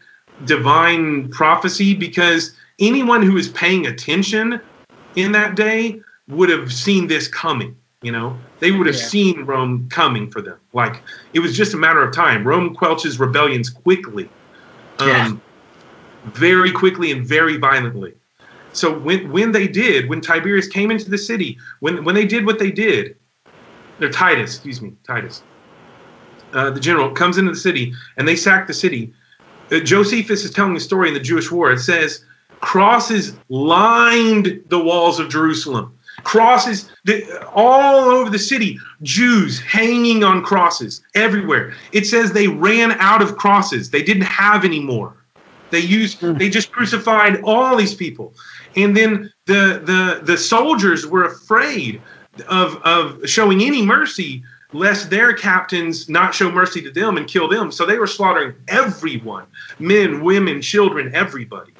divine 0.43 1.29
prophecy 1.29 1.93
because 1.93 2.55
anyone 2.79 3.21
who 3.21 3.37
is 3.37 3.49
paying 3.49 3.87
attention 3.87 4.59
in 5.15 5.31
that 5.31 5.55
day 5.55 5.99
would 6.27 6.49
have 6.49 6.73
seen 6.73 7.07
this 7.07 7.27
coming. 7.27 7.75
You 8.01 8.11
know, 8.11 8.39
they 8.59 8.71
would 8.71 8.87
have 8.87 8.95
Yeah. 8.95 9.01
seen 9.01 9.45
Rome 9.45 9.87
coming 9.89 10.29
for 10.29 10.41
them. 10.41 10.57
Like 10.73 11.01
it 11.33 11.39
was 11.39 11.55
just 11.57 11.73
a 11.73 11.77
matter 11.77 12.03
of 12.03 12.13
time. 12.13 12.45
Rome 12.45 12.75
quelches 12.75 13.19
rebellions 13.19 13.69
quickly, 13.69 14.29
um, 14.99 15.07
Yeah. 15.07 15.31
very 16.25 16.71
quickly 16.71 17.11
and 17.11 17.25
very 17.25 17.57
violently. 17.57 18.13
So 18.75 18.97
when 18.99 19.31
when 19.31 19.51
they 19.51 19.67
did, 19.67 20.09
when 20.09 20.21
Tiberius 20.21 20.67
came 20.67 20.91
into 20.91 21.09
the 21.09 21.17
city, 21.17 21.57
when 21.79 22.03
when 22.03 22.15
they 22.15 22.25
did 22.25 22.45
what 22.45 22.59
they 22.59 22.71
did, 22.71 23.15
or 24.01 24.09
Titus, 24.09 24.55
excuse 24.55 24.81
me, 24.81 24.93
Titus, 25.05 25.43
uh, 26.53 26.71
the 26.71 26.79
general 26.79 27.09
comes 27.11 27.37
into 27.37 27.51
the 27.51 27.57
city 27.57 27.93
and 28.17 28.27
they 28.27 28.35
sack 28.35 28.67
the 28.67 28.73
city. 28.73 29.13
Uh, 29.71 29.79
Josephus 29.79 30.43
is 30.43 30.51
telling 30.51 30.73
the 30.73 30.79
story 30.79 31.07
in 31.07 31.13
the 31.13 31.19
Jewish 31.19 31.51
War. 31.51 31.71
It 31.71 31.79
says 31.79 32.25
crosses 32.59 33.37
lined 33.49 34.63
the 34.67 34.79
walls 34.79 35.19
of 35.19 35.29
Jerusalem. 35.29 35.97
Crosses 36.23 36.89
the, 37.03 37.45
all 37.49 38.05
over 38.05 38.29
the 38.29 38.39
city. 38.39 38.79
Jews 39.03 39.59
hanging 39.59 40.23
on 40.23 40.43
crosses 40.43 41.01
everywhere. 41.13 41.73
It 41.91 42.07
says 42.07 42.31
they 42.31 42.47
ran 42.47 42.93
out 42.93 43.21
of 43.21 43.37
crosses. 43.37 43.89
They 43.89 44.01
didn't 44.01 44.23
have 44.23 44.65
any 44.65 44.79
more. 44.79 45.15
They 45.71 45.79
used. 45.79 46.21
They 46.21 46.49
just 46.49 46.71
crucified 46.71 47.41
all 47.43 47.75
these 47.75 47.93
people, 47.93 48.33
and 48.75 48.95
then 48.95 49.31
the 49.45 49.81
the 49.83 50.21
the 50.23 50.37
soldiers 50.37 51.05
were 51.07 51.25
afraid 51.25 52.01
of 52.47 52.75
of 52.83 53.27
showing 53.29 53.61
any 53.61 53.81
mercy 53.81 54.43
lest 54.75 55.09
their 55.09 55.31
captains 55.31 56.09
not 56.09 56.35
show 56.35 56.51
mercy 56.51 56.81
to 56.81 56.91
them 56.91 57.15
and 57.15 57.27
kill 57.27 57.47
them. 57.47 57.71
So 57.71 57.85
they 57.85 57.97
were 57.97 58.07
slaughtering 58.07 58.55
everyone, 58.67 59.45
men, 59.79 60.21
women, 60.21 60.61
children, 60.61 61.15
everybody. 61.15 61.71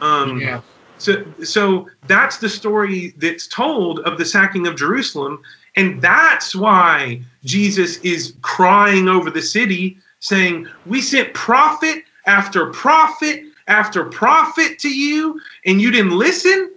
Um, 0.00 0.40
Yeah. 0.40 0.60
so, 0.96 1.24
so 1.44 1.88
that's 2.04 2.38
the 2.38 2.48
story 2.48 3.14
that's 3.18 3.46
told 3.46 4.00
of 4.00 4.18
the 4.18 4.24
sacking 4.24 4.66
of 4.66 4.74
Jerusalem, 4.74 5.42
and 5.76 6.02
that's 6.02 6.56
why 6.56 7.20
Jesus 7.44 7.98
is 7.98 8.34
crying 8.42 9.08
over 9.08 9.30
the 9.30 9.42
city, 9.42 9.98
saying, 10.18 10.66
"We 10.84 11.00
sent 11.00 11.34
prophet 11.34 12.04
after 12.26 12.66
prophet 12.66 13.44
after 13.66 14.04
prophet 14.04 14.78
to 14.80 14.88
you, 14.88 15.40
and 15.64 15.80
you 15.80 15.90
didn't 15.90 16.18
listen. 16.18 16.74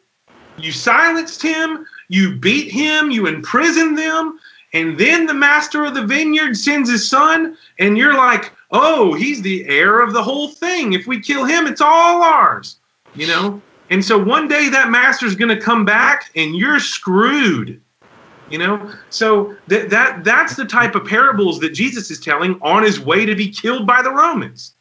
You 0.58 0.72
silenced 0.72 1.42
him. 1.42 1.86
you 2.10 2.36
beat 2.36 2.72
him, 2.72 3.12
you 3.12 3.28
imprison 3.28 3.96
them, 3.96 4.40
and 4.74 4.98
then 4.98 5.26
the 5.26 5.34
master 5.34 5.86
of 5.86 5.94
the 5.94 6.06
vineyard 6.06 6.56
sends 6.56 6.90
his 6.90 7.10
son, 7.10 7.58
and 7.80 7.98
you're 7.98 8.16
like, 8.16 8.52
oh, 8.72 9.14
he's 9.14 9.42
the 9.42 9.66
heir 9.68 10.02
of 10.02 10.14
the 10.14 10.24
whole 10.24 10.50
thing. 10.50 10.94
If 10.94 11.08
we 11.08 11.20
kill 11.20 11.46
him, 11.46 11.68
it's 11.68 11.82
all 11.82 12.22
ours, 12.22 12.78
you 13.16 13.28
know? 13.28 13.62
And 13.90 14.04
so 14.04 14.22
one 14.22 14.48
day 14.48 14.70
that 14.70 14.90
master's 14.90 15.36
going 15.36 15.56
to 15.56 15.62
come 15.62 15.86
back 15.86 16.32
and 16.36 16.56
you're 16.56 16.80
screwed. 16.80 17.82
You 18.50 18.60
know, 18.60 18.94
so 19.10 19.58
that 19.68 19.90
that 19.90 20.24
that's 20.24 20.56
the 20.56 20.64
type 20.64 20.96
of 20.96 21.06
parables 21.06 21.60
that 21.60 21.72
Jesus 21.72 22.10
is 22.10 22.18
telling 22.18 22.58
on 22.62 22.82
his 22.82 22.98
way 22.98 23.26
to 23.26 23.36
be 23.36 23.50
killed 23.50 23.86
by 23.86 24.02
the 24.02 24.10
Romans. 24.10 24.74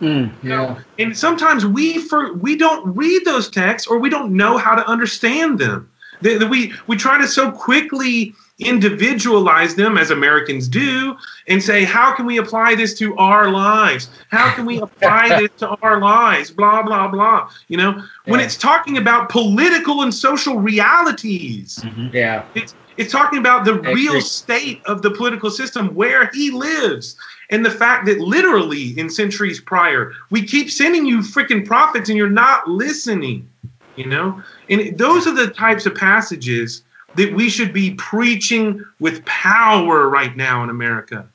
Mm. 0.00 0.32
Yeah. 0.42 0.78
And 0.98 1.16
sometimes 1.16 1.66
we 1.66 1.98
for 1.98 2.32
we 2.34 2.56
don't 2.56 2.94
read 2.96 3.24
those 3.24 3.48
texts 3.50 3.86
or 3.86 3.98
we 3.98 4.08
don't 4.08 4.32
know 4.36 4.56
how 4.56 4.74
to 4.74 4.86
understand 4.88 5.58
them. 5.58 5.90
The, 6.22 6.38
the- 6.38 6.46
we 6.48 6.72
we 6.86 6.96
try 6.96 7.18
to 7.18 7.26
so 7.28 7.50
quickly 7.50 8.34
individualize 8.58 9.74
them 9.74 9.96
as 9.96 10.10
Americans 10.10 10.68
do 10.68 11.16
and 11.48 11.62
say 11.62 11.82
how 11.84 12.14
can 12.14 12.26
we 12.26 12.36
apply 12.38 12.74
this 12.74 12.92
to 12.98 13.16
our 13.16 13.50
lives? 13.50 14.10
How 14.30 14.54
can 14.54 14.66
we 14.66 14.80
apply 14.80 15.28
this 15.40 15.50
to 15.58 15.68
our 15.82 16.00
lives? 16.00 16.50
Blah 16.50 16.82
blah 16.82 17.08
blah. 17.08 17.50
You 17.68 17.76
know, 17.78 18.02
when 18.24 18.40
it's 18.40 18.56
talking 18.56 18.96
about 18.98 19.28
political 19.28 20.02
and 20.02 20.12
social 20.12 20.58
realities. 20.58 21.84
Yeah. 22.12 22.44
It's 22.54 22.74
it's 22.96 23.12
talking 23.12 23.38
about 23.38 23.64
the 23.64 23.74
real 23.74 24.20
state 24.20 24.82
of 24.84 25.00
the 25.00 25.10
political 25.10 25.50
system 25.50 25.94
where 25.94 26.30
he 26.34 26.50
lives. 26.50 27.16
And 27.50 27.66
the 27.66 27.70
fact 27.70 28.06
that 28.06 28.20
literally 28.20 28.98
in 28.98 29.10
centuries 29.10 29.60
prior, 29.60 30.12
we 30.30 30.44
keep 30.44 30.70
sending 30.70 31.04
you 31.04 31.18
freaking 31.18 31.66
prophets 31.66 32.08
and 32.08 32.16
you're 32.16 32.30
not 32.30 32.68
listening. 32.68 33.48
You 33.96 34.06
know? 34.06 34.42
And 34.68 34.96
those 34.96 35.26
are 35.26 35.34
the 35.34 35.48
types 35.48 35.84
of 35.84 35.94
passages 35.94 36.82
that 37.16 37.34
we 37.34 37.50
should 37.50 37.72
be 37.72 37.92
preaching 37.94 38.84
with 39.00 39.24
power 39.24 40.08
right 40.08 40.36
now 40.36 40.62
in 40.62 40.70
America. 40.70 41.28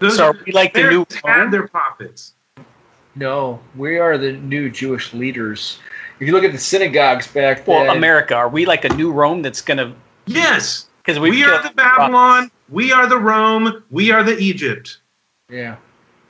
Those 0.00 0.16
So 0.16 0.24
are, 0.26 0.30
are 0.30 0.40
we 0.44 0.52
like 0.52 0.74
the 0.74 0.82
they're- 0.82 0.90
new 0.90 1.06
had 1.24 1.50
their 1.50 1.68
prophets. 1.68 2.32
No, 3.14 3.60
we 3.76 3.98
are 3.98 4.18
the 4.18 4.32
new 4.32 4.68
Jewish 4.68 5.14
leaders. 5.14 5.78
If 6.20 6.26
you 6.26 6.34
look 6.34 6.44
at 6.44 6.52
the 6.52 6.58
synagogues 6.58 7.26
back 7.26 7.64
then, 7.64 7.86
Well, 7.86 7.96
America, 7.96 8.34
are 8.34 8.48
we 8.48 8.66
like 8.66 8.84
a 8.84 8.90
new 8.90 9.10
Rome 9.10 9.40
that's 9.40 9.62
gonna? 9.62 9.94
Yes. 10.26 10.88
Because 11.02 11.18
we, 11.18 11.30
We 11.30 11.44
are 11.44 11.62
the 11.62 11.72
Babylon. 11.74 12.50
We 12.68 12.92
are 12.92 13.06
the 13.06 13.16
Rome. 13.16 13.84
We 13.90 14.10
are 14.10 14.22
the 14.22 14.36
Egypt. 14.36 14.98
Yeah, 15.50 15.76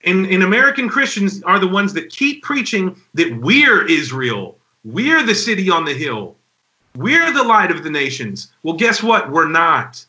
and, 0.05 0.27
and 0.27 0.43
American 0.43 0.89
Christians 0.89 1.43
are 1.43 1.59
the 1.59 1.69
ones 1.69 1.93
that 1.95 2.11
keep 2.11 2.43
preaching 2.43 3.01
that 3.15 3.37
we're 3.41 3.87
Israel, 3.87 4.59
we're 4.85 5.23
the 5.23 5.35
city 5.35 5.69
on 5.71 5.85
the 5.85 5.95
hill, 5.95 6.37
we're 6.97 7.33
the 7.33 7.43
light 7.43 7.71
of 7.71 7.83
the 7.83 7.91
nations. 7.91 8.53
Well, 8.63 8.77
guess 8.77 9.03
what? 9.03 9.31
We're 9.31 9.49
not. 9.49 10.05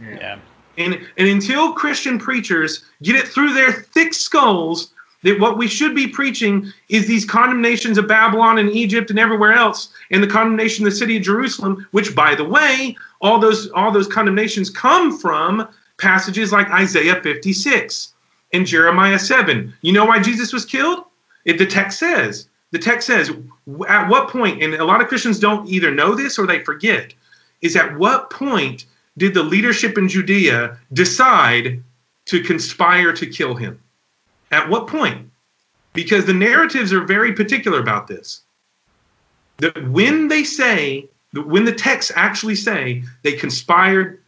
Yeah. 0.00 0.38
And 0.76 0.94
and 1.16 1.28
until 1.28 1.72
Christian 1.72 2.18
preachers 2.18 2.84
get 3.02 3.14
it 3.14 3.28
through 3.28 3.52
their 3.52 3.72
thick 3.72 4.12
skulls 4.12 4.90
that 5.22 5.40
what 5.40 5.56
we 5.56 5.66
should 5.66 5.94
be 5.94 6.06
preaching 6.06 6.70
is 6.88 7.06
these 7.06 7.24
condemnations 7.24 7.96
of 7.96 8.06
Babylon 8.06 8.58
and 8.58 8.70
Egypt 8.70 9.10
and 9.10 9.18
everywhere 9.18 9.54
else, 9.54 9.88
and 10.10 10.22
the 10.22 10.28
condemnation 10.28 10.86
of 10.86 10.92
the 10.92 10.98
city 10.98 11.16
of 11.16 11.22
Jerusalem, 11.22 11.86
which 11.92 12.14
by 12.14 12.34
the 12.34 12.44
way, 12.44 12.96
all 13.20 13.38
those 13.38 13.70
all 13.70 13.90
those 13.90 14.08
condemnations 14.08 14.70
come 14.70 15.16
from 15.18 15.68
passages 15.98 16.52
like 16.52 16.68
Isaiah 16.70 17.20
56 17.22 18.12
and 18.52 18.66
Jeremiah 18.66 19.18
7. 19.18 19.72
You 19.82 19.92
know 19.92 20.04
why 20.04 20.20
Jesus 20.20 20.52
was 20.52 20.64
killed? 20.64 21.04
It, 21.44 21.58
the 21.58 21.66
text 21.66 21.98
says. 21.98 22.48
The 22.70 22.78
text 22.78 23.06
says 23.06 23.30
at 23.88 24.08
what 24.08 24.28
point, 24.28 24.62
and 24.62 24.74
a 24.74 24.84
lot 24.84 25.00
of 25.00 25.08
Christians 25.08 25.38
don't 25.38 25.68
either 25.68 25.90
know 25.90 26.14
this 26.14 26.38
or 26.38 26.46
they 26.46 26.64
forget, 26.64 27.14
is 27.62 27.76
at 27.76 27.96
what 27.96 28.30
point 28.30 28.86
did 29.16 29.34
the 29.34 29.42
leadership 29.42 29.96
in 29.96 30.08
Judea 30.08 30.78
decide 30.92 31.82
to 32.26 32.42
conspire 32.42 33.12
to 33.12 33.26
kill 33.26 33.54
him? 33.54 33.80
At 34.50 34.68
what 34.68 34.88
point? 34.88 35.30
Because 35.92 36.26
the 36.26 36.34
narratives 36.34 36.92
are 36.92 37.04
very 37.04 37.32
particular 37.32 37.78
about 37.78 38.08
this. 38.08 38.42
That 39.58 39.88
when 39.90 40.28
they 40.28 40.42
say, 40.42 41.08
when 41.32 41.64
the 41.64 41.72
texts 41.72 42.10
actually 42.16 42.56
say 42.56 43.04
they 43.22 43.32
conspired 43.32 44.20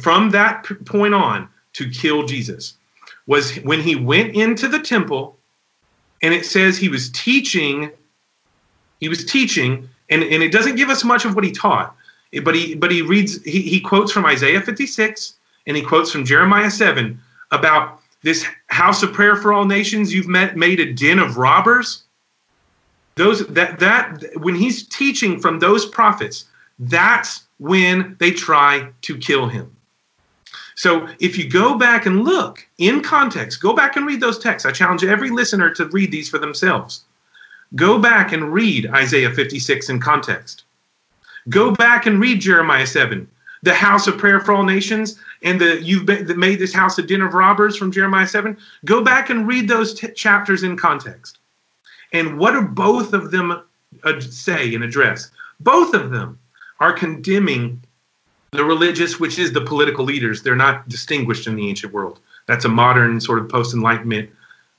from 0.00 0.30
that 0.30 0.64
point 0.84 1.14
on 1.14 1.48
to 1.74 1.90
kill 1.90 2.24
Jesus, 2.24 2.74
was 3.26 3.56
when 3.56 3.80
he 3.80 3.96
went 3.96 4.34
into 4.34 4.68
the 4.68 4.78
temple 4.78 5.36
and 6.22 6.32
it 6.32 6.46
says 6.46 6.78
he 6.78 6.88
was 6.88 7.10
teaching, 7.10 7.90
he 9.00 9.08
was 9.08 9.24
teaching, 9.24 9.88
and, 10.08 10.22
and 10.22 10.42
it 10.42 10.52
doesn't 10.52 10.76
give 10.76 10.88
us 10.88 11.04
much 11.04 11.24
of 11.24 11.34
what 11.34 11.44
he 11.44 11.52
taught 11.52 11.96
but 12.42 12.54
he 12.54 12.74
but 12.74 12.90
he 12.90 13.02
reads 13.02 13.42
he, 13.44 13.62
he 13.62 13.80
quotes 13.80 14.12
from 14.12 14.26
Isaiah 14.26 14.60
56 14.60 15.34
and 15.66 15.76
he 15.76 15.82
quotes 15.82 16.10
from 16.10 16.24
Jeremiah 16.24 16.70
7 16.70 17.18
about 17.50 18.00
this 18.22 18.46
house 18.68 19.02
of 19.02 19.12
prayer 19.12 19.36
for 19.36 19.52
all 19.52 19.64
nations 19.64 20.12
you've 20.12 20.28
met, 20.28 20.56
made 20.56 20.80
a 20.80 20.92
den 20.92 21.18
of 21.18 21.36
robbers. 21.36 22.02
Those 23.14 23.46
that 23.48 23.78
that 23.78 24.24
when 24.36 24.54
he's 24.54 24.86
teaching 24.88 25.40
from 25.40 25.58
those 25.58 25.86
prophets 25.86 26.46
that's 26.78 27.45
when 27.58 28.16
they 28.18 28.30
try 28.30 28.88
to 29.02 29.16
kill 29.18 29.48
him 29.48 29.74
so 30.74 31.08
if 31.20 31.38
you 31.38 31.48
go 31.48 31.76
back 31.76 32.06
and 32.06 32.24
look 32.24 32.66
in 32.78 33.02
context 33.02 33.60
go 33.60 33.74
back 33.74 33.96
and 33.96 34.06
read 34.06 34.20
those 34.20 34.38
texts 34.38 34.66
i 34.66 34.72
challenge 34.72 35.04
every 35.04 35.30
listener 35.30 35.70
to 35.70 35.86
read 35.86 36.10
these 36.10 36.28
for 36.28 36.38
themselves 36.38 37.04
go 37.74 37.98
back 37.98 38.32
and 38.32 38.52
read 38.52 38.86
isaiah 38.88 39.32
56 39.32 39.88
in 39.88 40.00
context 40.00 40.64
Go 41.48 41.70
back 41.72 42.06
and 42.06 42.20
read 42.20 42.40
Jeremiah 42.40 42.86
7, 42.86 43.28
the 43.62 43.74
house 43.74 44.06
of 44.06 44.18
prayer 44.18 44.40
for 44.40 44.52
all 44.52 44.64
nations, 44.64 45.18
and 45.42 45.60
the 45.60 45.80
you've 45.80 46.06
been, 46.06 46.26
that 46.26 46.38
made 46.38 46.58
this 46.58 46.74
house 46.74 46.98
a 46.98 47.02
den 47.02 47.20
of 47.20 47.34
robbers 47.34 47.76
from 47.76 47.92
Jeremiah 47.92 48.26
7. 48.26 48.56
Go 48.84 49.02
back 49.02 49.30
and 49.30 49.46
read 49.46 49.68
those 49.68 49.94
t- 49.94 50.10
chapters 50.12 50.64
in 50.64 50.76
context. 50.76 51.38
And 52.12 52.38
what 52.38 52.52
do 52.52 52.62
both 52.62 53.12
of 53.12 53.30
them 53.30 53.62
uh, 54.02 54.20
say 54.20 54.74
and 54.74 54.82
address? 54.82 55.30
Both 55.60 55.94
of 55.94 56.10
them 56.10 56.38
are 56.80 56.92
condemning 56.92 57.82
the 58.52 58.64
religious, 58.64 59.18
which 59.20 59.38
is 59.38 59.52
the 59.52 59.60
political 59.60 60.04
leaders. 60.04 60.42
They're 60.42 60.56
not 60.56 60.88
distinguished 60.88 61.46
in 61.46 61.56
the 61.56 61.68
ancient 61.68 61.92
world. 61.92 62.20
That's 62.46 62.64
a 62.64 62.68
modern 62.68 63.20
sort 63.20 63.38
of 63.38 63.48
post 63.48 63.74
Enlightenment 63.74 64.30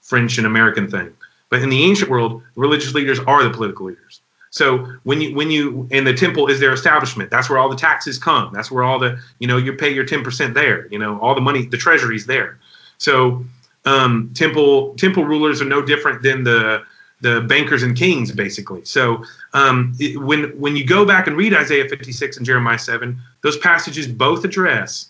French 0.01 0.37
and 0.37 0.47
American 0.47 0.89
thing. 0.89 1.13
But 1.49 1.61
in 1.61 1.69
the 1.69 1.83
ancient 1.83 2.09
world, 2.09 2.41
religious 2.55 2.93
leaders 2.93 3.19
are 3.19 3.43
the 3.43 3.49
political 3.49 3.85
leaders. 3.85 4.21
So 4.49 4.85
when 5.03 5.21
you 5.21 5.35
when 5.35 5.51
you 5.51 5.87
and 5.91 6.07
the 6.07 6.13
temple 6.13 6.47
is 6.47 6.59
their 6.59 6.73
establishment, 6.73 7.29
that's 7.29 7.49
where 7.49 7.59
all 7.59 7.69
the 7.69 7.75
taxes 7.75 8.17
come. 8.17 8.51
That's 8.53 8.71
where 8.71 8.83
all 8.83 8.97
the 8.97 9.19
you 9.39 9.47
know 9.47 9.57
you 9.57 9.73
pay 9.73 9.93
your 9.93 10.05
ten 10.05 10.23
percent 10.23 10.53
there. 10.53 10.87
You 10.87 10.99
know 10.99 11.19
all 11.19 11.35
the 11.35 11.41
money, 11.41 11.65
the 11.65 11.77
treasury's 11.77 12.25
there. 12.25 12.57
So 12.97 13.43
um, 13.85 14.31
temple 14.33 14.95
temple 14.95 15.25
rulers 15.25 15.61
are 15.61 15.65
no 15.65 15.81
different 15.81 16.21
than 16.23 16.43
the 16.43 16.83
the 17.21 17.41
bankers 17.41 17.83
and 17.83 17.95
kings 17.95 18.31
basically. 18.31 18.85
So 18.85 19.23
um, 19.53 19.93
it, 19.99 20.21
when 20.21 20.49
when 20.59 20.75
you 20.75 20.85
go 20.85 21.05
back 21.05 21.27
and 21.27 21.35
read 21.35 21.53
Isaiah 21.53 21.87
56 21.87 22.37
and 22.37 22.45
Jeremiah 22.45 22.79
7, 22.79 23.19
those 23.41 23.57
passages 23.57 24.07
both 24.07 24.45
address 24.45 25.09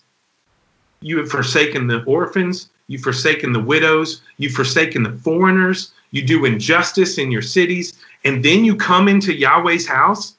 you 1.02 1.18
have 1.20 1.30
forsaken 1.30 1.88
the 1.88 2.04
orphans, 2.04 2.70
you've 2.88 3.02
forsaken 3.02 3.54
the 3.54 3.60
widows, 3.60 4.22
you've 4.38 4.54
forsaken 4.54 5.04
the 5.04 5.12
foreigners, 5.12 5.92
you 6.12 6.22
do 6.22 6.46
injustice 6.46 7.18
in 7.18 7.32
your 7.32 7.42
cities, 7.42 8.00
and 8.24 8.44
then 8.44 8.66
you 8.66 8.76
come 8.76 9.08
into 9.08 9.34
Yahweh's 9.34 9.88
house 9.88 10.36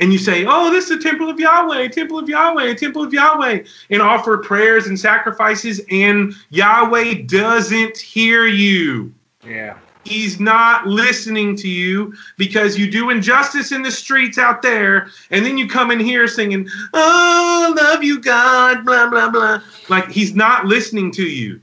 and 0.00 0.12
you 0.12 0.18
say, 0.18 0.44
Oh, 0.46 0.70
this 0.70 0.90
is 0.90 0.98
the 0.98 1.08
temple 1.08 1.30
of 1.30 1.38
Yahweh, 1.38 1.88
temple 1.88 2.18
of 2.18 2.28
Yahweh, 2.28 2.74
temple 2.74 3.02
of 3.02 3.12
Yahweh, 3.12 3.64
and 3.90 4.02
offer 4.02 4.38
prayers 4.38 4.86
and 4.86 4.98
sacrifices, 4.98 5.80
and 5.90 6.34
Yahweh 6.50 7.22
doesn't 7.26 7.96
hear 7.96 8.46
you. 8.46 9.14
yeah, 9.46 9.78
He's 10.04 10.38
not 10.38 10.86
listening 10.86 11.56
to 11.56 11.68
you 11.68 12.14
because 12.36 12.78
you 12.78 12.90
do 12.90 13.10
injustice 13.10 13.72
in 13.72 13.82
the 13.82 13.90
streets 13.90 14.36
out 14.36 14.60
there, 14.60 15.08
and 15.30 15.44
then 15.44 15.56
you 15.56 15.66
come 15.66 15.90
in 15.90 15.98
here 15.98 16.28
singing, 16.28 16.68
Oh, 16.92 17.74
love 17.76 18.04
you, 18.04 18.20
God, 18.20 18.84
blah, 18.84 19.08
blah, 19.08 19.30
blah. 19.30 19.62
Like 19.88 20.10
he's 20.10 20.34
not 20.34 20.66
listening 20.66 21.10
to 21.12 21.22
you. 21.22 21.60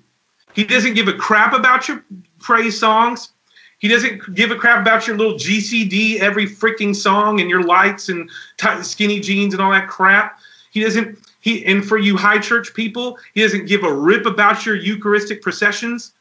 He 0.53 0.63
doesn't 0.63 0.95
give 0.95 1.07
a 1.07 1.13
crap 1.13 1.53
about 1.53 1.87
your 1.87 2.03
praise 2.39 2.79
songs. 2.79 3.29
He 3.77 3.87
doesn't 3.87 4.35
give 4.35 4.51
a 4.51 4.55
crap 4.55 4.81
about 4.81 5.07
your 5.07 5.17
little 5.17 5.33
GCD 5.33 6.19
every 6.19 6.45
freaking 6.45 6.95
song 6.95 7.39
and 7.39 7.49
your 7.49 7.63
lights 7.63 8.09
and 8.09 8.29
tight, 8.57 8.83
skinny 8.83 9.19
jeans 9.19 9.53
and 9.53 9.61
all 9.61 9.71
that 9.71 9.87
crap. 9.87 10.39
He 10.71 10.81
doesn't. 10.81 11.17
He 11.39 11.65
and 11.65 11.83
for 11.83 11.97
you 11.97 12.15
high 12.15 12.37
church 12.37 12.73
people, 12.75 13.17
he 13.33 13.41
doesn't 13.41 13.67
give 13.67 13.83
a 13.83 13.91
rip 13.91 14.27
about 14.27 14.65
your 14.65 14.75
Eucharistic 14.75 15.41
processions. 15.41 16.13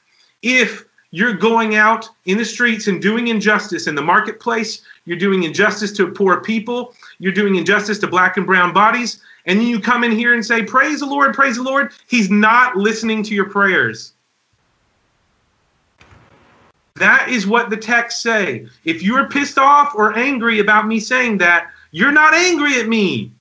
If 0.43 0.87
you're 1.11 1.35
going 1.35 1.75
out 1.75 2.09
in 2.27 2.39
the 2.39 2.45
streets 2.45 2.87
and 2.87 3.03
doing 3.03 3.29
injustice 3.29 3.87
in 3.87 3.95
the 3.95 4.03
marketplace, 4.03 4.83
you're 5.05 5.19
doing 5.19 5.43
injustice 5.43 5.93
to 5.93 6.09
poor 6.09 6.41
people, 6.41 6.95
you're 7.19 7.33
doing 7.33 7.57
injustice 7.57 7.99
to 7.99 8.07
black 8.07 8.37
and 8.37 8.47
brown 8.47 8.73
bodies, 8.73 9.21
and 9.47 9.59
then 9.59 9.67
you 9.67 9.81
come 9.81 10.05
in 10.05 10.13
here 10.13 10.35
and 10.35 10.45
say, 10.45 10.63
Praise 10.63 11.01
the 11.01 11.07
Lord, 11.07 11.35
praise 11.35 11.57
the 11.57 11.63
Lord. 11.63 11.93
He's 12.07 12.31
not 12.31 12.77
listening 12.77 13.23
to 13.25 13.35
your 13.35 13.49
prayers. 13.49 14.13
That 16.97 17.29
is 17.31 17.47
what 17.47 17.71
the 17.71 17.77
texts 17.77 18.23
say. 18.23 18.67
If 18.85 19.03
you 19.03 19.17
are 19.17 19.29
pissed 19.29 19.59
off 19.59 19.95
or 19.95 20.17
angry 20.19 20.61
about 20.61 20.87
me 20.87 21.01
saying 21.01 21.39
that, 21.39 21.71
you're 21.93 22.13
not 22.13 22.35
angry 22.35 22.79
at 22.79 22.89
me. 22.89 23.33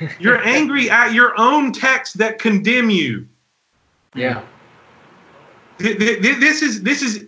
You're 0.18 0.44
angry 0.44 0.90
at 0.90 1.12
your 1.12 1.38
own 1.38 1.72
texts 1.72 2.16
that 2.16 2.40
condemn 2.40 2.90
you. 2.90 3.28
Yeah. 4.12 4.42
Th- 5.78 5.98
th- 5.98 6.22
th- 6.22 6.38
This 6.38 6.62
is 6.62 6.82
this 6.82 7.02
is 7.02 7.26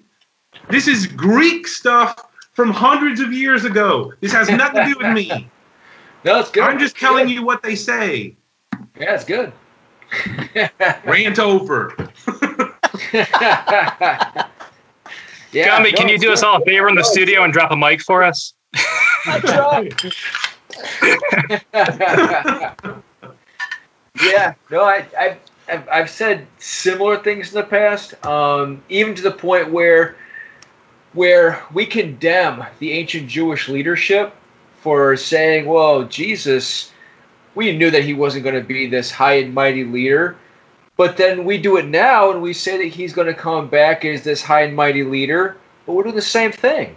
this 0.68 0.88
is 0.88 1.06
Greek 1.06 1.66
stuff 1.66 2.14
from 2.52 2.70
hundreds 2.70 3.20
of 3.20 3.32
years 3.32 3.64
ago. 3.64 4.12
This 4.20 4.32
has 4.32 4.48
nothing 4.50 4.84
to 4.86 4.92
do 4.92 4.98
with 4.98 5.12
me. 5.12 5.48
No, 6.22 6.38
it's 6.38 6.50
good. 6.50 6.64
I'm 6.64 6.78
just 6.78 6.98
telling 6.98 7.30
you 7.30 7.42
what 7.42 7.62
they 7.62 7.74
say. 7.74 8.36
Yeah, 8.98 9.14
it's 9.14 9.24
good. 9.24 9.54
Rant 11.06 11.38
over. 11.38 11.94
yeah. 13.12 13.24
Gumby, 15.54 15.94
can 15.94 16.08
you 16.08 16.16
it's 16.16 16.22
do 16.22 16.30
us 16.30 16.42
all 16.42 16.60
a 16.60 16.64
favor 16.66 16.90
in 16.90 16.94
the 16.94 17.02
studio 17.02 17.44
and 17.44 17.54
drop 17.54 17.70
a 17.70 17.76
mic 17.76 18.02
for 18.02 18.22
us? 18.22 18.52
yeah, 24.22 24.54
no, 24.70 24.84
I, 24.84 25.06
I've, 25.18 25.38
I've, 25.70 25.88
I've 25.88 26.10
said 26.10 26.46
similar 26.58 27.16
things 27.16 27.48
in 27.48 27.54
the 27.54 27.66
past, 27.66 28.24
um, 28.26 28.82
even 28.88 29.14
to 29.14 29.22
the 29.22 29.30
point 29.30 29.70
where, 29.70 30.16
where 31.12 31.62
we 31.72 31.86
condemn 31.86 32.64
the 32.78 32.92
ancient 32.92 33.28
Jewish 33.28 33.68
leadership 33.68 34.34
for 34.80 35.16
saying, 35.16 35.66
"Well, 35.66 36.04
Jesus, 36.04 36.92
we 37.54 37.76
knew 37.76 37.90
that 37.90 38.04
he 38.04 38.14
wasn't 38.14 38.44
going 38.44 38.56
to 38.56 38.66
be 38.66 38.86
this 38.86 39.10
high 39.10 39.34
and 39.34 39.54
mighty 39.54 39.84
leader." 39.84 40.36
But 40.96 41.16
then 41.16 41.44
we 41.46 41.56
do 41.56 41.78
it 41.78 41.86
now, 41.86 42.30
and 42.30 42.42
we 42.42 42.52
say 42.52 42.76
that 42.76 42.88
he's 42.88 43.14
going 43.14 43.26
to 43.26 43.32
come 43.34 43.68
back 43.68 44.04
as 44.04 44.22
this 44.22 44.42
high 44.42 44.64
and 44.64 44.76
mighty 44.76 45.02
leader. 45.02 45.56
But 45.86 45.94
we're 45.94 46.02
doing 46.02 46.14
the 46.14 46.20
same 46.20 46.52
thing, 46.52 46.94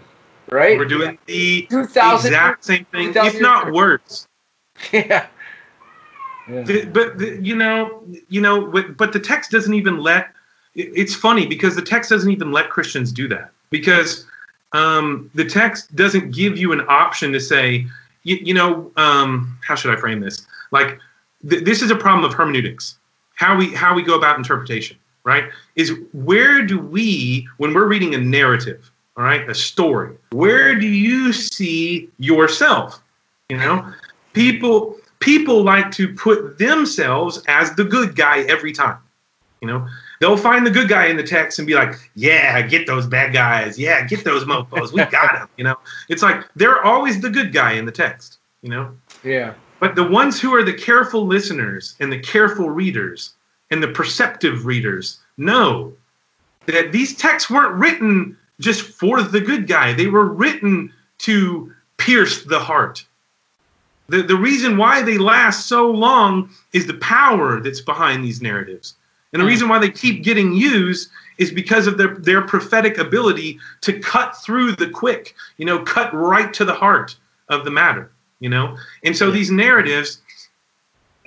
right? 0.52 0.78
We're 0.78 0.84
doing 0.84 1.18
the 1.26 1.68
exact 1.70 2.66
same 2.66 2.86
thing, 2.86 3.14
if 3.16 3.40
not 3.40 3.72
worse. 3.72 4.28
yeah. 4.92 5.28
But 6.48 7.20
you 7.44 7.56
know, 7.56 8.04
you 8.30 8.42
know, 8.42 8.66
but, 8.66 8.98
but 8.98 9.14
the 9.14 9.20
text 9.20 9.52
doesn't 9.52 9.74
even 9.74 9.98
let. 9.98 10.30
It's 10.76 11.14
funny 11.14 11.46
because 11.46 11.76
the 11.76 11.82
text 11.84 12.10
doesn't 12.10 12.32
even 12.32 12.52
let 12.52 12.70
Christians 12.70 13.12
do 13.12 13.28
that 13.28 13.52
because 13.70 14.26
um, 14.74 15.30
the 15.36 15.46
text 15.46 15.96
doesn't 15.96 16.32
give 16.32 16.58
you 16.58 16.72
an 16.74 16.82
option 16.88 17.32
to 17.32 17.40
say, 17.40 17.86
you, 18.24 18.38
you 18.38 18.54
know, 18.54 18.92
um, 18.98 19.58
how 19.66 19.76
should 19.76 19.96
I 19.96 20.00
frame 20.00 20.20
this? 20.20 20.46
Like, 20.72 21.00
th- 21.48 21.64
this 21.64 21.82
is 21.82 21.92
a 21.92 21.96
problem 21.96 22.26
of 22.26 22.34
hermeneutics. 22.34 22.98
How 23.36 23.56
we 23.56 23.74
how 23.74 23.94
we 23.94 24.04
go 24.04 24.16
about 24.18 24.38
interpretation, 24.38 24.98
right? 25.24 25.46
Is 25.76 25.94
where 26.14 26.66
do 26.66 26.80
we 26.80 27.48
when 27.58 27.74
we're 27.74 27.88
reading 27.88 28.16
a 28.16 28.18
narrative, 28.18 28.92
all 29.18 29.24
right, 29.24 29.48
a 29.50 29.56
story, 29.56 30.16
where 30.32 30.76
do 30.76 30.88
you 30.88 31.34
see 31.34 32.10
yourself? 32.18 33.02
You 33.50 33.58
know, 33.58 33.92
people 34.34 34.98
people 35.24 35.64
like 35.64 35.90
to 35.92 36.14
put 36.14 36.58
themselves 36.58 37.42
as 37.48 37.74
the 37.76 37.84
good 37.86 38.14
guy 38.16 38.40
every 38.42 38.74
time. 38.74 38.98
You 39.62 39.68
know, 39.70 39.88
they'll 40.20 40.36
find 40.36 40.68
the 40.68 40.72
good 40.72 40.90
guy 40.90 41.06
in 41.06 41.16
the 41.16 41.24
text 41.24 41.58
and 41.58 41.66
be 41.66 41.74
like, 41.74 41.96
"Yeah, 42.16 42.62
get 42.62 42.86
those 42.86 43.08
bad 43.08 43.32
guys. 43.32 43.80
Yeah, 43.80 44.06
get 44.06 44.26
those 44.26 44.44
mofos. 44.44 44.92
We 44.92 45.06
got 45.06 45.32
them." 45.34 45.48
You 45.58 45.64
know, 45.64 45.78
it's 46.10 46.22
like 46.22 46.44
they're 46.58 46.84
always 46.84 47.22
the 47.22 47.30
good 47.30 47.54
guy 47.54 47.72
in 47.74 47.86
the 47.86 47.92
text. 47.92 48.40
You 48.62 48.70
know, 48.70 48.92
Yeah. 49.24 49.54
but 49.80 49.96
the 49.96 50.04
ones 50.04 50.40
who 50.42 50.54
are 50.56 50.64
the 50.64 50.74
careful 50.74 51.26
listeners 51.26 51.96
and 52.00 52.12
the 52.12 52.20
careful 52.20 52.70
readers 52.70 53.34
and 53.72 53.82
the 53.82 53.90
perceptive 53.90 54.66
readers 54.66 55.20
know 55.38 55.94
that 56.68 56.92
these 56.92 57.16
texts 57.16 57.50
weren't 57.50 57.76
written 57.76 58.38
just 58.60 58.82
for 58.82 59.22
the 59.22 59.42
good 59.42 59.68
guy. 59.68 59.92
They 59.94 60.08
were 60.08 60.26
written 60.26 60.94
to 61.20 61.74
pierce 61.98 62.44
the 62.44 62.60
heart. 62.60 63.06
The, 64.14 64.22
the 64.22 64.36
reason 64.36 64.78
why 64.78 65.02
they 65.02 65.18
last 65.18 65.68
so 65.68 65.90
long 65.90 66.52
is 66.72 66.86
the 66.86 66.94
power 66.96 67.60
that's 67.60 67.82
behind 67.82 68.24
these 68.24 68.44
narratives. 68.44 68.94
And 69.32 69.42
the 69.42 69.46
Mm. 69.46 69.50
reason 69.50 69.70
why 69.70 69.80
they 69.80 69.90
keep 69.90 70.24
getting 70.24 70.54
used 70.54 71.10
is 71.40 71.50
because 71.50 71.88
of 71.88 71.98
their, 71.98 72.14
their 72.18 72.44
prophetic 72.44 73.00
ability 73.00 73.60
to 73.82 74.00
cut 74.00 74.38
through 74.38 74.74
the 74.74 74.88
quick, 74.88 75.34
you 75.58 75.66
know, 75.66 75.80
cut 75.80 76.14
right 76.14 76.54
to 76.54 76.64
the 76.64 76.76
heart 76.76 77.16
of 77.50 77.66
the 77.66 77.72
matter, 77.72 78.12
you 78.40 78.50
know? 78.50 78.78
And 79.04 79.18
so 79.18 79.32
these 79.32 79.50
narratives 79.50 80.22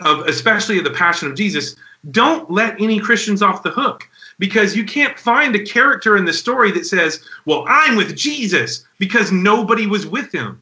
of 0.03 0.21
especially 0.29 0.79
of 0.79 0.85
the 0.85 0.91
passion 0.91 1.29
of 1.29 1.35
Jesus 1.35 1.75
don't 2.13 2.49
let 2.49 2.81
any 2.81 3.01
Christians 3.01 3.43
off 3.43 3.65
the 3.65 3.71
hook 3.71 4.09
because 4.39 4.77
you 4.77 4.85
can't 4.85 5.19
find 5.19 5.57
a 5.57 5.65
character 5.65 6.17
in 6.17 6.25
the 6.25 6.33
story 6.33 6.71
that 6.71 6.87
says, 6.87 7.25
"Well, 7.47 7.65
I'm 7.67 7.97
with 7.97 8.15
Jesus" 8.15 8.85
because 8.99 9.33
nobody 9.33 9.89
was 9.89 10.07
with 10.07 10.31
him. 10.31 10.61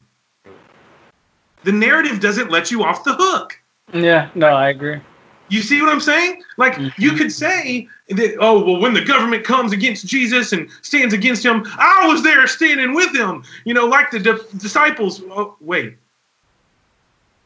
The 1.65 1.71
narrative 1.71 2.19
doesn't 2.19 2.51
let 2.51 2.69
you 2.69 2.83
off 2.83 3.03
the 3.03 3.15
hook. 3.15 3.59
Yeah, 3.91 4.29
no, 4.35 4.47
I 4.47 4.69
agree. 4.69 5.01
You 5.49 5.61
see 5.61 5.81
what 5.81 5.89
I'm 5.89 5.99
saying? 5.99 6.43
Like 6.57 6.73
mm-hmm. 6.73 7.01
you 7.01 7.13
could 7.13 7.31
say 7.31 7.87
that, 8.09 8.37
oh 8.39 8.63
well, 8.63 8.79
when 8.79 8.93
the 8.93 9.03
government 9.03 9.43
comes 9.43 9.73
against 9.73 10.05
Jesus 10.05 10.53
and 10.53 10.69
stands 10.81 11.13
against 11.13 11.43
him, 11.43 11.63
I 11.77 12.07
was 12.07 12.23
there 12.23 12.45
standing 12.47 12.93
with 12.93 13.15
him. 13.15 13.43
You 13.63 13.73
know, 13.73 13.85
like 13.85 14.11
the 14.11 14.19
di- 14.19 14.57
disciples. 14.57 15.21
Oh, 15.29 15.55
wait, 15.59 15.97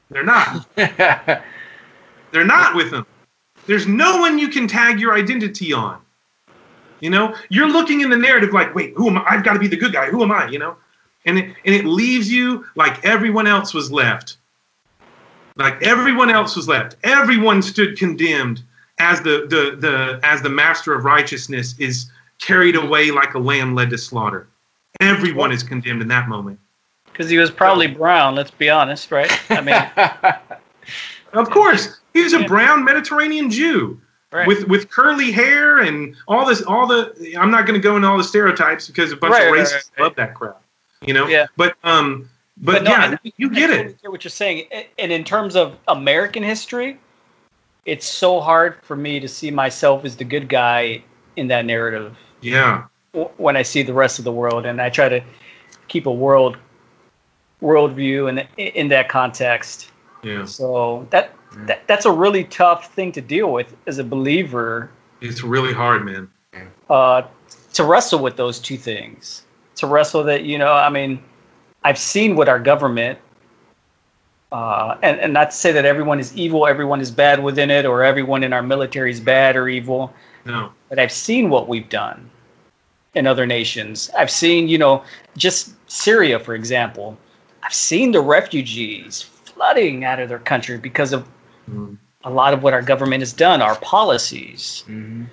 they're 0.09 0.23
not. 0.23 0.67
They're 2.31 2.45
not 2.45 2.75
with 2.75 2.93
him. 2.93 3.07
There's 3.65 3.87
no 3.87 4.17
one 4.17 4.37
you 4.37 4.49
can 4.49 4.67
tag 4.67 4.99
your 4.99 5.15
identity 5.15 5.73
on. 5.73 5.99
You 6.99 7.09
know, 7.09 7.35
you're 7.49 7.67
looking 7.67 8.01
in 8.01 8.11
the 8.11 8.17
narrative 8.17 8.53
like, 8.53 8.75
wait, 8.75 8.93
who 8.95 9.07
am 9.09 9.17
I? 9.17 9.25
I've 9.27 9.43
got 9.43 9.53
to 9.53 9.59
be 9.59 9.67
the 9.67 9.77
good 9.77 9.93
guy. 9.93 10.11
Who 10.11 10.21
am 10.21 10.31
I? 10.31 10.47
You 10.47 10.59
know, 10.59 10.77
and 11.25 11.37
it, 11.39 11.45
and 11.65 11.75
it 11.75 11.85
leaves 11.85 12.31
you 12.31 12.65
like 12.75 13.03
everyone 13.05 13.47
else 13.47 13.73
was 13.73 13.91
left. 13.91 14.37
Like 15.55 15.81
everyone 15.83 16.29
else 16.29 16.55
was 16.55 16.67
left. 16.67 16.95
Everyone 17.03 17.61
stood 17.61 17.97
condemned 17.97 18.61
as 18.99 19.21
the 19.21 19.45
the 19.49 19.75
the 19.77 20.19
as 20.23 20.41
the 20.41 20.49
master 20.49 20.93
of 20.93 21.03
righteousness 21.05 21.75
is 21.79 22.09
carried 22.39 22.75
away 22.75 23.11
like 23.11 23.33
a 23.33 23.39
lamb 23.39 23.75
led 23.75 23.89
to 23.89 23.97
slaughter. 23.97 24.47
Everyone 25.01 25.51
is 25.51 25.61
condemned 25.63 26.01
in 26.01 26.07
that 26.07 26.27
moment. 26.29 26.59
Because 27.05 27.29
he 27.29 27.37
was 27.37 27.51
probably 27.51 27.87
brown. 27.87 28.35
Let's 28.35 28.51
be 28.51 28.69
honest, 28.69 29.11
right? 29.11 29.31
I 29.51 29.61
mean, 29.61 29.91
Of 31.33 31.49
course, 31.51 31.99
he 32.13 32.23
was 32.23 32.33
a 32.33 32.43
brown 32.45 32.83
Mediterranean 32.83 33.51
Jew. 33.51 33.99
right. 34.31 34.47
with 34.47 34.67
with 34.67 34.89
curly 34.89 35.31
hair 35.31 35.79
and 35.79 36.15
all 36.27 36.45
this 36.45 36.61
all 36.63 36.87
the 36.87 37.35
i'm 37.39 37.51
not 37.51 37.65
going 37.67 37.79
to 37.79 37.83
go 37.83 37.95
into 37.95 38.07
all 38.07 38.17
the 38.17 38.23
stereotypes 38.23 38.87
because 38.87 39.11
a 39.11 39.15
bunch 39.15 39.33
Right, 39.33 39.47
of 39.47 39.51
right, 39.53 39.61
racists 39.61 39.73
right, 39.73 39.83
right. 39.97 40.03
love 40.05 40.15
that 40.15 40.33
crap 40.35 40.61
you 41.05 41.13
know 41.13 41.27
Yeah. 41.27 41.47
but 41.57 41.75
um 41.83 42.29
but, 42.61 42.73
But 42.73 42.83
no, 42.83 42.91
yeah 42.91 43.17
I- 43.23 43.33
you 43.37 43.49
get 43.49 43.69
I 43.69 43.73
it 43.73 43.77
totally 43.77 43.95
get 44.01 44.11
what 44.11 44.23
you're 44.23 44.31
saying. 44.31 44.67
And 44.97 45.11
in 45.11 45.23
terms 45.23 45.55
of 45.55 45.77
American 45.87 46.43
history, 46.43 46.99
it's 47.85 48.05
so 48.05 48.41
hard 48.41 48.75
for 48.83 48.95
me 48.97 49.19
to 49.21 49.27
see 49.27 49.49
myself 49.49 50.03
as 50.03 50.17
the 50.17 50.25
good 50.25 50.49
guy 50.49 51.03
in 51.37 51.47
that 51.47 51.65
narrative 51.65 52.17
yeah 52.41 52.83
when 53.37 53.57
I 53.57 53.63
see 53.63 53.81
the 53.81 53.93
rest 53.93 54.19
of 54.19 54.25
the 54.25 54.31
world, 54.31 54.65
and 54.67 54.79
I 54.81 54.89
try 54.89 55.09
to 55.09 55.21
keep 55.87 56.05
a 56.05 56.11
world 56.11 56.57
worldview 57.61 58.29
in 58.29 58.47
in 58.57 58.87
that 58.89 59.09
context. 59.09 59.91
yeah 60.23 60.45
So 60.45 61.07
that, 61.11 61.33
that 61.65 61.87
that's 61.87 62.05
a 62.05 62.11
really 62.11 62.43
tough 62.45 62.93
thing 62.93 63.11
to 63.13 63.21
deal 63.21 63.51
with 63.51 63.75
as 63.87 63.97
a 63.99 64.03
believer 64.03 64.91
it's 65.21 65.43
really 65.43 65.73
hard 65.73 66.05
man 66.05 66.29
uh, 66.89 67.23
to 67.73 67.83
wrestle 67.83 68.19
with 68.19 68.35
those 68.37 68.59
two 68.59 68.77
things. 68.77 69.43
To 69.79 69.87
wrestle 69.87 70.23
that, 70.25 70.43
you 70.43 70.57
know, 70.57 70.73
I 70.73 70.89
mean, 70.89 71.23
I've 71.85 71.97
seen 71.97 72.35
what 72.35 72.49
our 72.49 72.59
government, 72.59 73.17
uh, 74.51 74.97
and, 75.01 75.19
and 75.21 75.31
not 75.31 75.51
to 75.51 75.55
say 75.55 75.71
that 75.71 75.85
everyone 75.85 76.19
is 76.19 76.35
evil, 76.35 76.67
everyone 76.67 76.99
is 76.99 77.11
bad 77.11 77.41
within 77.41 77.69
it, 77.71 77.85
or 77.85 78.03
everyone 78.03 78.43
in 78.43 78.51
our 78.51 78.61
military 78.63 79.09
is 79.11 79.21
bad 79.21 79.55
or 79.55 79.69
evil, 79.69 80.13
no 80.45 80.71
but 80.89 80.97
I've 80.99 81.11
seen 81.11 81.49
what 81.49 81.67
we've 81.67 81.87
done 81.87 82.29
in 83.13 83.27
other 83.27 83.45
nations. 83.45 84.09
I've 84.17 84.31
seen, 84.31 84.67
you 84.67 84.77
know, 84.79 85.03
just 85.37 85.75
Syria, 85.89 86.39
for 86.39 86.55
example. 86.55 87.17
I've 87.63 87.73
seen 87.73 88.11
the 88.11 88.21
refugees 88.21 89.21
flooding 89.21 90.03
out 90.03 90.19
of 90.19 90.27
their 90.29 90.39
country 90.39 90.77
because 90.77 91.13
of 91.13 91.27
Mm. 91.71 91.97
a 92.23 92.29
lot 92.31 92.53
of 92.55 92.63
what 92.63 92.73
our 92.73 92.81
government 92.81 93.21
has 93.21 93.31
done, 93.31 93.61
our 93.61 93.75
policies 93.75 94.83
Mhm. 94.89 95.27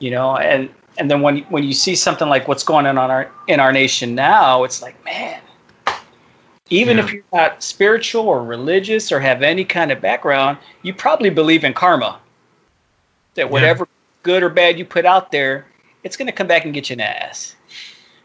you 0.00 0.10
know 0.10 0.36
and 0.36 0.68
and 0.98 1.10
then 1.10 1.20
when 1.20 1.38
when 1.44 1.64
you 1.64 1.72
see 1.72 1.94
something 1.94 2.28
like 2.28 2.48
what's 2.48 2.62
going 2.64 2.86
on 2.86 2.92
in 2.96 2.98
our 2.98 3.30
in 3.48 3.60
our 3.60 3.72
nation 3.72 4.14
now 4.14 4.64
it's 4.64 4.82
like 4.82 5.02
man 5.04 5.40
even 6.70 6.96
Yeah. 6.96 7.04
if 7.04 7.12
you're 7.12 7.24
not 7.32 7.62
spiritual 7.62 8.26
or 8.28 8.42
religious 8.42 9.12
or 9.12 9.20
have 9.20 9.42
any 9.42 9.64
kind 9.64 9.92
of 9.92 10.00
background 10.00 10.58
you 10.82 10.94
probably 10.94 11.30
believe 11.30 11.64
in 11.64 11.74
karma 11.74 12.20
that 13.34 13.50
whatever 13.50 13.86
good 14.22 14.42
or 14.42 14.48
bad 14.48 14.78
you 14.78 14.84
put 14.84 15.04
out 15.04 15.30
there 15.32 15.66
it's 16.04 16.16
going 16.16 16.26
to 16.26 16.32
come 16.32 16.46
back 16.46 16.64
and 16.64 16.72
get 16.74 16.88
you 16.90 16.94
an 16.94 17.00
ass 17.00 17.56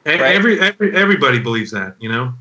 Right. 0.06 0.22
every, 0.22 0.60
every 0.60 0.96
everybody 0.96 1.40
believes 1.40 1.72
that 1.72 1.96
you 2.00 2.10
know 2.10 2.34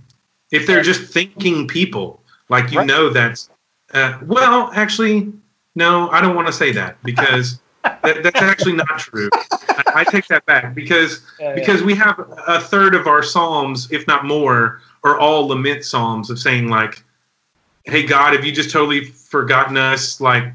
if 0.53 0.67
they're 0.67 0.83
just 0.83 1.13
thinking 1.13 1.67
people 1.67 2.23
like 2.49 2.71
you 2.73 2.79
Right. 2.79 2.87
know 2.87 3.11
that's 3.11 3.51
uh, 3.93 4.19
well 4.23 4.71
actually 4.75 5.33
no 5.75 6.09
i 6.11 6.21
don't 6.21 6.35
want 6.37 6.47
to 6.47 6.53
say 6.53 6.73
that 6.73 7.03
because 7.03 7.61
that, 8.03 8.23
that's 8.23 8.43
actually 8.43 8.75
not 8.75 8.99
true 8.99 9.31
I, 9.69 9.83
I 9.97 10.05
take 10.05 10.27
that 10.29 10.45
back 10.47 10.75
because 10.75 11.25
Yeah, 11.39 11.49
yeah. 11.49 11.55
because 11.55 11.83
we 11.83 11.95
have 11.95 12.19
a 12.47 12.61
third 12.61 12.95
of 12.95 13.07
our 13.07 13.23
psalms 13.23 13.91
if 13.91 14.07
not 14.07 14.25
more 14.25 14.81
are 15.05 15.19
all 15.19 15.49
lament 15.49 15.85
psalms 15.85 16.31
of 16.31 16.39
saying 16.39 16.69
like 16.69 17.03
hey 17.89 18.03
God, 18.03 18.35
have 18.35 18.45
you 18.45 18.53
just 18.53 18.71
totally 18.71 19.05
forgotten 19.05 19.77
us? 19.77 20.21
Like, 20.21 20.55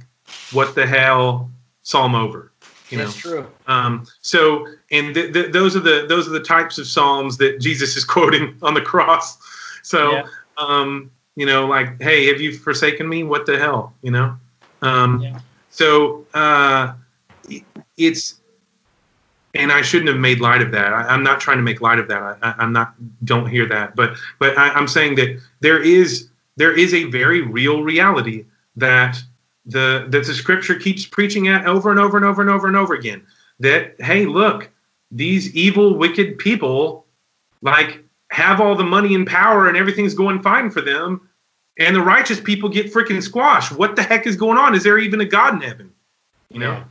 what 0.52 0.76
the 0.76 0.86
hell? 0.86 1.50
Psalm 1.82 2.16
over. 2.16 2.52
You 2.90 2.98
know. 2.98 3.06
That's 3.06 3.16
true. 3.16 3.50
Um, 3.66 4.06
so, 4.22 4.68
and 4.92 5.14
th- 5.16 5.34
th- 5.34 5.52
those 5.52 5.76
are 5.76 5.80
the 5.80 6.06
those 6.08 6.28
are 6.28 6.32
the 6.32 6.40
types 6.40 6.78
of 6.78 6.88
psalms 6.88 7.38
that 7.38 7.60
Jesus 7.60 7.96
is 7.98 8.06
quoting 8.16 8.56
on 8.62 8.74
the 8.74 8.82
cross. 8.82 9.38
So, 9.82 10.12
Yeah. 10.12 10.24
um, 10.58 11.12
you 11.36 11.46
know, 11.46 11.66
like, 11.66 12.02
hey, 12.02 12.28
have 12.28 12.40
you 12.40 12.54
forsaken 12.58 13.10
me? 13.10 13.24
What 13.24 13.46
the 13.46 13.58
hell? 13.58 13.94
You 14.02 14.12
know. 14.12 14.38
Um. 14.82 15.42
So 15.70 16.28
uh, 16.36 16.94
it's, 17.98 18.36
and 19.54 19.72
I 19.72 19.82
shouldn't 19.82 20.10
have 20.10 20.18
made 20.18 20.40
light 20.40 20.62
of 20.62 20.72
that. 20.72 20.94
I, 20.94 21.04
I'm 21.04 21.24
not 21.24 21.40
trying 21.40 21.58
to 21.58 21.64
make 21.64 21.82
light 21.82 22.00
of 22.00 22.08
that. 22.08 22.22
I, 22.42 22.56
I'm 22.58 22.74
not. 22.74 22.96
Don't 23.24 23.48
hear 23.48 23.68
that. 23.68 23.96
But 23.96 24.18
but 24.40 24.58
I, 24.58 24.70
I'm 24.70 24.88
saying 24.88 25.16
that 25.16 25.40
there 25.60 25.82
is 25.82 26.30
there 26.56 26.76
is 26.76 26.94
a 26.94 27.06
very 27.06 27.42
real 27.42 27.84
reality 27.84 28.46
that 28.76 29.22
the 29.66 30.08
that 30.10 30.26
the 30.26 30.34
scripture 30.34 30.76
keeps 30.76 31.06
preaching 31.06 31.48
at 31.48 31.66
over 31.66 31.92
and 31.92 32.00
over 32.00 32.18
and 32.18 32.26
over 32.26 32.42
and 32.42 32.50
over 32.50 32.68
and 32.68 32.76
over 32.76 32.94
again. 32.94 33.26
That 33.60 33.96
hey, 34.00 34.26
look, 34.26 34.70
these 35.12 35.54
evil, 35.56 35.96
wicked 35.98 36.38
people, 36.40 37.06
like 37.62 38.04
have 38.32 38.60
all 38.60 38.76
the 38.76 38.84
money 38.84 39.14
and 39.14 39.28
power 39.28 39.68
and 39.68 39.78
everything's 39.78 40.16
going 40.16 40.42
fine 40.42 40.72
for 40.72 40.82
them, 40.82 41.30
and 41.78 41.96
the 41.96 42.02
righteous 42.02 42.40
people 42.40 42.70
get 42.70 42.92
freaking 42.92 43.22
squashed. 43.22 43.72
What 43.72 43.96
the 43.96 44.04
heck 44.04 44.26
is 44.26 44.36
going 44.36 44.58
on? 44.58 44.74
Is 44.74 44.84
there 44.84 44.98
even 44.98 45.22
a 45.22 45.26
God 45.26 45.54
in 45.54 45.62
heaven? 45.62 45.94
You 46.50 46.60
know, 46.60 46.72
Yeah. 46.72 46.84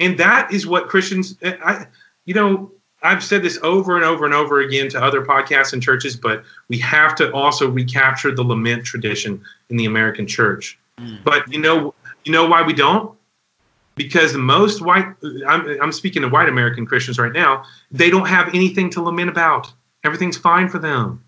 And 0.00 0.18
that 0.18 0.52
is 0.52 0.66
what 0.66 0.88
Christians. 0.88 1.36
I, 1.42 1.86
you 2.24 2.34
know, 2.34 2.72
I've 3.02 3.22
said 3.22 3.42
this 3.42 3.58
over 3.62 3.96
and 3.96 4.04
over 4.04 4.24
and 4.24 4.34
over 4.34 4.60
again 4.60 4.88
to 4.90 5.02
other 5.02 5.24
podcasts 5.24 5.72
and 5.72 5.82
churches, 5.82 6.16
but 6.16 6.42
we 6.68 6.78
have 6.78 7.14
to 7.16 7.32
also 7.32 7.70
recapture 7.70 8.34
the 8.34 8.42
lament 8.42 8.84
tradition 8.84 9.40
in 9.68 9.76
the 9.76 9.86
American 9.86 10.26
church. 10.26 10.78
Hmm. 10.98 11.16
But 11.24 11.50
you 11.52 11.60
know, 11.60 11.94
you 12.24 12.32
know 12.32 12.46
why 12.46 12.62
we 12.62 12.72
don't? 12.72 13.16
Because 13.94 14.34
most 14.34 14.80
white, 14.80 15.06
I'm, 15.46 15.80
I'm 15.82 15.92
speaking 15.92 16.22
to 16.22 16.28
white 16.28 16.48
American 16.48 16.86
Christians 16.86 17.18
right 17.18 17.32
now, 17.32 17.64
they 17.90 18.08
don't 18.08 18.26
have 18.26 18.48
anything 18.54 18.88
to 18.90 19.02
lament 19.02 19.28
about. 19.28 19.70
Everything's 20.04 20.38
fine 20.38 20.68
for 20.68 20.78
them. 20.78 21.22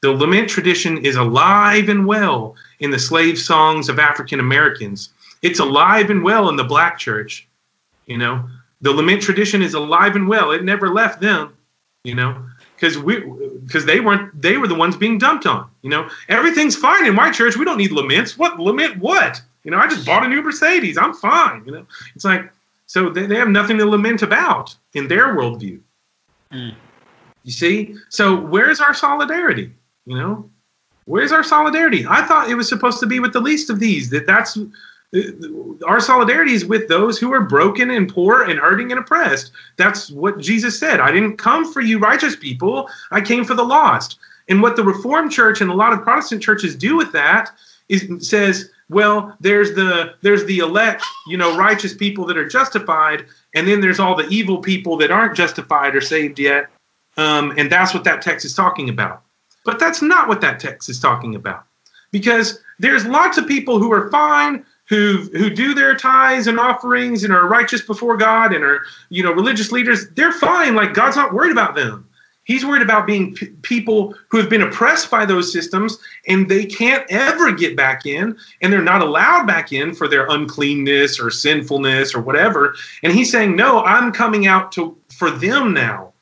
The 0.00 0.10
lament 0.10 0.48
tradition 0.48 1.04
is 1.04 1.16
alive 1.16 1.90
and 1.90 2.06
well 2.06 2.56
in 2.78 2.90
the 2.90 2.98
slave 2.98 3.38
songs 3.38 3.90
of 3.90 3.98
African 3.98 4.40
Americans. 4.40 5.10
It's 5.42 5.58
alive 5.58 6.08
and 6.08 6.22
well 6.22 6.48
in 6.48 6.56
the 6.56 6.64
black 6.64 6.98
church. 6.98 7.46
You 8.06 8.18
know, 8.18 8.48
the 8.80 8.92
lament 8.92 9.22
tradition 9.22 9.62
is 9.62 9.74
alive 9.74 10.16
and 10.16 10.28
well. 10.28 10.50
It 10.50 10.64
never 10.64 10.88
left 10.88 11.20
them. 11.20 11.56
You 12.04 12.14
know, 12.14 12.42
because 12.74 12.96
we 12.96 13.20
because 13.64 13.84
they 13.84 14.00
weren't 14.00 14.40
they 14.40 14.56
were 14.56 14.66
the 14.66 14.74
ones 14.74 14.96
being 14.96 15.18
dumped 15.18 15.46
on. 15.46 15.70
You 15.82 15.90
know, 15.90 16.08
everything's 16.28 16.76
fine 16.76 17.06
in 17.06 17.14
my 17.14 17.30
church. 17.30 17.56
We 17.56 17.64
don't 17.64 17.76
need 17.76 17.92
laments. 17.92 18.38
What 18.38 18.58
lament? 18.58 18.98
What? 18.98 19.40
You 19.64 19.70
know, 19.70 19.78
I 19.78 19.86
just 19.86 20.06
bought 20.06 20.24
a 20.24 20.28
new 20.28 20.42
Mercedes. 20.42 20.96
I'm 20.96 21.12
fine. 21.12 21.62
You 21.66 21.72
know, 21.72 21.86
it's 22.14 22.24
like 22.24 22.50
so 22.86 23.10
they, 23.10 23.26
they 23.26 23.36
have 23.36 23.48
nothing 23.48 23.76
to 23.78 23.86
lament 23.86 24.22
about 24.22 24.74
in 24.94 25.08
their 25.08 25.36
worldview. 25.36 25.80
Mm. 26.52 26.74
You 27.44 27.52
see, 27.52 27.94
so 28.08 28.34
where's 28.34 28.80
our 28.80 28.94
solidarity? 28.94 29.72
You 30.06 30.16
know, 30.16 30.50
where's 31.04 31.32
our 31.32 31.44
solidarity? 31.44 32.06
I 32.08 32.22
thought 32.26 32.50
it 32.50 32.54
was 32.54 32.68
supposed 32.68 33.00
to 33.00 33.06
be 33.06 33.20
with 33.20 33.32
the 33.32 33.40
least 33.40 33.70
of 33.70 33.78
these. 33.78 34.10
That 34.10 34.26
that's 34.26 34.58
our 35.86 36.00
solidarity 36.00 36.52
is 36.52 36.64
with 36.64 36.88
those 36.88 37.18
who 37.18 37.32
are 37.32 37.40
broken 37.40 37.90
and 37.90 38.08
poor 38.08 38.42
and 38.42 38.60
hurting 38.60 38.92
and 38.92 39.00
oppressed. 39.00 39.50
That's 39.76 40.10
what 40.10 40.38
Jesus 40.38 40.78
said. 40.78 41.00
I 41.00 41.10
didn't 41.10 41.36
come 41.36 41.70
for 41.72 41.80
you 41.80 41.98
righteous 41.98 42.36
people. 42.36 42.88
I 43.10 43.20
came 43.20 43.44
for 43.44 43.54
the 43.54 43.64
lost. 43.64 44.18
And 44.48 44.62
what 44.62 44.76
the 44.76 44.84
Reformed 44.84 45.32
Church 45.32 45.60
and 45.60 45.70
a 45.70 45.74
lot 45.74 45.92
of 45.92 46.02
Protestant 46.02 46.42
churches 46.42 46.76
do 46.76 46.96
with 46.96 47.12
that 47.12 47.50
is 47.88 48.06
says, 48.28 48.70
well, 48.88 49.36
there's 49.40 49.74
the 49.74 50.14
there's 50.22 50.44
the 50.44 50.58
elect, 50.58 51.04
you 51.26 51.36
know, 51.36 51.56
righteous 51.56 51.94
people 51.94 52.24
that 52.26 52.36
are 52.36 52.48
justified, 52.48 53.26
and 53.54 53.66
then 53.66 53.80
there's 53.80 54.00
all 54.00 54.16
the 54.16 54.28
evil 54.28 54.58
people 54.58 54.96
that 54.98 55.10
aren't 55.10 55.36
justified 55.36 55.94
or 55.94 56.00
saved 56.00 56.38
yet. 56.38 56.68
Um, 57.16 57.52
and 57.56 57.70
that's 57.70 57.94
what 57.94 58.04
that 58.04 58.22
text 58.22 58.44
is 58.44 58.54
talking 58.54 58.88
about. 58.88 59.22
But 59.64 59.78
that's 59.78 60.02
not 60.02 60.28
what 60.28 60.40
that 60.40 60.60
text 60.60 60.88
is 60.88 60.98
talking 60.98 61.34
about. 61.34 61.64
Because 62.12 62.60
there's 62.78 63.06
lots 63.06 63.38
of 63.38 63.46
people 63.46 63.78
who 63.78 63.92
are 63.92 64.10
fine, 64.10 64.64
who 64.90 65.18
who 65.34 65.48
do 65.48 65.72
their 65.72 65.94
tithes 65.94 66.48
and 66.48 66.58
offerings 66.58 67.22
and 67.22 67.32
are 67.32 67.46
righteous 67.46 67.80
before 67.80 68.16
God 68.16 68.52
and 68.52 68.64
are, 68.64 68.82
you 69.08 69.22
know, 69.22 69.32
religious 69.32 69.70
leaders. 69.70 70.10
They're 70.10 70.32
fine. 70.32 70.74
Like 70.74 70.94
God's 70.94 71.16
not 71.16 71.32
worried 71.32 71.52
about 71.52 71.76
them. 71.76 72.06
He's 72.42 72.66
worried 72.66 72.82
about 72.82 73.06
being 73.06 73.32
p- 73.34 73.46
people 73.62 74.16
who 74.28 74.38
have 74.38 74.50
been 74.50 74.62
oppressed 74.62 75.08
by 75.08 75.24
those 75.24 75.52
systems 75.52 75.96
and 76.26 76.48
they 76.48 76.66
can't 76.66 77.06
ever 77.08 77.52
get 77.52 77.76
back 77.76 78.04
in 78.04 78.36
and 78.60 78.72
they're 78.72 78.82
not 78.82 79.02
allowed 79.02 79.46
back 79.46 79.72
in 79.72 79.94
for 79.94 80.08
their 80.08 80.26
uncleanness 80.28 81.20
or 81.20 81.30
sinfulness 81.30 82.12
or 82.12 82.20
whatever. 82.20 82.74
And 83.04 83.12
he's 83.12 83.30
saying, 83.30 83.54
"No, 83.54 83.84
I'm 83.84 84.10
coming 84.10 84.48
out 84.48 84.72
to 84.72 84.96
for 85.16 85.30
them 85.30 85.72
now." 85.72 86.12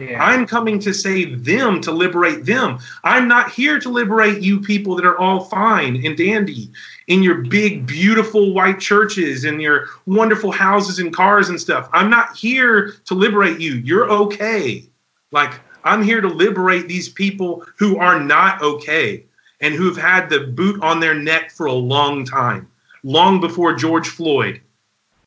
Yeah. 0.00 0.22
I'm 0.22 0.46
coming 0.46 0.78
to 0.80 0.94
save 0.94 1.44
them, 1.44 1.82
to 1.82 1.92
liberate 1.92 2.46
them. 2.46 2.78
I'm 3.04 3.28
not 3.28 3.50
here 3.50 3.78
to 3.78 3.88
liberate 3.90 4.40
you 4.40 4.58
people 4.60 4.96
that 4.96 5.04
are 5.04 5.18
all 5.18 5.44
fine 5.44 6.04
and 6.06 6.16
dandy 6.16 6.70
in 7.08 7.22
your 7.22 7.42
big, 7.42 7.86
beautiful 7.86 8.54
white 8.54 8.80
churches 8.80 9.44
and 9.44 9.60
your 9.60 9.88
wonderful 10.06 10.52
houses 10.52 10.98
and 11.00 11.12
cars 11.12 11.50
and 11.50 11.60
stuff. 11.60 11.90
I'm 11.92 12.08
not 12.08 12.34
here 12.34 12.94
to 13.04 13.14
liberate 13.14 13.60
you. 13.60 13.74
You're 13.74 14.10
okay. 14.10 14.86
Like, 15.32 15.60
I'm 15.84 16.02
here 16.02 16.22
to 16.22 16.28
liberate 16.28 16.88
these 16.88 17.10
people 17.10 17.66
who 17.76 17.98
are 17.98 18.18
not 18.18 18.62
okay 18.62 19.26
and 19.60 19.74
who've 19.74 19.98
had 19.98 20.30
the 20.30 20.40
boot 20.40 20.82
on 20.82 21.00
their 21.00 21.14
neck 21.14 21.50
for 21.50 21.66
a 21.66 21.72
long 21.72 22.24
time, 22.24 22.70
long 23.02 23.38
before 23.38 23.74
George 23.74 24.08
Floyd. 24.08 24.62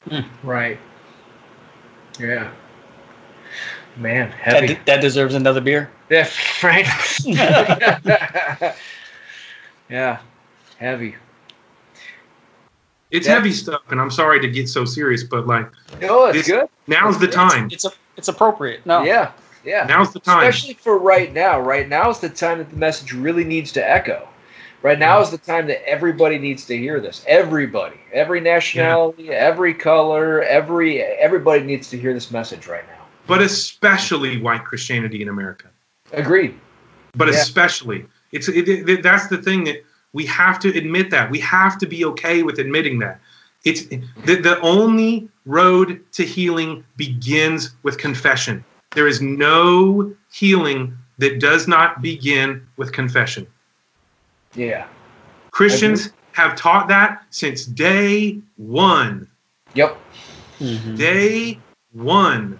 Hmm, 0.09 0.21
right. 0.43 0.79
Yeah. 2.19 2.51
Man, 3.95 4.29
That, 4.29 4.37
heavy. 4.55 4.67
de- 4.67 4.79
that 4.85 5.01
deserves 5.01 5.35
another 5.35 5.61
beer. 5.61 5.89
Yeah, 6.09 6.27
right. 6.63 6.85
yeah, 9.89 10.19
heavy. 10.77 11.15
It's 13.11 13.27
Yeah. 13.27 13.33
heavy 13.35 13.51
stuff, 13.51 13.81
and 13.91 14.01
I'm 14.01 14.09
sorry 14.11 14.39
to 14.39 14.47
get 14.47 14.67
so 14.67 14.85
serious, 14.85 15.23
but 15.23 15.45
like, 15.45 15.67
No, 16.01 16.25
it's 16.25 16.39
This- 16.39 16.47
good. 16.47 16.67
now's 16.87 17.19
the 17.19 17.27
time. 17.27 17.69
It's 17.71 17.85
a, 17.85 17.91
it's 18.17 18.27
appropriate. 18.27 18.85
No. 18.85 19.03
Yeah, 19.03 19.31
yeah. 19.63 19.85
Now's 19.87 20.11
the 20.11 20.19
time. 20.19 20.47
Especially 20.47 20.73
for 20.73 20.97
right 20.97 21.31
now. 21.31 21.59
Right 21.59 21.87
now 21.87 22.09
is 22.09 22.19
the 22.19 22.29
time 22.29 22.57
that 22.57 22.69
the 22.71 22.75
message 22.77 23.13
really 23.13 23.43
needs 23.43 23.71
to 23.73 23.87
echo. 23.87 24.27
Right 24.81 24.99
now 24.99 25.21
is 25.21 25.29
the 25.29 25.37
time 25.37 25.67
that 25.67 25.87
everybody 25.87 26.37
needs 26.37 26.65
to 26.65 26.75
hear 26.77 26.99
this. 26.99 27.23
Everybody, 27.27 27.95
every 28.11 28.41
nationality, 28.41 29.29
every 29.29 29.73
color, 29.73 30.41
every 30.43 31.01
everybody 31.01 31.63
needs 31.63 31.89
to 31.91 31.97
hear 31.97 32.13
this 32.13 32.31
message 32.31 32.67
right 32.67 32.83
now. 32.87 33.02
But 33.27 33.41
especially 33.41 34.41
white 34.41 34.65
Christianity 34.65 35.21
in 35.21 35.29
America. 35.29 35.67
Agreed. 36.11 36.59
But 37.15 37.27
Yeah. 37.27 37.35
especially, 37.35 38.05
it's 38.31 38.47
it, 38.47 38.67
it, 38.67 39.03
that's 39.03 39.27
the 39.27 39.37
thing 39.37 39.63
that 39.65 39.83
we 40.13 40.25
have 40.25 40.59
to 40.59 40.69
admit 40.77 41.09
that 41.11 41.29
we 41.29 41.39
have 41.39 41.77
to 41.79 41.87
be 41.87 42.05
okay 42.05 42.43
with 42.43 42.59
admitting 42.59 42.99
that 42.99 43.19
it's 43.63 43.85
the, 43.85 44.35
the 44.35 44.59
only 44.61 45.29
road 45.45 46.01
to 46.13 46.23
healing 46.23 46.83
begins 46.97 47.75
with 47.83 47.97
confession. 47.97 48.63
There 48.91 49.07
is 49.07 49.21
no 49.21 50.13
healing 50.31 50.97
that 51.17 51.39
does 51.39 51.67
not 51.67 52.01
begin 52.01 52.65
with 52.77 52.91
confession. 52.91 53.47
Yeah. 54.55 54.87
Christians 55.51 56.11
have 56.33 56.55
taught 56.55 56.87
that 56.89 57.23
since 57.29 57.65
day 57.65 58.39
one. 58.57 59.27
Yep. 59.75 59.97
Mhm. 60.59 60.97
Day 60.97 61.59
one, 61.91 62.59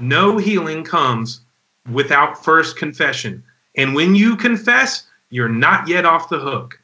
no 0.00 0.38
healing 0.38 0.84
comes 0.84 1.40
without 1.90 2.44
first 2.44 2.76
confession. 2.76 3.42
And 3.76 3.94
when 3.94 4.14
you 4.14 4.36
confess, 4.36 5.06
you're 5.30 5.48
not 5.48 5.88
yet 5.88 6.04
off 6.04 6.28
the 6.28 6.38
hook. 6.38 6.80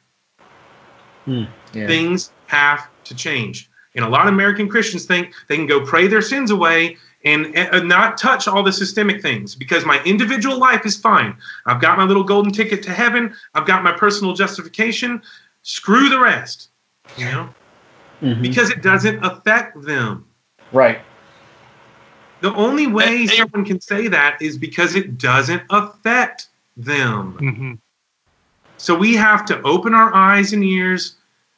Yeah. 1.25 1.47
Things 1.73 2.31
have 2.47 2.87
to 3.03 3.15
change. 3.15 3.69
And 3.95 4.05
a 4.05 4.09
lot 4.09 4.27
of 4.27 4.33
American 4.33 4.69
Christians 4.69 5.05
think 5.05 5.33
they 5.47 5.55
can 5.55 5.65
go 5.65 5.81
pray 5.85 6.07
their 6.07 6.21
sins 6.21 6.51
away 6.51 6.97
and, 7.25 7.53
not 7.87 8.17
touch 8.17 8.47
all 8.47 8.63
the 8.63 8.71
systemic 8.71 9.21
things 9.21 9.53
because 9.55 9.85
my 9.85 10.01
individual 10.03 10.57
life 10.57 10.85
is 10.85 10.95
fine. 10.95 11.35
I've 11.65 11.81
got 11.81 11.97
my 11.97 12.05
little 12.05 12.23
golden 12.23 12.53
ticket 12.53 12.81
to 12.83 12.91
heaven. 12.91 13.33
I've 13.53 13.65
got 13.65 13.83
my 13.83 13.91
personal 13.91 14.33
justification. 14.33 15.21
Screw 15.63 16.07
the 16.07 16.19
rest, 16.19 16.69
you 17.17 17.25
know, 17.25 17.49
Mhm. 18.21 18.41
because 18.41 18.69
it 18.69 18.81
doesn't 18.81 19.23
affect 19.25 19.81
them. 19.81 20.25
Right. 20.71 21.01
The 22.41 22.53
only 22.53 22.87
way 22.87 23.05
Hey, 23.05 23.25
hey. 23.25 23.37
someone 23.37 23.65
can 23.65 23.81
say 23.81 24.07
that 24.07 24.41
is 24.41 24.57
because 24.57 24.95
it 24.95 25.17
doesn't 25.17 25.63
affect 25.69 26.47
them. 26.75 27.37
Mm-hmm. 27.41 27.73
So 28.77 28.95
we 28.95 29.15
have 29.15 29.45
to 29.45 29.61
open 29.63 29.93
our 29.93 30.13
eyes 30.13 30.53
and 30.53 30.63
ears 30.63 31.15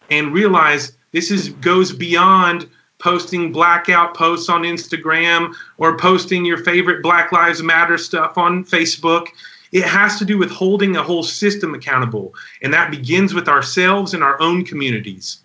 and 0.09 0.33
realize 0.33 0.93
this 1.11 1.31
is 1.31 1.49
goes 1.49 1.91
beyond 1.91 2.69
posting 2.99 3.51
blackout 3.51 4.13
posts 4.13 4.49
on 4.49 4.63
Instagram 4.63 5.53
or 5.77 5.97
posting 5.97 6.45
your 6.45 6.63
favorite 6.63 7.01
Black 7.01 7.31
Lives 7.31 7.61
Matter 7.63 7.97
stuff 7.97 8.37
on 8.37 8.63
Facebook. 8.63 9.27
It 9.71 9.83
has 9.83 10.17
to 10.19 10.25
do 10.25 10.37
with 10.37 10.49
holding 10.49 10.97
a 10.97 11.03
whole 11.03 11.23
system 11.23 11.75
accountable, 11.75 12.33
and 12.61 12.73
that 12.73 12.89
begins 12.89 13.33
with 13.33 13.47
ourselves 13.47 14.13
and 14.13 14.23
our 14.23 14.41
own 14.41 14.65
communities. 14.65 15.39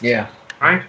Yeah. 0.00 0.28
Right. 0.60 0.84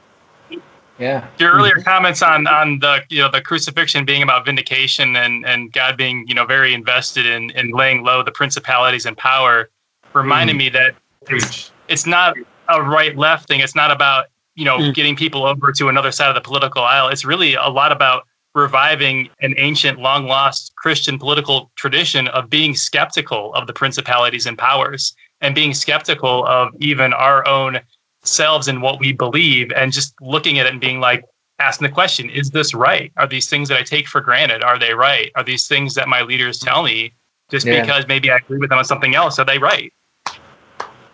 Yeah. 0.99 1.27
Your 1.37 1.51
earlier 1.51 1.75
comments 1.83 2.21
on 2.21 2.47
on 2.47 2.79
the 2.79 3.01
you 3.09 3.21
know 3.21 3.29
the 3.29 3.41
crucifixion 3.41 4.05
being 4.05 4.23
about 4.23 4.45
vindication 4.45 5.15
and 5.15 5.45
and 5.45 5.71
God 5.71 5.95
being 5.97 6.25
you 6.27 6.33
know 6.33 6.45
very 6.45 6.73
invested 6.73 7.25
in 7.25 7.51
in 7.51 7.71
laying 7.71 8.03
low 8.03 8.23
the 8.23 8.31
principalities 8.31 9.05
and 9.05 9.15
power 9.17 9.69
reminded 10.13 10.55
Mm. 10.55 10.59
me 10.59 10.69
that 10.69 10.95
it's 11.29 11.71
it's 11.87 12.05
not 12.07 12.35
a 12.69 12.81
right 12.81 13.15
left 13.15 13.47
thing. 13.47 13.59
It's 13.59 13.75
not 13.75 13.91
about 13.91 14.25
you 14.55 14.65
know 14.65 14.77
Mm. 14.79 14.93
getting 14.95 15.15
people 15.15 15.45
over 15.45 15.71
to 15.71 15.87
another 15.87 16.11
side 16.11 16.29
of 16.29 16.35
the 16.35 16.41
political 16.41 16.81
aisle. 16.83 17.09
It's 17.09 17.25
really 17.25 17.53
a 17.53 17.67
lot 17.67 17.91
about 17.91 18.23
reviving 18.55 19.29
an 19.41 19.53
ancient, 19.57 19.99
long 19.99 20.25
lost 20.25 20.73
Christian 20.77 21.19
political 21.19 21.71
tradition 21.75 22.27
of 22.29 22.49
being 22.49 22.73
skeptical 22.75 23.53
of 23.53 23.67
the 23.67 23.73
principalities 23.73 24.47
and 24.47 24.57
powers 24.57 25.13
and 25.41 25.53
being 25.53 25.75
skeptical 25.75 26.43
of 26.47 26.69
even 26.79 27.13
our 27.13 27.47
own 27.47 27.79
selves 28.27 28.67
and 28.67 28.81
what 28.81 28.99
we 28.99 29.11
believe 29.11 29.71
and 29.75 29.91
just 29.91 30.13
looking 30.21 30.59
at 30.59 30.65
it 30.65 30.71
and 30.71 30.81
being 30.81 30.99
like 30.99 31.23
asking 31.59 31.87
the 31.87 31.93
question 31.93 32.29
is 32.29 32.51
this 32.51 32.73
right 32.73 33.11
are 33.17 33.27
these 33.27 33.49
things 33.49 33.67
that 33.69 33.77
i 33.77 33.83
take 33.83 34.07
for 34.07 34.21
granted 34.21 34.63
are 34.63 34.77
they 34.77 34.93
right 34.93 35.31
are 35.35 35.43
these 35.43 35.67
things 35.67 35.95
that 35.95 36.07
my 36.07 36.21
leaders 36.21 36.59
tell 36.59 36.83
me 36.83 37.13
just 37.49 37.65
Yeah. 37.65 37.81
because 37.81 38.05
maybe 38.07 38.29
i 38.29 38.35
agree 38.37 38.57
with 38.59 38.69
them 38.69 38.77
on 38.79 38.85
something 38.85 39.15
else 39.15 39.39
are 39.39 39.45
they 39.45 39.57
right 39.57 39.91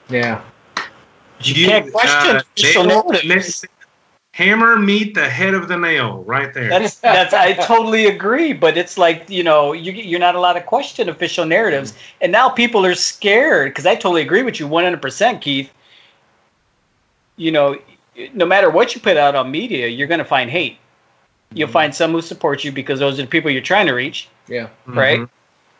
Yeah. 0.09 0.41
You 1.41 1.67
can't 1.67 1.87
uh, 1.87 1.91
question 1.91 2.35
official 2.37 2.83
nail- 2.85 3.03
narratives. 3.09 3.63
nail- 3.63 3.69
hammer 4.33 4.77
meet 4.77 5.13
the 5.13 5.29
head 5.29 5.53
of 5.53 5.67
the 5.67 5.77
nail 5.77 6.23
right 6.23 6.53
there. 6.53 6.69
That's 6.69 6.95
that's 6.99 7.33
I 7.33 7.53
totally 7.53 8.05
agree, 8.07 8.51
but 8.53 8.77
it's 8.77 8.97
like 8.97 9.29
you 9.29 9.43
know 9.43 9.73
you 9.73 9.91
you're 9.91 10.19
not 10.19 10.35
allowed 10.35 10.53
to 10.53 10.61
question 10.61 11.09
official 11.09 11.45
narratives, 11.45 11.93
and 12.21 12.31
now 12.31 12.49
people 12.49 12.85
are 12.85 12.95
scared 12.95 13.71
because 13.71 13.85
I 13.85 13.95
totally 13.95 14.21
agree 14.21 14.41
with 14.43 14.59
you 14.59 14.67
100, 14.67 15.01
percent 15.01 15.41
Keith. 15.41 15.71
You 17.35 17.51
know, 17.51 17.77
no 18.33 18.45
matter 18.45 18.69
what 18.69 18.95
you 18.95 19.01
put 19.01 19.17
out 19.17 19.35
on 19.35 19.49
media, 19.51 19.87
you're 19.87 20.07
going 20.07 20.19
to 20.19 20.25
find 20.25 20.49
hate. 20.49 20.77
You'll 21.53 21.67
find 21.69 21.93
some 21.93 22.11
who 22.11 22.21
support 22.21 22.63
you 22.63 22.71
because 22.71 22.99
those 22.99 23.19
are 23.19 23.23
the 23.23 23.27
people 23.27 23.51
you're 23.51 23.61
trying 23.61 23.85
to 23.87 23.93
reach, 23.93 24.27
Yeah. 24.47 24.67
right? 24.85 25.19
Mhm. 25.19 25.29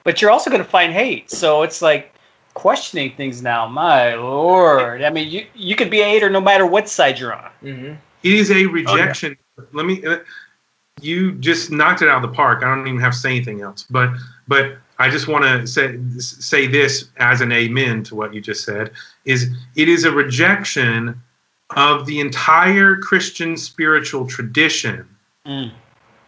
But 0.04 0.22
you're 0.22 0.32
also 0.32 0.50
going 0.50 0.64
to 0.64 0.70
find 0.70 0.94
hate. 0.94 1.32
So 1.32 1.64
it's 1.64 1.82
like 1.82 2.14
questioning 2.54 3.14
things 3.16 3.42
now. 3.42 3.68
My 3.68 4.14
lord, 4.16 5.02
I 5.02 5.10
mean, 5.10 5.30
you 5.30 5.46
you 5.56 5.76
could 5.76 5.90
be 5.90 6.02
a 6.02 6.06
hater 6.06 6.30
no 6.30 6.42
matter 6.42 6.66
what 6.66 6.88
side 6.90 7.20
you're 7.20 7.34
on. 7.34 7.50
Mm-hmm. 7.64 7.94
It 8.24 8.34
is 8.34 8.52
a 8.52 8.66
rejection. 8.66 9.38
Let 9.72 9.86
me. 9.86 10.06
Uh, 10.06 10.18
you 11.02 11.32
just 11.34 11.72
knocked 11.72 12.02
it 12.02 12.10
out 12.10 12.24
of 12.24 12.30
the 12.30 12.36
park. 12.36 12.64
I 12.64 12.68
don't 12.76 12.88
even 12.88 13.00
have 13.00 13.14
to 13.14 13.18
say 13.20 13.30
anything 13.32 13.62
else. 13.62 13.86
But 13.90 14.12
but 14.48 14.78
I 15.00 15.10
just 15.10 15.28
want 15.28 15.44
to 15.46 15.66
say 15.66 15.98
say 16.20 16.68
this 16.68 17.10
as 17.18 17.42
an 17.42 17.52
amen 17.52 18.04
to 18.04 18.16
what 18.16 18.34
you 18.34 18.42
just 18.42 18.64
said. 18.64 18.92
Is 19.26 19.50
it 19.76 19.90
is 19.90 20.04
a 20.04 20.12
rejection 20.12 21.20
of 21.76 22.06
the 22.06 22.20
entire 22.20 22.96
Christian 22.98 23.58
spiritual 23.58 24.28
tradition 24.28 25.08
Mm. 25.46 25.72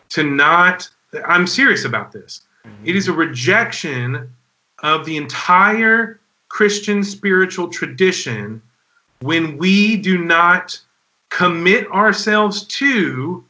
to 0.10 0.24
not. 0.24 0.90
I'm 1.26 1.48
serious 1.48 1.86
about 1.86 2.12
this. 2.12 2.42
It 2.84 2.96
is 2.96 3.08
a 3.08 3.14
rejection 3.14 4.34
of 4.80 5.06
the 5.06 5.18
entire 5.18 6.20
Christian 6.50 7.04
spiritual 7.04 7.70
tradition 7.70 8.62
when 9.22 9.58
we 9.58 9.96
do 9.98 10.18
not 10.18 10.80
commit 11.30 11.90
ourselves 11.92 12.64
to 12.64 13.44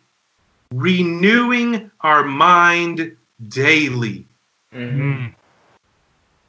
renewing 0.74 1.90
our 2.02 2.24
mind 2.24 3.16
daily. 3.50 4.26
Mm-hmm. 4.74 5.28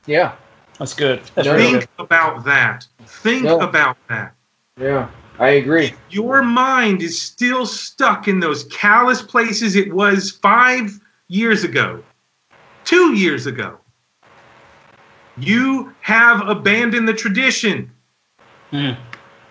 Yeah. 0.06 0.34
That's 0.78 0.94
good. 0.94 1.22
That's 1.34 1.46
No, 1.46 1.54
really 1.54 1.66
Think 1.66 1.80
good. 1.96 2.04
about 2.04 2.44
that. 2.44 2.86
Think 3.06 3.44
No. 3.44 3.60
about 3.60 3.96
that. 4.08 4.34
Yeah. 4.78 5.08
I 5.38 5.50
agree. 5.50 5.92
Your 6.10 6.42
mind 6.42 7.02
is 7.02 7.20
still 7.20 7.66
stuck 7.66 8.26
in 8.28 8.40
those 8.40 8.64
callous 8.64 9.22
places 9.22 9.76
it 9.76 9.92
was 9.92 10.30
five 10.30 10.98
years 11.28 11.64
ago, 11.64 12.02
two 12.84 13.14
years 13.14 13.46
ago. 13.46 13.78
You 15.36 15.92
have 16.00 16.46
abandoned 16.48 17.06
the 17.06 17.12
tradition. 17.12 17.90
Mm. 18.72 18.96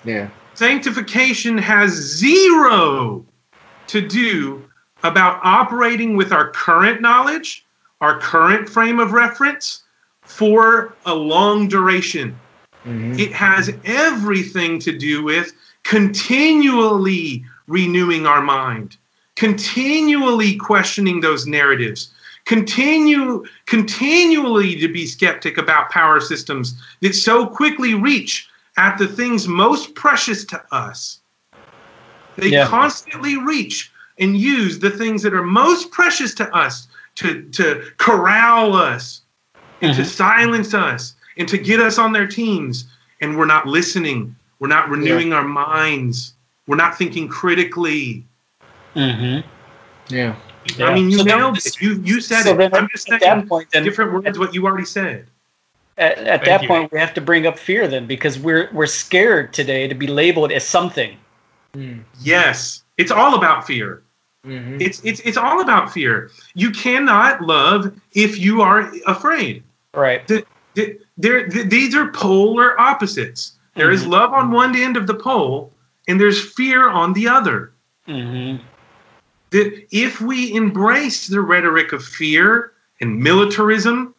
Yeah. 0.03 0.29
Sanctification 0.55 1.57
has 1.57 1.91
zero 1.91 3.25
to 3.87 4.01
do 4.01 4.67
about 5.03 5.39
operating 5.43 6.17
with 6.17 6.31
our 6.31 6.49
current 6.49 7.01
knowledge, 7.01 7.65
our 8.01 8.19
current 8.19 8.67
frame 8.67 8.99
of 8.99 9.11
reference 9.11 9.83
for 10.23 10.95
a 11.05 11.13
long 11.13 11.67
duration. 11.67 12.39
Mm-hmm. 12.85 13.19
It 13.19 13.31
has 13.31 13.71
everything 13.83 14.79
to 14.79 14.97
do 14.97 15.23
with 15.23 15.53
continually 15.85 17.45
renewing 17.67 18.25
our 18.25 18.41
mind, 18.41 18.97
continually 19.35 20.55
questioning 20.57 21.21
those 21.21 21.47
narratives, 21.47 22.11
continue 22.45 23.45
continually 23.65 24.75
to 24.75 24.87
be 24.87 25.05
skeptic 25.05 25.57
about 25.57 25.89
power 25.89 26.19
systems 26.19 26.75
that 27.01 27.15
so 27.15 27.45
quickly 27.45 27.93
reach 27.93 28.49
at 28.77 28.97
the 28.97 29.07
things 29.07 29.47
most 29.47 29.95
precious 29.95 30.43
to 30.43 30.61
us. 30.71 31.19
They 32.35 32.49
Yeah. 32.49 32.67
constantly 32.67 33.37
reach 33.37 33.91
and 34.19 34.35
use 34.37 34.79
the 34.79 34.89
things 34.89 35.21
that 35.23 35.33
are 35.33 35.43
most 35.43 35.91
precious 35.91 36.33
to 36.35 36.53
us 36.53 36.87
to, 37.15 37.43
to 37.53 37.83
corral 37.97 38.75
us 38.75 39.21
and 39.81 39.95
to 39.95 40.01
Mhm. 40.01 40.05
silence 40.05 40.73
us 40.73 41.15
and 41.37 41.47
to 41.47 41.57
get 41.57 41.79
us 41.79 41.97
on 41.97 42.11
their 42.11 42.27
teams. 42.27 42.85
And 43.21 43.37
we're 43.37 43.45
not 43.45 43.67
listening. 43.67 44.35
We're 44.59 44.67
not 44.67 44.89
renewing 44.89 45.33
our 45.33 45.43
minds. 45.43 46.33
We're 46.67 46.77
not 46.77 46.97
thinking 46.97 47.27
critically. 47.27 48.25
Mm-hmm. 48.95 49.47
Yeah. 50.13 50.35
I 50.79 50.93
mean, 50.93 51.11
you 51.11 51.17
So 51.19 51.23
then- 51.23 51.37
nailed 51.37 51.57
it. 51.57 51.79
You 51.81 52.01
you 52.03 52.21
said 52.21 52.43
so 52.43 52.53
it. 52.53 52.57
then 52.57 52.73
I'm 52.73 52.87
just 52.89 53.11
at 53.11 53.21
saying 53.21 53.39
that 53.41 53.47
point, 53.49 53.69
then 53.71 53.83
different 53.83 54.13
words 54.13 54.39
what 54.39 54.53
you 54.53 54.65
already 54.65 54.85
said. 54.85 55.27
at, 55.97 56.17
at 56.19 56.45
that 56.45 56.63
you. 56.63 56.67
point 56.67 56.91
we 56.91 56.99
have 56.99 57.13
to 57.13 57.21
bring 57.21 57.45
up 57.45 57.59
fear 57.59 57.87
then 57.87 58.07
because 58.07 58.39
we're 58.39 58.69
we're 58.73 58.87
scared 58.87 59.53
today 59.53 59.87
to 59.87 59.93
be 59.95 60.07
labeled 60.07 60.51
as 60.51 60.65
something. 60.65 61.17
Mm-hmm. 61.75 62.01
Yes, 62.21 62.83
it's 62.97 63.11
all 63.11 63.35
about 63.35 63.67
fear. 63.67 64.01
Mm-hmm. 64.45 64.77
It's 64.81 65.01
it's 65.03 65.19
it's 65.21 65.37
all 65.37 65.61
about 65.61 65.91
fear. 65.91 66.31
You 66.55 66.71
cannot 66.71 67.41
love 67.41 67.93
if 68.13 68.39
you 68.39 68.61
are 68.61 68.91
afraid. 69.05 69.63
Right. 69.93 70.27
Th- 70.27 70.45
There, 71.17 71.47
th- 71.47 71.69
these 71.69 71.95
are 71.95 72.11
polar 72.11 72.79
opposites. 72.79 73.53
There 73.75 73.91
is 73.91 74.05
Mhm. 74.05 74.09
love 74.11 74.33
on 74.33 74.51
one 74.51 74.75
end 74.75 74.97
of 74.97 75.05
the 75.07 75.13
pole, 75.13 75.73
and 76.07 76.19
there's 76.19 76.53
fear 76.53 76.89
on 76.89 77.13
the 77.13 77.27
other. 77.27 77.73
Mm-hmm. 78.07 78.63
That 79.51 79.87
if 79.91 80.21
we 80.21 80.53
embrace 80.53 81.27
the 81.27 81.41
rhetoric 81.41 81.91
of 81.93 82.03
fear 82.03 82.71
and 83.01 83.19
militarism, 83.19 84.13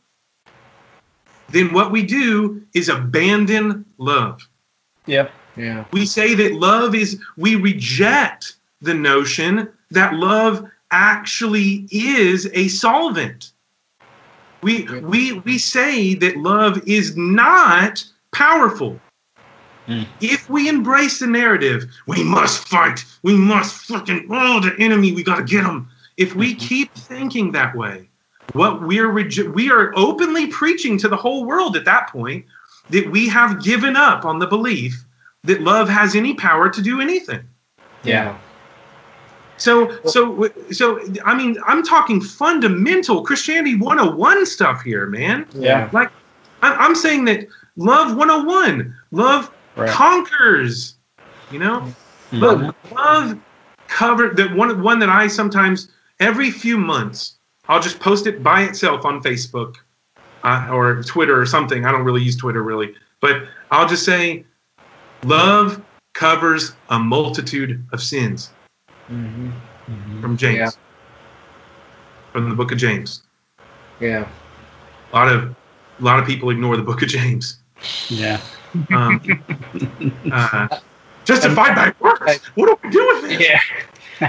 then 1.51 1.73
what 1.73 1.91
we 1.91 2.03
do 2.03 2.63
is 2.75 2.89
abandon 2.89 3.85
love. 3.99 4.47
Yeah. 5.07 5.29
Yeah. 5.57 5.85
We 5.93 6.05
say 6.05 6.35
that 6.35 6.55
love 6.55 6.95
is, 6.95 7.19
we 7.37 7.57
reject 7.57 8.57
the 8.83 8.95
notion 8.95 9.69
that 9.91 10.15
love 10.15 10.69
actually 10.91 11.87
is 11.91 12.51
a 12.53 12.69
solvent. 12.69 13.53
We, 14.63 14.83
we, 15.01 15.33
we 15.33 15.59
say 15.59 16.15
that 16.15 16.37
love 16.37 16.83
is 16.87 17.17
not 17.17 18.05
powerful. 18.33 19.01
Hmm. 19.87 20.03
If 20.21 20.51
we 20.51 20.69
embrace 20.69 21.21
the 21.21 21.27
narrative, 21.27 21.87
we 22.07 22.23
must 22.25 22.67
fight, 22.69 23.05
we 23.23 23.37
must 23.37 23.87
fucking, 23.87 24.27
oh, 24.31 24.61
the 24.61 24.75
enemy, 24.79 25.13
we 25.13 25.23
got 25.23 25.37
to 25.37 25.45
get 25.45 25.63
them. 25.63 25.89
If 26.17 26.35
we 26.35 26.55
keep 26.55 26.93
thinking 26.95 27.53
that 27.53 27.77
way, 27.77 28.09
what 28.53 28.83
we're 28.83 29.09
reje- 29.09 29.53
we 29.55 29.71
are 29.71 29.93
openly 29.97 30.49
preaching 30.49 30.99
to 30.99 31.09
the 31.09 31.17
whole 31.17 31.45
world 31.45 31.77
at 31.77 31.85
that 31.85 32.09
point 32.09 32.45
that 32.91 33.11
we 33.11 33.29
have 33.29 33.63
given 33.63 33.97
up 33.97 34.25
on 34.25 34.39
the 34.39 34.47
belief 34.47 35.05
that 35.45 35.61
love 35.61 35.89
has 35.89 36.15
any 36.15 36.35
power 36.35 36.69
to 36.69 36.83
do 36.83 37.01
anything. 37.01 37.43
Yeah. 38.03 38.39
So, 39.59 39.99
so, 40.05 40.51
so, 40.71 41.01
I 41.25 41.35
mean, 41.35 41.57
I'm 41.67 41.83
talking 41.83 42.21
fundamental 42.21 43.23
Christianity 43.23 43.77
101 43.77 44.47
stuff 44.47 44.83
here, 44.83 45.07
man. 45.07 45.47
Yeah. 45.55 45.89
Like, 45.93 46.11
I'm, 46.63 46.79
I'm 46.79 46.95
saying 46.95 47.25
that 47.27 47.47
love 47.77 48.17
101, 48.17 48.95
love 49.13 49.51
Right. 49.77 49.91
conquers, 49.91 50.95
you 51.51 51.59
know? 51.59 51.93
Mhm. 52.33 52.41
Look, 52.41 52.75
love 52.93 53.39
covered 53.89 54.37
that 54.37 54.55
one 54.55 54.83
one 54.83 54.99
that 54.99 55.09
I 55.11 55.27
sometimes 55.29 55.89
every 56.19 56.51
few 56.51 56.77
months 56.79 57.35
I'll 57.69 57.81
just 57.81 57.99
post 58.01 58.27
it 58.27 58.43
by 58.43 58.63
itself 58.63 59.05
on 59.05 59.21
Facebook 59.23 59.77
uh, 60.45 60.69
or 60.71 61.03
Twitter 61.03 61.41
or 61.41 61.47
something. 61.47 61.85
I 61.85 61.91
don't 61.93 62.05
really 62.05 62.23
use 62.23 62.37
Twitter 62.37 62.63
really, 62.63 62.95
but 63.21 63.43
I'll 63.73 63.89
just 63.89 64.05
say, 64.05 64.45
love 65.25 65.83
covers 66.15 66.73
a 66.91 66.99
multitude 66.99 67.85
of 67.93 68.01
sins 68.03 68.51
Mm-hmm. 69.11 70.21
from 70.21 70.37
James, 70.37 70.57
Yeah. 70.59 70.71
from 72.33 72.49
the 72.49 72.55
book 72.57 72.73
of 72.73 72.79
James. 72.79 73.23
Yeah. 74.01 74.27
a 75.13 75.17
lot 75.17 75.29
of 75.29 75.55
a 76.01 76.03
lot 76.05 76.19
of 76.19 76.27
people 76.27 76.51
ignore 76.51 76.77
the 76.77 76.83
Book 76.83 77.03
of 77.03 77.09
James. 77.09 77.59
Yeah. 78.09 78.41
Um, 78.93 79.21
uh, 80.33 80.69
justified 81.25 81.75
by 81.75 81.93
works. 82.01 82.41
What 82.55 82.67
do 82.67 82.79
we 82.83 82.91
do 82.91 83.07
with 83.07 83.23
this? 83.31 83.49
Yeah. 83.49 83.61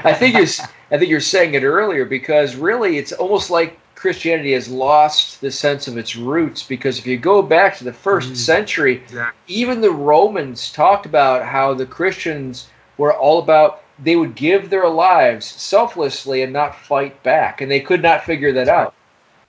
I 0.03 0.13
think 0.13 0.35
you're 0.35 0.47
I 0.91 0.97
think 0.97 1.09
you're 1.09 1.19
saying 1.21 1.53
it 1.53 1.63
earlier 1.63 2.05
because 2.05 2.55
really 2.55 2.97
it's 2.97 3.11
almost 3.11 3.49
like 3.49 3.77
Christianity 3.95 4.53
has 4.53 4.67
lost 4.69 5.41
the 5.41 5.49
sense 5.51 5.87
of 5.87 5.97
its 5.97 6.15
roots 6.15 6.63
because 6.63 6.99
if 6.99 7.07
you 7.07 7.17
go 7.17 7.41
back 7.41 7.77
to 7.77 7.83
the 7.83 7.91
1st 7.93 8.31
Mhm. 8.31 8.35
century, 8.35 8.95
Exactly. 9.03 9.55
even 9.55 9.81
the 9.81 9.91
Romans 9.91 10.71
talked 10.71 11.05
about 11.05 11.43
how 11.45 11.73
the 11.73 11.85
Christians 11.85 12.67
were 12.97 13.13
all 13.13 13.39
about 13.39 13.81
they 14.03 14.15
would 14.15 14.35
give 14.35 14.69
their 14.69 14.87
lives 14.87 15.45
selflessly 15.47 16.43
and 16.43 16.53
not 16.53 16.75
fight 16.75 17.21
back, 17.23 17.61
and 17.61 17.71
they 17.71 17.79
could 17.79 18.03
not 18.03 18.23
figure 18.23 18.51
that 18.53 18.69
out. 18.69 18.93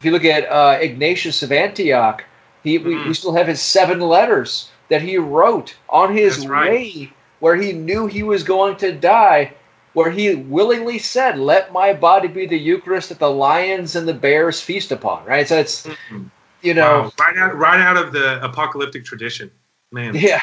If 0.01 0.07
you 0.07 0.11
look 0.13 0.25
at 0.25 0.49
uh, 0.51 0.79
Ignatius 0.81 1.43
of 1.43 1.53
Antioch, 1.53 2.25
he, 2.65 2.79
we, 2.79 2.95
we 2.97 3.11
Mhm. 3.11 3.17
still 3.17 3.35
have 3.35 3.47
his 3.49 3.61
seven 3.61 4.01
letters 4.01 4.71
that 4.89 5.03
he 5.03 5.19
wrote 5.19 5.77
on 5.89 6.17
his 6.17 6.37
That's 6.37 6.47
right. 6.49 6.71
way 6.71 7.13
where 7.41 7.57
he 7.57 7.73
knew 7.73 8.07
he 8.07 8.23
was 8.23 8.43
going 8.43 8.77
to 8.77 8.93
die, 8.93 9.53
where 9.93 10.11
he 10.11 10.35
willingly 10.35 10.99
said, 10.99 11.39
"Let 11.39 11.73
my 11.73 11.93
body 11.93 12.29
be 12.29 12.47
the 12.47 12.59
Eucharist 12.59 13.11
that 13.11 13.19
the 13.19 13.31
lions 13.31 13.97
and 13.97 14.09
the 14.09 14.15
bears 14.15 14.61
feast 14.61 14.93
upon." 14.93 15.25
Right, 15.25 15.47
so 15.47 15.59
it's 15.59 15.87
Mhm. 15.87 16.31
you 16.63 16.75
know, 16.75 17.03
Wow. 17.03 17.13
right 17.21 17.37
out 17.39 17.57
right 17.57 17.81
out 17.81 17.97
of 17.97 18.13
the 18.13 18.43
apocalyptic 18.45 19.05
tradition, 19.05 19.51
man. 19.93 20.15
yeah, 20.15 20.43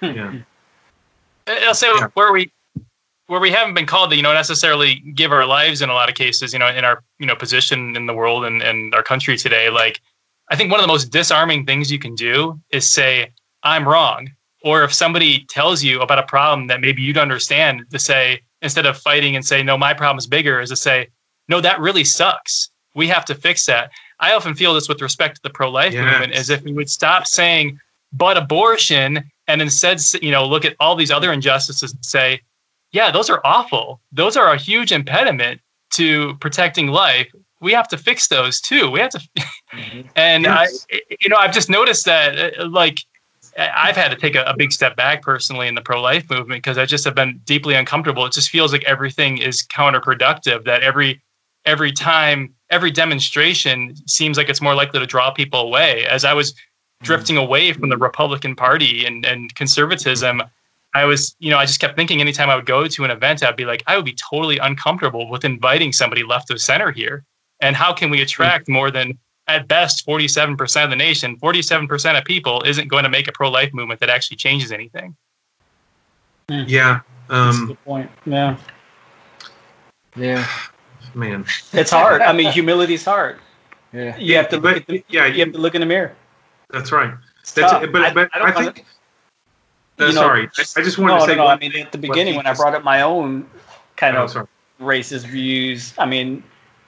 yeah. 0.00 0.32
I'll 1.46 1.74
say 1.74 1.88
Yeah. 1.88 2.06
where 2.14 2.32
we 2.32 2.52
where 3.26 3.40
we 3.40 3.50
haven't 3.50 3.74
been 3.74 3.86
called 3.86 4.10
to, 4.10 4.16
you 4.16 4.22
know, 4.22 4.34
necessarily 4.34 4.96
give 5.14 5.32
our 5.32 5.46
lives 5.46 5.80
in 5.80 5.88
a 5.88 5.94
lot 5.94 6.08
of 6.08 6.14
cases, 6.14 6.52
you 6.52 6.58
know, 6.58 6.68
in 6.68 6.84
our, 6.84 7.02
you 7.18 7.26
know, 7.26 7.34
position 7.36 7.96
in 7.96 8.06
the 8.06 8.12
world 8.12 8.44
and, 8.44 8.60
and 8.60 8.94
our 8.94 9.02
country 9.02 9.38
today. 9.38 9.70
Like, 9.70 10.00
I 10.50 10.56
think 10.56 10.70
one 10.70 10.80
of 10.80 10.84
the 10.84 10.92
most 10.92 11.06
disarming 11.06 11.64
things 11.64 11.90
you 11.90 11.98
can 11.98 12.14
do 12.14 12.60
is 12.70 12.86
say, 12.90 13.30
I'm 13.62 13.86
wrong. 13.86 14.30
Or 14.64 14.84
if 14.84 14.92
somebody 14.94 15.44
tells 15.48 15.82
you 15.82 16.00
about 16.00 16.18
a 16.18 16.22
problem 16.24 16.68
that 16.68 16.80
maybe 16.80 17.02
you'd 17.02 17.18
understand, 17.18 17.84
to 17.90 17.98
say, 17.98 18.40
instead 18.60 18.86
of 18.86 18.96
fighting 18.96 19.34
and 19.34 19.44
say, 19.44 19.62
no, 19.62 19.76
my 19.76 19.92
problem's 19.92 20.26
bigger, 20.26 20.60
is 20.60 20.70
to 20.70 20.76
say, 20.76 21.08
no, 21.48 21.60
that 21.60 21.80
really 21.80 22.04
sucks. 22.04 22.70
We 22.94 23.08
have 23.08 23.24
to 23.24 23.34
fix 23.34 23.66
that. 23.66 23.90
I 24.20 24.34
often 24.34 24.54
feel 24.54 24.72
this 24.74 24.88
with 24.88 25.02
respect 25.02 25.36
to 25.36 25.42
the 25.42 25.50
pro 25.50 25.68
life 25.70 25.92
Yes. 25.94 26.04
movement, 26.04 26.32
as 26.34 26.48
if 26.50 26.62
we 26.62 26.72
would 26.72 26.88
stop 26.88 27.26
saying, 27.26 27.78
but 28.12 28.36
abortion, 28.36 29.24
and 29.48 29.60
instead, 29.60 30.00
you 30.22 30.30
know, 30.30 30.46
look 30.46 30.64
at 30.64 30.76
all 30.78 30.94
these 30.94 31.10
other 31.10 31.32
injustices 31.32 31.92
and 31.92 32.04
say, 32.04 32.40
yeah, 32.92 33.10
those 33.10 33.28
are 33.30 33.40
awful. 33.44 34.00
Those 34.12 34.36
are 34.36 34.52
a 34.52 34.58
huge 34.58 34.92
impediment 34.92 35.60
to 35.94 36.36
protecting 36.36 36.88
life. 36.88 37.28
We 37.60 37.72
have 37.72 37.88
to 37.88 37.98
fix 37.98 38.28
those 38.28 38.60
too. 38.60 38.90
We 38.90 39.00
have 39.00 39.10
to, 39.10 39.20
and 40.14 40.44
Yes. 40.44 40.86
I, 40.90 41.00
you 41.20 41.28
know, 41.28 41.36
I've 41.36 41.52
just 41.54 41.68
noticed 41.70 42.04
that, 42.04 42.58
uh, 42.58 42.68
like, 42.68 42.98
I've 43.58 43.96
had 43.96 44.10
to 44.10 44.16
take 44.16 44.34
a, 44.34 44.42
a 44.44 44.56
big 44.56 44.72
step 44.72 44.96
back 44.96 45.22
personally 45.22 45.68
in 45.68 45.74
the 45.74 45.82
pro-life 45.82 46.28
movement 46.30 46.62
because 46.62 46.78
I 46.78 46.86
just 46.86 47.04
have 47.04 47.14
been 47.14 47.40
deeply 47.44 47.74
uncomfortable. 47.74 48.24
It 48.26 48.32
just 48.32 48.50
feels 48.50 48.72
like 48.72 48.84
everything 48.84 49.38
is 49.38 49.62
counterproductive. 49.62 50.64
That 50.64 50.82
every 50.82 51.20
every 51.64 51.92
time, 51.92 52.54
every 52.70 52.90
demonstration 52.90 53.94
seems 54.08 54.36
like 54.36 54.48
it's 54.48 54.60
more 54.60 54.74
likely 54.74 55.00
to 55.00 55.06
draw 55.06 55.30
people 55.30 55.60
away. 55.60 56.06
As 56.06 56.24
I 56.24 56.34
was 56.34 56.52
mm-hmm. 56.52 57.04
drifting 57.04 57.36
away 57.36 57.72
from 57.72 57.88
the 57.88 57.96
Republican 57.96 58.56
Party 58.56 59.04
and, 59.04 59.24
and 59.24 59.54
conservatism, 59.54 60.42
I 60.94 61.04
was, 61.04 61.36
you 61.38 61.50
know, 61.50 61.58
I 61.58 61.64
just 61.64 61.80
kept 61.80 61.96
thinking 61.96 62.20
anytime 62.20 62.50
I 62.50 62.56
would 62.56 62.66
go 62.66 62.86
to 62.86 63.04
an 63.04 63.10
event, 63.10 63.42
I'd 63.42 63.56
be 63.56 63.64
like, 63.64 63.82
I 63.86 63.96
would 63.96 64.04
be 64.04 64.16
totally 64.30 64.58
uncomfortable 64.58 65.30
with 65.30 65.44
inviting 65.44 65.92
somebody 65.92 66.22
left 66.22 66.50
of 66.50 66.60
center 66.60 66.90
here. 66.90 67.24
And 67.60 67.76
how 67.76 67.92
can 67.92 68.10
we 68.10 68.18
mm-hmm. 68.18 68.24
attract 68.24 68.68
more 68.68 68.90
than, 68.90 69.18
at 69.48 69.68
best, 69.68 70.06
47% 70.06 70.84
of 70.84 70.90
the 70.90 70.96
nation? 70.96 71.36
47% 71.38 72.18
of 72.18 72.24
people 72.24 72.62
isn't 72.64 72.88
going 72.88 73.04
to 73.04 73.10
make 73.10 73.28
a 73.28 73.32
pro 73.32 73.50
life 73.50 73.72
movement 73.74 74.00
that 74.00 74.08
actually 74.10 74.36
changes 74.36 74.72
anything. 74.72 75.16
Yeah. 76.48 77.00
That's 77.28 77.56
a 77.56 77.60
Um, 77.60 77.66
good 77.68 77.84
point. 77.84 78.10
Yeah. 78.26 78.56
yeah, 80.16 80.46
man. 81.14 81.44
It's 81.72 81.90
hard. 81.90 82.20
I 82.20 82.32
mean, 82.32 82.52
humility's 82.52 83.04
hard. 83.04 83.38
yeah. 83.92 84.16
You 84.16 84.36
have 84.36 84.48
to 84.50 84.56
look 84.58 84.74
But, 84.74 84.86
the, 84.86 85.04
yeah, 85.08 85.26
you 85.26 85.40
have 85.44 85.52
to 85.52 85.58
look 85.58 85.74
in 85.74 85.80
the 85.80 85.86
mirror. 85.86 86.14
that's 86.70 86.92
right. 86.92 87.14
It's 87.40 87.52
That's 87.52 87.72
tough. 87.72 87.82
it. 87.82 87.92
But, 87.92 88.14
but 88.14 88.30
I, 88.34 88.38
don't 88.38 88.54
wanna- 88.54 88.72
think. 88.72 88.86
Uh, 90.00 90.06
you 90.06 90.12
know, 90.14 90.20
sorry, 90.20 90.42
I, 90.58 90.62
I 90.76 90.82
just 90.82 90.98
wanted 90.98 91.14
no, 91.14 91.20
to 91.20 91.26
say. 91.26 91.32
no, 91.32 91.42
no. 91.42 91.44
one 91.44 91.56
I 91.56 91.60
mean, 91.60 91.76
at 91.76 91.92
the 91.92 91.98
beginning 91.98 92.34
when 92.36 92.46
I 92.46 92.54
brought 92.54 92.74
up 92.74 92.82
my 92.82 93.02
own 93.02 93.46
kind 93.96 94.16
Oh, 94.16 94.24
of 94.24 94.30
sorry. 94.30 94.46
racist 94.80 95.26
views, 95.26 95.92
I 95.98 96.06
mean, 96.06 96.42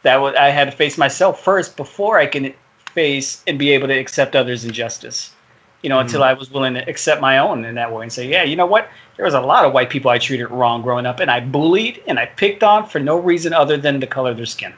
that 0.04 0.16
was 0.20 0.34
I 0.36 0.50
had 0.50 0.66
to 0.66 0.72
face 0.72 0.96
myself 0.96 1.42
first 1.42 1.76
before 1.76 2.18
I 2.18 2.26
can 2.26 2.54
face 2.92 3.42
and 3.46 3.58
be 3.58 3.70
able 3.72 3.88
to 3.88 3.98
accept 3.98 4.36
others' 4.36 4.64
injustice. 4.64 5.34
You 5.82 5.90
know, 5.90 5.98
until 5.98 6.22
I 6.22 6.32
was 6.32 6.50
willing 6.50 6.72
to 6.74 6.88
accept 6.88 7.20
my 7.20 7.36
own 7.36 7.66
in 7.66 7.74
that 7.74 7.92
way 7.92 8.04
and 8.04 8.12
say, 8.12 8.26
yeah, 8.26 8.42
you 8.42 8.56
know 8.56 8.64
what? 8.64 8.88
There 9.16 9.26
was 9.26 9.34
a 9.34 9.40
lot 9.40 9.66
of 9.66 9.74
white 9.74 9.90
people 9.90 10.10
I 10.10 10.16
treated 10.16 10.46
wrong 10.46 10.80
growing 10.80 11.04
up, 11.04 11.20
and 11.20 11.30
I 11.30 11.40
bullied 11.40 12.02
and 12.06 12.18
I 12.18 12.24
picked 12.24 12.62
on 12.62 12.86
for 12.86 13.00
no 13.00 13.18
reason 13.18 13.52
other 13.52 13.76
than 13.76 14.00
the 14.00 14.06
color 14.06 14.30
of 14.30 14.38
their 14.38 14.46
skin. 14.46 14.72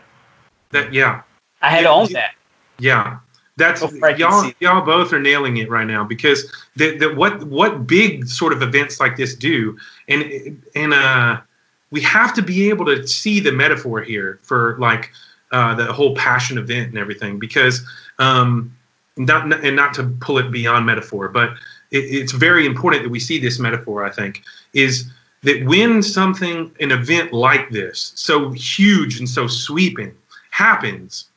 That, 0.73 0.93
yeah. 0.93 1.23
I 1.63 1.71
had 1.71 1.83
Yeah, 1.83 1.89
to 1.89 1.91
own 1.91 2.13
that. 2.15 2.35
Yeah, 2.79 3.19
that's 3.57 3.83
y'all. 4.19 4.51
Y'all 4.61 4.85
both 4.85 5.13
are 5.13 5.21
nailing 5.21 5.57
it 5.59 5.71
right 5.71 5.87
now 5.87 6.05
because 6.05 6.53
the, 6.77 6.97
the 6.99 7.15
what 7.15 7.45
what 7.45 7.87
big 7.87 8.27
sort 8.27 8.53
of 8.53 8.63
events 8.63 9.01
like 9.01 9.17
this 9.17 9.35
do, 9.35 9.79
and 10.09 10.63
and 10.75 10.93
uh, 10.93 11.41
we 11.91 12.01
have 12.03 12.35
to 12.35 12.43
be 12.43 12.69
able 12.69 12.85
to 12.87 13.07
see 13.07 13.41
the 13.41 13.53
metaphor 13.53 14.03
here 14.03 14.39
for 14.43 14.77
like 14.79 15.11
uh, 15.53 15.75
the 15.75 15.93
whole 15.93 16.15
passion 16.15 16.59
event 16.59 16.89
and 16.89 16.99
everything 16.99 17.39
because 17.39 17.85
um, 18.19 18.77
not 19.17 19.53
and 19.65 19.77
not 19.77 19.95
to 19.95 20.05
pull 20.21 20.39
it 20.39 20.51
beyond 20.51 20.85
metaphor, 20.87 21.29
but 21.29 21.51
it, 21.91 21.99
it's 21.99 22.33
very 22.33 22.67
important 22.67 23.03
that 23.03 23.11
we 23.11 23.21
see 23.21 23.39
this 23.39 23.59
metaphor. 23.59 24.05
I 24.05 24.11
think 24.11 24.43
is 24.73 25.11
that 25.43 25.65
when 25.65 26.03
something 26.03 26.75
an 26.81 26.91
event 26.91 27.33
like 27.33 27.71
this 27.71 28.13
so 28.17 28.51
huge 28.53 29.19
and 29.19 29.29
so 29.29 29.47
sweeping 29.47 30.15
happens 30.51 31.29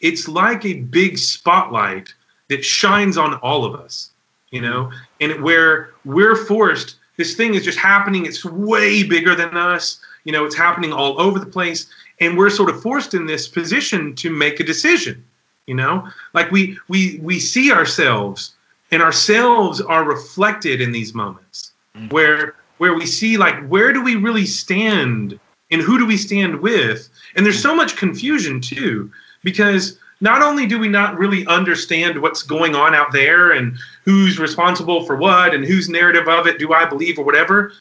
it's 0.00 0.28
like 0.28 0.64
a 0.64 0.74
big 0.74 1.18
spotlight 1.18 2.14
that 2.48 2.64
shines 2.64 3.16
on 3.16 3.34
all 3.34 3.64
of 3.64 3.74
us, 3.74 4.10
you 4.50 4.60
know, 4.60 4.90
and 5.20 5.42
where 5.42 5.90
we're 6.04 6.36
forced, 6.36 6.96
this 7.16 7.34
thing 7.34 7.54
is 7.54 7.64
just 7.64 7.78
happening. 7.78 8.26
It's 8.26 8.44
way 8.44 9.02
bigger 9.02 9.34
than 9.34 9.56
us, 9.56 10.00
you 10.24 10.32
know, 10.32 10.44
it's 10.44 10.56
happening 10.56 10.92
all 10.92 11.20
over 11.20 11.38
the 11.38 11.46
place. 11.46 11.86
And 12.20 12.36
we're 12.36 12.50
sort 12.50 12.70
of 12.70 12.82
forced 12.82 13.14
in 13.14 13.26
this 13.26 13.46
position 13.46 14.14
to 14.16 14.30
make 14.30 14.60
a 14.60 14.64
decision, 14.64 15.24
you 15.66 15.74
know, 15.74 16.08
like 16.34 16.50
we, 16.50 16.78
we, 16.88 17.18
we 17.22 17.38
see 17.38 17.72
ourselves 17.72 18.54
and 18.90 19.02
ourselves 19.02 19.80
are 19.80 20.04
reflected 20.04 20.80
in 20.80 20.92
these 20.92 21.14
moments 21.14 21.72
mm-hmm. 21.96 22.08
where, 22.08 22.54
where 22.78 22.94
we 22.94 23.06
see 23.06 23.36
like, 23.36 23.66
where 23.68 23.92
do 23.92 24.02
we 24.02 24.16
really 24.16 24.46
stand 24.46 25.38
and 25.70 25.82
who 25.82 25.98
do 25.98 26.06
we 26.06 26.16
stand 26.16 26.60
with? 26.60 27.08
And 27.34 27.44
there's 27.44 27.60
so 27.60 27.74
much 27.74 27.96
confusion 27.96 28.60
too 28.60 29.10
because 29.42 29.98
not 30.20 30.42
only 30.42 30.66
do 30.66 30.78
we 30.78 30.88
not 30.88 31.18
really 31.18 31.46
understand 31.46 32.20
what's 32.22 32.42
going 32.42 32.74
on 32.74 32.94
out 32.94 33.12
there 33.12 33.52
and 33.52 33.76
who's 34.04 34.38
responsible 34.38 35.04
for 35.04 35.16
what 35.16 35.54
and 35.54 35.64
whose 35.64 35.88
narrative 35.88 36.28
of 36.28 36.46
it 36.46 36.58
do 36.58 36.72
I 36.72 36.84
believe 36.86 37.18
or 37.18 37.24
whatever, 37.24 37.72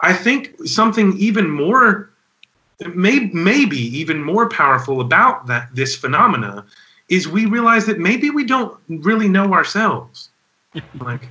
I 0.00 0.12
think 0.14 0.56
something 0.66 1.16
even 1.18 1.48
more, 1.50 2.10
may, 2.94 3.30
maybe 3.32 3.78
even 3.98 4.22
more 4.22 4.48
powerful 4.48 5.00
about 5.00 5.46
that 5.46 5.68
this 5.74 5.94
phenomena 5.94 6.64
is 7.08 7.28
we 7.28 7.44
realize 7.46 7.84
that 7.86 7.98
maybe 7.98 8.30
we 8.30 8.44
don't 8.44 8.76
really 8.88 9.28
know 9.28 9.52
ourselves. 9.52 10.30
like 11.00 11.28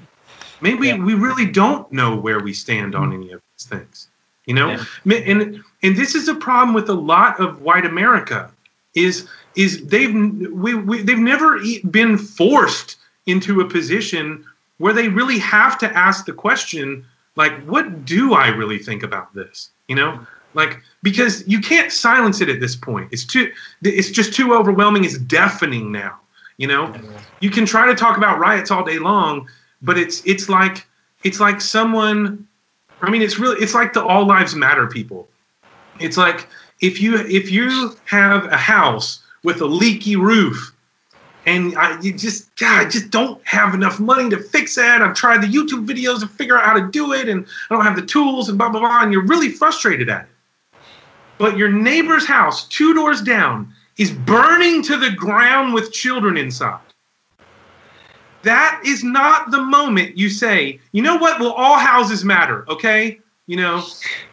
maybe 0.61 0.87
Yeah. 0.89 0.97
we 0.97 1.15
really 1.15 1.45
don't 1.47 1.91
know 1.91 2.15
where 2.15 2.39
we 2.39 2.53
stand 2.53 2.93
on 2.93 3.13
any 3.13 3.31
of 3.31 3.41
these 3.57 3.67
things. 3.67 4.07
You 4.45 4.53
know, 4.55 4.77
Ma- 5.05 5.15
and 5.15 5.63
and 5.83 5.95
this 5.95 6.13
is 6.15 6.27
a 6.27 6.35
problem 6.35 6.73
with 6.75 6.89
a 6.89 6.93
lot 6.93 7.39
of 7.39 7.61
white 7.61 7.85
America 7.85 8.51
is 8.95 9.27
is 9.55 9.85
they've 9.85 10.13
we, 10.13 10.73
we 10.73 11.01
they've 11.01 11.17
never 11.17 11.59
been 11.89 12.17
forced 12.17 12.97
into 13.25 13.61
a 13.61 13.67
position 13.67 14.45
where 14.77 14.93
they 14.93 15.07
really 15.07 15.37
have 15.39 15.77
to 15.79 15.97
ask 15.97 16.25
the 16.25 16.33
question 16.33 17.05
like 17.35 17.53
what 17.65 18.05
do 18.05 18.33
I 18.33 18.47
really 18.47 18.79
think 18.79 19.03
about 19.03 19.33
this? 19.33 19.69
You 19.87 19.95
know 19.95 20.25
like 20.53 20.81
because 21.01 21.47
you 21.47 21.61
can't 21.61 21.91
silence 21.91 22.41
it 22.41 22.49
at 22.49 22.59
this 22.59 22.75
point. 22.75 23.09
It's 23.11 23.25
too 23.25 23.51
it's 23.83 24.11
just 24.11 24.33
too 24.33 24.53
overwhelming. 24.53 25.05
It's 25.05 25.17
deafening 25.17 25.91
now 25.91 26.17
you 26.57 26.67
know? 26.67 26.93
You 27.39 27.49
can 27.49 27.65
try 27.65 27.87
to 27.87 27.95
talk 27.95 28.17
about 28.17 28.37
riots 28.37 28.69
all 28.69 28.83
day 28.83 28.99
long 28.99 29.49
but 29.81 29.97
it's 29.97 30.21
it's 30.25 30.47
like 30.47 30.87
it's 31.23 31.39
like 31.39 31.59
someone 31.59 32.47
I 33.01 33.09
mean 33.09 33.21
it's 33.21 33.39
really 33.39 33.61
it's 33.61 33.73
like 33.73 33.93
the 33.93 34.03
all 34.03 34.25
lives 34.25 34.55
matter 34.55 34.87
people. 34.87 35.27
It's 35.99 36.17
like 36.17 36.47
if 36.81 37.01
you 37.01 37.17
if 37.17 37.51
you 37.51 37.95
have 38.05 38.45
a 38.45 38.57
house 38.57 39.20
with 39.43 39.61
a 39.61 39.65
leaky 39.65 40.15
roof 40.15 40.73
and 41.45 41.75
I, 41.75 41.99
you 42.01 42.13
just 42.13 42.55
God, 42.57 42.85
I 42.85 42.89
just 42.89 43.09
don't 43.09 43.45
have 43.47 43.73
enough 43.73 43.99
money 43.99 44.29
to 44.29 44.37
fix 44.37 44.75
that. 44.75 45.01
I've 45.01 45.15
tried 45.15 45.41
the 45.41 45.47
YouTube 45.47 45.87
videos 45.87 46.19
to 46.19 46.27
figure 46.27 46.57
out 46.57 46.65
how 46.65 46.73
to 46.73 46.87
do 46.91 47.13
it, 47.13 47.27
and 47.27 47.47
I 47.69 47.75
don't 47.75 47.83
have 47.83 47.95
the 47.95 48.05
tools, 48.05 48.47
and 48.49 48.57
blah 48.59 48.69
blah 48.69 48.79
blah. 48.79 49.01
And 49.01 49.11
you're 49.11 49.25
really 49.25 49.49
frustrated 49.49 50.07
at 50.09 50.25
it. 50.25 50.27
But 51.39 51.57
your 51.57 51.69
neighbor's 51.71 52.27
house, 52.27 52.67
two 52.67 52.93
doors 52.93 53.21
down, 53.23 53.73
is 53.97 54.11
burning 54.11 54.83
to 54.83 54.97
the 54.97 55.09
ground 55.11 55.73
with 55.73 55.91
children 55.91 56.37
inside. 56.37 56.79
that 58.43 58.81
is 58.85 59.03
not 59.03 59.51
the 59.51 59.61
moment 59.61 60.17
you 60.17 60.29
say, 60.29 60.79
you 60.91 61.01
know 61.01 61.15
what? 61.17 61.39
Well, 61.39 61.51
all 61.53 61.77
houses 61.77 62.23
matter, 62.25 62.65
okay? 62.69 63.19
You 63.47 63.57
know, 63.57 63.83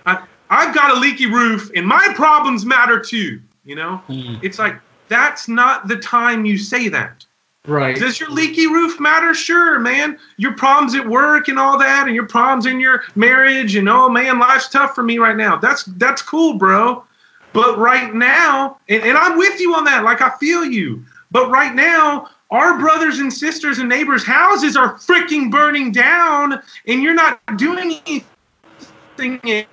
I, 0.06 0.24
I've 0.50 0.74
got 0.74 0.96
a 0.96 1.00
leaky 1.00 1.26
roof 1.26 1.70
and 1.74 1.86
my 1.86 2.12
problems 2.14 2.64
matter 2.66 3.00
too. 3.00 3.40
You 3.64 3.76
know, 3.76 4.02
Mm. 4.08 4.38
it's 4.42 4.58
like 4.58 4.76
that's 5.08 5.48
not 5.48 5.88
the 5.88 5.96
time 5.96 6.44
you 6.44 6.58
say 6.58 6.88
that. 6.88 7.24
Right. 7.66 7.96
Does 7.96 8.18
your 8.18 8.30
leaky 8.30 8.66
roof 8.66 8.98
matter? 8.98 9.34
Sure, 9.34 9.78
man. 9.78 10.18
Your 10.38 10.54
problems 10.54 10.94
at 10.94 11.06
work 11.06 11.48
and 11.48 11.58
all 11.58 11.78
that, 11.78 12.06
and 12.06 12.14
your 12.14 12.26
problems 12.26 12.64
in 12.64 12.80
your 12.80 13.02
marriage, 13.14 13.76
and 13.76 13.88
oh 13.88 14.08
man, 14.08 14.38
life's 14.38 14.68
tough 14.68 14.94
for 14.94 15.02
me 15.02 15.18
right 15.18 15.36
now. 15.36 15.56
That's 15.56 15.84
that's 15.84 16.22
cool, 16.22 16.54
bro. 16.54 17.04
But 17.52 17.78
right 17.78 18.14
now, 18.14 18.78
and, 18.88 19.02
and 19.02 19.18
I'm 19.18 19.36
with 19.36 19.60
you 19.60 19.74
on 19.74 19.84
that. 19.84 20.02
Like 20.02 20.22
I 20.22 20.30
feel 20.38 20.64
you. 20.64 21.04
But 21.30 21.50
right 21.50 21.74
now, 21.74 22.30
our 22.50 22.78
brothers 22.78 23.18
and 23.18 23.30
sisters 23.30 23.78
and 23.78 23.88
neighbors' 23.88 24.24
houses 24.24 24.74
are 24.74 24.94
freaking 24.94 25.50
burning 25.50 25.92
down, 25.92 26.62
and 26.86 27.02
you're 27.02 27.14
not 27.14 27.40
doing 27.58 28.00
anything. 28.06 29.66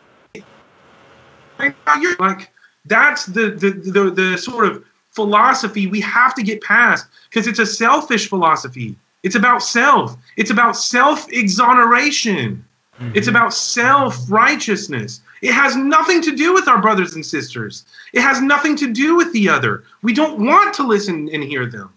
Right 1.57 1.75
now, 1.85 1.95
You're 1.95 2.17
like 2.17 2.51
that's 2.85 3.25
the 3.25 3.51
the 3.51 3.71
the, 3.71 4.11
the 4.11 4.37
sort 4.37 4.65
of 4.65 4.83
philosophy 5.15 5.87
we 5.87 6.01
have 6.01 6.35
to 6.35 6.43
get 6.43 6.61
past 6.61 7.07
because 7.29 7.47
it's 7.47 7.59
a 7.59 7.65
selfish 7.65 8.29
philosophy. 8.29 8.95
It's 9.23 9.35
about 9.35 9.63
self. 9.63 10.15
It's 10.37 10.51
about 10.51 10.77
self 10.77 11.31
exoneration. 11.31 12.63
It's 13.13 13.27
about 13.27 13.53
self 13.53 14.17
righteousness. 14.29 15.21
It 15.41 15.51
has 15.51 15.75
nothing 15.75 16.21
to 16.21 16.35
do 16.35 16.53
with 16.53 16.67
our 16.67 16.81
brothers 16.81 17.15
and 17.15 17.25
sisters. 17.25 17.85
It 18.13 18.21
has 18.21 18.41
nothing 18.41 18.75
to 18.77 18.91
do 18.91 19.15
with 19.15 19.33
the 19.33 19.49
other. 19.49 19.83
We 20.01 20.13
don't 20.13 20.39
want 20.39 20.73
to 20.75 20.83
listen 20.83 21.29
and 21.33 21.43
hear 21.43 21.65
them. 21.65 21.93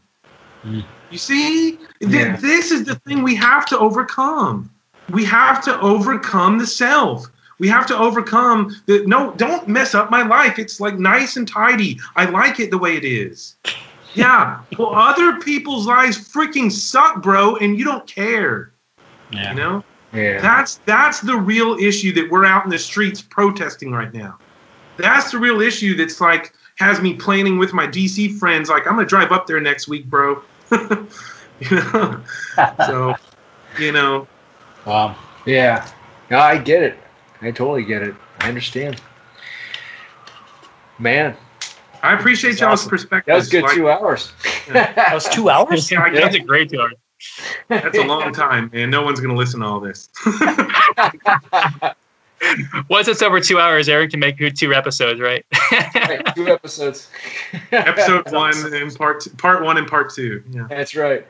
Mm. 0.65 0.85
You 1.11 1.19
see, 1.19 1.79
Th- 2.01 2.39
this 2.41 2.71
is 2.71 2.85
the 2.85 2.97
thing 2.97 3.23
we 3.23 3.35
have 3.37 3.65
to 3.67 3.79
overcome. 3.79 4.71
We 5.11 5.25
have 5.25 5.63
to 5.65 5.81
overcome 5.81 6.59
the 6.59 6.67
self. 6.67 7.27
We 7.59 7.69
have 7.69 7.87
to 7.87 7.99
overcome 7.99 8.77
the 8.87 9.05
no, 9.07 9.33
don't 9.33 9.67
mess 9.69 9.95
up 9.95 10.11
my 10.11 10.23
life. 10.23 10.59
It's 10.59 10.81
like 10.81 10.99
nice 10.99 11.37
and 11.37 11.47
tidy. 11.47 11.99
I 12.17 12.27
like 12.27 12.61
it 12.61 12.71
the 12.71 12.79
way 12.79 12.97
it 12.97 13.05
is. 13.05 13.57
Yeah. 14.15 14.61
Well, 14.79 14.95
other 14.95 15.39
people's 15.41 15.87
lives 15.87 16.17
freaking 16.17 16.71
suck, 16.71 17.23
bro, 17.23 17.57
and 17.57 17.79
you 17.79 17.85
don't 17.85 18.07
care. 18.07 18.73
Yeah. 19.33 19.51
You 19.51 19.57
know? 19.57 19.85
Yeah. 20.13 20.41
That's 20.41 20.77
that's 20.87 21.21
the 21.21 21.37
real 21.37 21.77
issue 21.79 22.13
that 22.15 22.31
we're 22.31 22.45
out 22.45 22.65
in 22.65 22.71
the 22.71 22.79
streets 22.79 23.21
protesting 23.21 23.93
right 23.93 24.13
now. 24.13 24.39
That's 24.97 25.31
the 25.31 25.39
real 25.39 25.61
issue 25.61 25.95
that's 25.97 26.21
like 26.21 26.53
has 26.77 27.01
me 27.01 27.15
planning 27.15 27.59
with 27.59 27.73
my 27.73 27.87
DC 27.87 28.39
friends 28.39 28.69
like 28.69 28.87
I'm 28.87 28.95
gonna 28.95 29.07
drive 29.07 29.33
up 29.33 29.47
there 29.47 29.61
next 29.61 29.89
week, 29.89 30.07
bro. 30.07 30.43
you 30.71 31.71
know? 31.71 32.21
So, 32.87 33.15
you 33.79 33.93
know, 33.93 34.27
Wow. 34.89 35.17
Yeah. 35.45 35.87
No, 36.31 36.39
I 36.39 36.57
get 36.57 36.83
it. 36.83 36.99
I 37.41 37.51
totally 37.51 37.85
get 37.85 38.03
it. 38.03 38.15
I 38.41 38.49
understand. 38.49 39.01
Man, 40.99 41.37
I 42.03 42.15
appreciate 42.15 42.61
y'all's 42.61 42.81
awesome. 42.81 42.91
perspective. 42.91 43.33
that 43.33 43.37
was 43.37 43.49
good 43.49 43.63
Like, 43.65 43.75
two 43.75 43.91
hours. 43.91 44.33
That 44.69 45.15
was 45.15 45.27
two 45.29 45.49
hours. 45.49 45.91
Yeah, 45.91 46.03
I 46.03 46.11
That's 46.11 46.37
a 46.37 46.41
great 46.41 46.69
tour. 46.69 46.91
that's 47.69 47.97
a 47.97 48.03
long 48.03 48.33
time, 48.35 48.71
man. 48.73 48.91
No 48.91 49.03
one's 49.03 49.19
gonna 49.21 49.35
listen 49.35 49.61
to 49.61 49.67
all 49.67 49.81
this. 49.81 50.11
Once 52.89 53.09
it's 53.09 53.23
over 53.23 53.41
two 53.41 53.59
hours, 53.59 53.89
Aaron 53.89 54.09
can 54.11 54.21
make 54.21 54.37
two 54.55 54.75
episodes, 54.75 55.21
right? 55.21 55.45
Right, 55.73 56.23
two 56.37 56.49
episodes. 56.49 57.09
Episode 57.73 58.31
one 58.31 58.55
and 58.75 58.95
part 58.95 59.23
two, 59.23 59.31
part 59.31 59.65
one 59.65 59.77
and 59.79 59.89
part 59.89 60.13
two. 60.15 60.45
Yeah. 60.51 60.67
That's 60.69 60.95
right. 60.95 61.27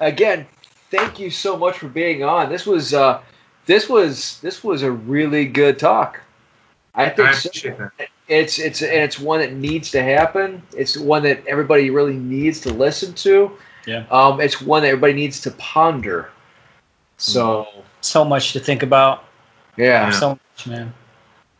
Again, 0.00 0.46
thank 0.90 1.20
you 1.20 1.30
so 1.30 1.56
much 1.56 1.78
for 1.78 1.88
being 1.88 2.24
on. 2.24 2.48
This 2.50 2.66
was 2.66 2.94
uh, 2.94 3.20
this 3.68 3.88
was 3.88 4.40
this 4.40 4.64
was 4.64 4.82
a 4.82 4.90
really 4.90 5.44
good 5.44 5.78
talk. 5.78 6.20
I 6.94 7.10
think 7.10 7.28
I 7.28 7.32
so. 7.32 7.90
it's 8.26 8.58
it's 8.58 8.82
and 8.82 8.92
it's 9.04 9.20
one 9.20 9.40
that 9.40 9.52
needs 9.52 9.90
to 9.92 10.02
happen. 10.02 10.62
It's 10.76 10.96
one 10.96 11.22
that 11.24 11.46
everybody 11.46 11.90
really 11.90 12.16
needs 12.16 12.60
to 12.62 12.70
listen 12.70 13.12
to. 13.14 13.52
Yeah. 13.86 14.06
Um, 14.10 14.40
it's 14.40 14.60
one 14.60 14.82
that 14.82 14.88
everybody 14.88 15.12
needs 15.12 15.40
to 15.42 15.50
ponder. 15.52 16.30
So 17.18 17.68
So 18.00 18.24
much 18.24 18.52
to 18.54 18.60
think 18.60 18.82
about. 18.82 19.24
yeah, 19.76 20.10
So 20.10 20.30
much, 20.30 20.66
man. 20.66 20.92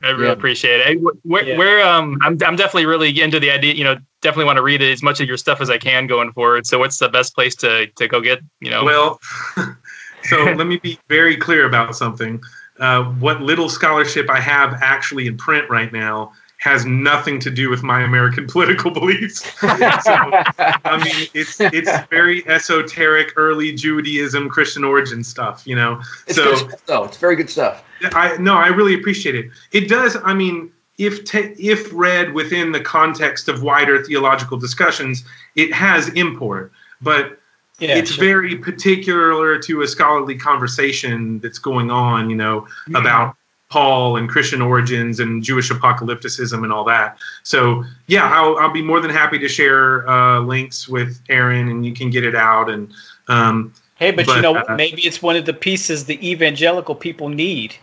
I 0.02 0.10
really 0.10 0.26
Yeah. 0.26 0.32
appreciate 0.32 0.80
it. 0.80 0.86
Hey, 0.86 0.96
Where, 1.24 1.44
Yeah. 1.44 1.58
where, 1.58 1.86
um, 1.86 2.16
I'm, 2.22 2.38
I'm 2.46 2.56
definitely 2.56 2.86
really 2.86 3.20
into 3.20 3.40
the 3.40 3.50
idea. 3.50 3.74
You 3.74 3.84
know, 3.84 3.96
definitely 4.22 4.44
want 4.44 4.56
to 4.56 4.62
read 4.62 4.80
as 4.80 5.02
much 5.02 5.20
of 5.20 5.26
your 5.28 5.36
stuff 5.36 5.60
as 5.60 5.68
I 5.70 5.76
can 5.78 6.06
going 6.06 6.32
forward. 6.32 6.66
So, 6.66 6.78
what's 6.78 6.98
the 6.98 7.08
best 7.08 7.34
place 7.34 7.54
to 7.56 7.86
to 7.86 8.08
go 8.08 8.20
get? 8.20 8.40
You 8.60 8.70
know, 8.70 8.84
Well, 8.84 9.20
so 10.24 10.44
let 10.56 10.66
me 10.66 10.76
be 10.78 10.98
very 11.08 11.36
clear 11.36 11.66
about 11.66 11.96
something. 11.96 12.40
Uh, 12.78 13.04
what 13.04 13.40
little 13.40 13.68
scholarship 13.68 14.30
I 14.30 14.40
have 14.40 14.74
actually 14.80 15.26
in 15.26 15.36
print 15.36 15.68
right 15.68 15.92
now 15.92 16.32
has 16.58 16.84
nothing 16.84 17.38
to 17.38 17.50
do 17.50 17.70
with 17.70 17.82
my 17.82 18.02
American 18.02 18.46
political 18.48 18.90
beliefs. 18.90 19.44
so, 19.60 19.68
I 19.70 21.02
mean, 21.02 21.28
it's 21.34 21.60
it's 21.60 21.90
very 22.08 22.46
esoteric, 22.46 23.32
early 23.36 23.72
Judaism, 23.72 24.48
Christian 24.48 24.84
origin 24.84 25.24
stuff. 25.24 25.66
You 25.66 25.76
know, 25.76 26.00
it's 26.26 26.36
so 26.36 26.44
good 26.44 26.58
stuff. 26.58 26.86
Though. 26.86 27.04
It's 27.04 27.16
very 27.16 27.36
good 27.36 27.50
stuff. 27.50 27.84
I 28.12 28.36
no, 28.38 28.56
I 28.56 28.68
really 28.68 28.94
appreciate 28.94 29.34
it. 29.34 29.50
It 29.72 29.88
does. 29.88 30.16
I 30.22 30.34
mean, 30.34 30.72
if 30.98 31.24
te- 31.24 31.54
if 31.58 31.92
read 31.92 32.34
within 32.34 32.72
the 32.72 32.80
context 32.80 33.48
of 33.48 33.62
wider 33.62 34.02
theological 34.02 34.58
discussions, 34.58 35.24
it 35.56 35.72
has 35.72 36.08
import, 36.10 36.72
but 37.00 37.38
Yeah. 37.78 37.96
it's 37.96 38.12
sure. 38.12 38.24
very 38.24 38.56
particular 38.56 39.58
to 39.58 39.82
a 39.82 39.86
scholarly 39.86 40.36
conversation 40.36 41.38
that's 41.38 41.58
going 41.58 41.90
on, 41.90 42.28
you 42.28 42.36
know, 42.36 42.66
about 42.94 43.36
Paul 43.68 44.16
and 44.16 44.28
Christian 44.28 44.62
origins 44.62 45.20
and 45.20 45.42
Jewish 45.42 45.70
apocalypticism 45.70 46.64
and 46.64 46.72
all 46.72 46.84
that. 46.84 47.18
So 47.42 47.84
yeah, 48.06 48.30
I'll, 48.32 48.56
I'll 48.58 48.72
be 48.72 48.82
more 48.82 49.00
than 49.00 49.10
happy 49.10 49.38
to 49.38 49.48
share 49.48 50.08
uh, 50.08 50.40
links 50.40 50.88
with 50.88 51.20
Aaron, 51.28 51.68
and 51.68 51.84
you 51.84 51.92
can 51.92 52.10
get 52.10 52.24
it 52.24 52.34
out. 52.34 52.70
And 52.70 52.92
um, 53.28 53.72
Hey, 53.98 54.12
but, 54.12 54.26
you 54.28 54.40
know 54.40 54.56
uh, 54.56 54.74
Maybe 54.76 55.02
it's 55.02 55.20
one 55.20 55.36
of 55.36 55.44
the 55.44 55.52
pieces 55.52 56.04
the 56.04 56.28
evangelical 56.28 56.94
people 56.94 57.28
need. 57.28 57.74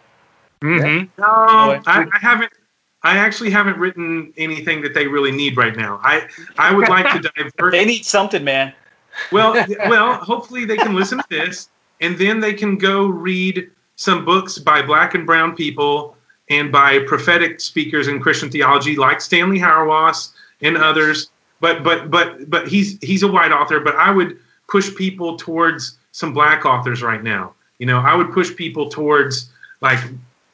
Mm-hmm. 0.61 1.21
no. 1.21 1.25
I, 1.25 2.05
I 2.11 2.19
haven't. 2.19 2.51
I 3.03 3.17
actually 3.17 3.51
haven't 3.51 3.77
written 3.77 4.33
anything 4.35 4.81
that 4.81 4.95
they 4.95 5.05
really 5.05 5.31
need 5.31 5.57
right 5.57 5.75
now. 5.75 5.99
I 6.03 6.27
I 6.57 6.73
would 6.73 6.87
like 6.89 7.21
to 7.21 7.29
divert. 7.35 7.71
They 7.71 7.85
need 7.85 8.05
something, 8.05 8.43
man. 8.43 8.73
Well, 9.31 9.65
well, 9.87 10.15
hopefully 10.15 10.65
they 10.65 10.77
can 10.77 10.93
listen 10.93 11.19
to 11.19 11.25
this, 11.29 11.69
and 12.01 12.17
then 12.17 12.39
they 12.39 12.53
can 12.53 12.77
go 12.77 13.07
read 13.07 13.69
some 13.95 14.25
books 14.25 14.57
by 14.57 14.81
Black 14.81 15.15
and 15.15 15.25
Brown 15.25 15.55
people 15.55 16.15
and 16.49 16.71
by 16.71 16.99
prophetic 16.99 17.59
speakers 17.59 18.07
in 18.07 18.19
Christian 18.19 18.51
theology, 18.51 18.95
like 18.95 19.21
Stanley 19.21 19.59
Hauerwas 19.59 20.31
and 20.61 20.77
others. 20.77 21.29
But 21.59 21.83
but 21.83 22.11
but 22.11 22.49
but 22.49 22.67
he's 22.67 22.99
he's 23.01 23.23
a 23.23 23.27
white 23.27 23.51
author. 23.51 23.79
But 23.79 23.95
I 23.95 24.11
would 24.11 24.37
push 24.67 24.93
people 24.95 25.37
towards 25.37 25.97
some 26.11 26.33
black 26.33 26.65
authors 26.65 27.01
right 27.01 27.23
now. 27.23 27.53
You 27.79 27.85
know, 27.85 27.99
I 27.99 28.15
would 28.15 28.31
push 28.31 28.55
people 28.55 28.89
towards 28.89 29.49
like 29.81 29.99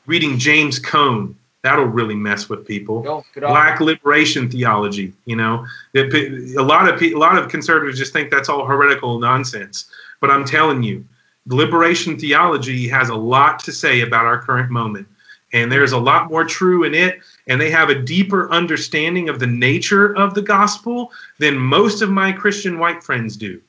reading 0.05 0.38
James 0.38 0.80
Cone. 0.80 1.36
That'll 1.64 1.86
really 1.86 2.16
mess 2.16 2.49
with 2.49 2.66
people 2.66 3.24
black 3.36 3.80
liberation 3.80 4.49
theology. 4.49 5.14
You 5.26 5.36
know, 5.36 5.66
That 5.93 6.12
a 6.57 6.64
lot 6.64 6.91
of 6.91 7.01
a 7.01 7.14
lot 7.14 7.38
of 7.38 7.49
conservatives 7.49 7.99
just 7.99 8.14
think 8.14 8.32
that's 8.32 8.49
all 8.49 8.66
heretical 8.66 9.20
nonsense. 9.20 9.89
But 10.22 10.32
I'm 10.32 10.45
telling 10.45 10.82
you, 10.82 11.05
liberation 11.45 12.18
theology 12.18 12.88
has 12.88 13.09
a 13.09 13.16
lot 13.16 13.59
to 13.59 13.72
say 13.72 14.01
about 14.01 14.26
our 14.26 14.41
current 14.41 14.72
moment, 14.72 15.07
and 15.53 15.72
there's 15.72 15.91
a 15.91 15.99
lot 15.99 16.32
more 16.32 16.45
true 16.45 16.84
in 16.84 16.95
it. 16.95 17.20
And 17.47 17.59
they 17.59 17.70
have 17.70 17.89
a 17.89 17.95
deeper 17.95 18.49
understanding 18.51 19.30
of 19.30 19.39
the 19.39 19.47
nature 19.47 20.16
of 20.16 20.34
the 20.34 20.41
gospel 20.41 21.12
than 21.39 21.57
most 21.57 22.01
of 22.01 22.09
my 22.09 22.32
Christian 22.32 22.80
white 22.80 23.03
friends 23.03 23.36
do. 23.38 23.62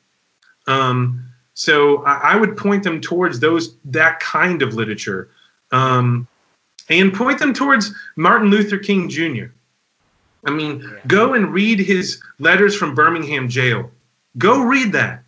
Um, 0.66 1.24
so 1.55 2.05
I, 2.05 2.32
I 2.32 2.36
would 2.36 2.57
point 2.57 2.84
them 2.84 3.01
towards 3.01 3.40
those 3.40 3.74
that 3.86 4.20
kind 4.20 4.62
of 4.62 4.74
literature. 4.74 5.28
Um, 5.72 6.28
and 6.89 7.12
point 7.14 7.39
them 7.39 7.53
towards 7.53 7.95
Martin 8.16 8.49
Luther 8.51 8.78
King 8.78 9.09
Jr. 9.09 9.47
I 10.45 10.51
mean, 10.51 10.80
Yeah. 10.80 10.99
go 11.07 11.35
and 11.35 11.53
read 11.53 11.78
his 11.78 12.20
letters 12.39 12.74
from 12.76 12.95
Birmingham 12.95 13.49
jail. 13.49 13.91
Go 14.39 14.62
read 14.62 14.93
that. 14.93 15.22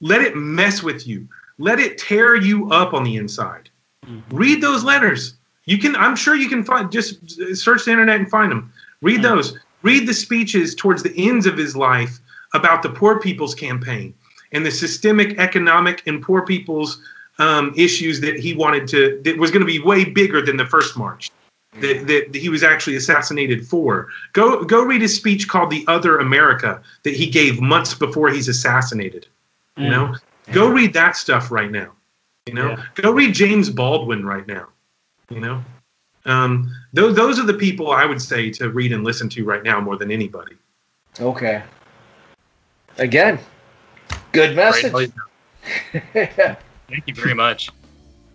Let 0.00 0.20
it 0.22 0.36
mess 0.36 0.82
with 0.82 1.06
you. 1.06 1.28
Let 1.58 1.78
it 1.80 1.98
tear 1.98 2.34
you 2.36 2.70
up 2.70 2.92
on 2.94 3.04
the 3.04 3.16
inside. 3.16 3.70
Mhm. 4.06 4.22
Read 4.32 4.60
those 4.60 4.84
letters. 4.84 5.34
You 5.66 5.78
can, 5.78 5.94
I'm 5.96 6.16
sure 6.16 6.34
you 6.34 6.48
can 6.48 6.64
find, 6.64 6.90
just 6.90 7.18
search 7.56 7.84
the 7.84 7.90
internet 7.92 8.16
and 8.20 8.30
find 8.30 8.50
them. 8.50 8.72
Read 9.02 9.20
Mhm. 9.20 9.22
those. 9.24 9.58
Read 9.82 10.06
the 10.08 10.14
speeches 10.14 10.74
towards 10.74 11.02
the 11.02 11.14
ends 11.16 11.46
of 11.46 11.56
his 11.56 11.76
life 11.76 12.18
about 12.54 12.82
the 12.82 12.88
Poor 12.88 13.20
People's 13.20 13.54
Campaign 13.54 14.14
and 14.52 14.64
the 14.64 14.70
systemic 14.70 15.38
economic 15.38 16.02
and 16.06 16.22
poor 16.22 16.42
people's 16.42 17.00
um, 17.38 17.72
issues 17.76 18.20
that 18.20 18.38
he 18.38 18.54
wanted 18.54 18.88
to, 18.88 19.20
that 19.24 19.38
was 19.38 19.50
going 19.50 19.60
to 19.60 19.66
be 19.66 19.78
way 19.78 20.04
bigger 20.04 20.42
than 20.42 20.56
the 20.56 20.66
first 20.66 20.96
march 20.96 21.30
that, 21.80 22.06
that 22.06 22.34
he 22.34 22.48
was 22.48 22.62
actually 22.62 22.96
assassinated 22.96 23.66
for. 23.66 24.08
Go 24.32 24.64
go 24.64 24.82
read 24.82 25.02
his 25.02 25.14
speech 25.14 25.48
called 25.48 25.70
"The 25.70 25.84
Other 25.86 26.18
America" 26.18 26.82
that 27.04 27.14
he 27.14 27.28
gave 27.28 27.60
months 27.60 27.94
before 27.94 28.30
he's 28.30 28.48
assassinated. 28.48 29.26
You 29.76 29.90
know, 29.90 30.16
go 30.50 30.68
read 30.68 30.92
that 30.94 31.16
stuff 31.16 31.52
right 31.52 31.70
now. 31.70 31.92
You 32.46 32.54
know, 32.54 32.70
Yeah. 32.70 32.84
go 32.96 33.12
read 33.12 33.32
James 33.32 33.70
Baldwin 33.70 34.26
right 34.26 34.46
now. 34.48 34.68
You 35.30 35.40
know, 35.40 35.64
um, 36.24 36.74
those 36.92 37.14
those 37.14 37.38
are 37.38 37.46
the 37.46 37.54
people 37.54 37.92
I 37.92 38.04
would 38.04 38.20
say 38.20 38.50
to 38.52 38.70
read 38.70 38.92
and 38.92 39.04
listen 39.04 39.28
to 39.30 39.44
right 39.44 39.62
now 39.62 39.80
more 39.80 39.96
than 39.96 40.10
anybody. 40.10 40.56
Okay. 41.20 41.62
Again, 42.96 43.38
good 44.32 44.56
message. 44.56 44.92
Right. 44.92 46.58
Thank 46.88 47.04
you 47.06 47.14
very 47.14 47.34
much. 47.34 47.70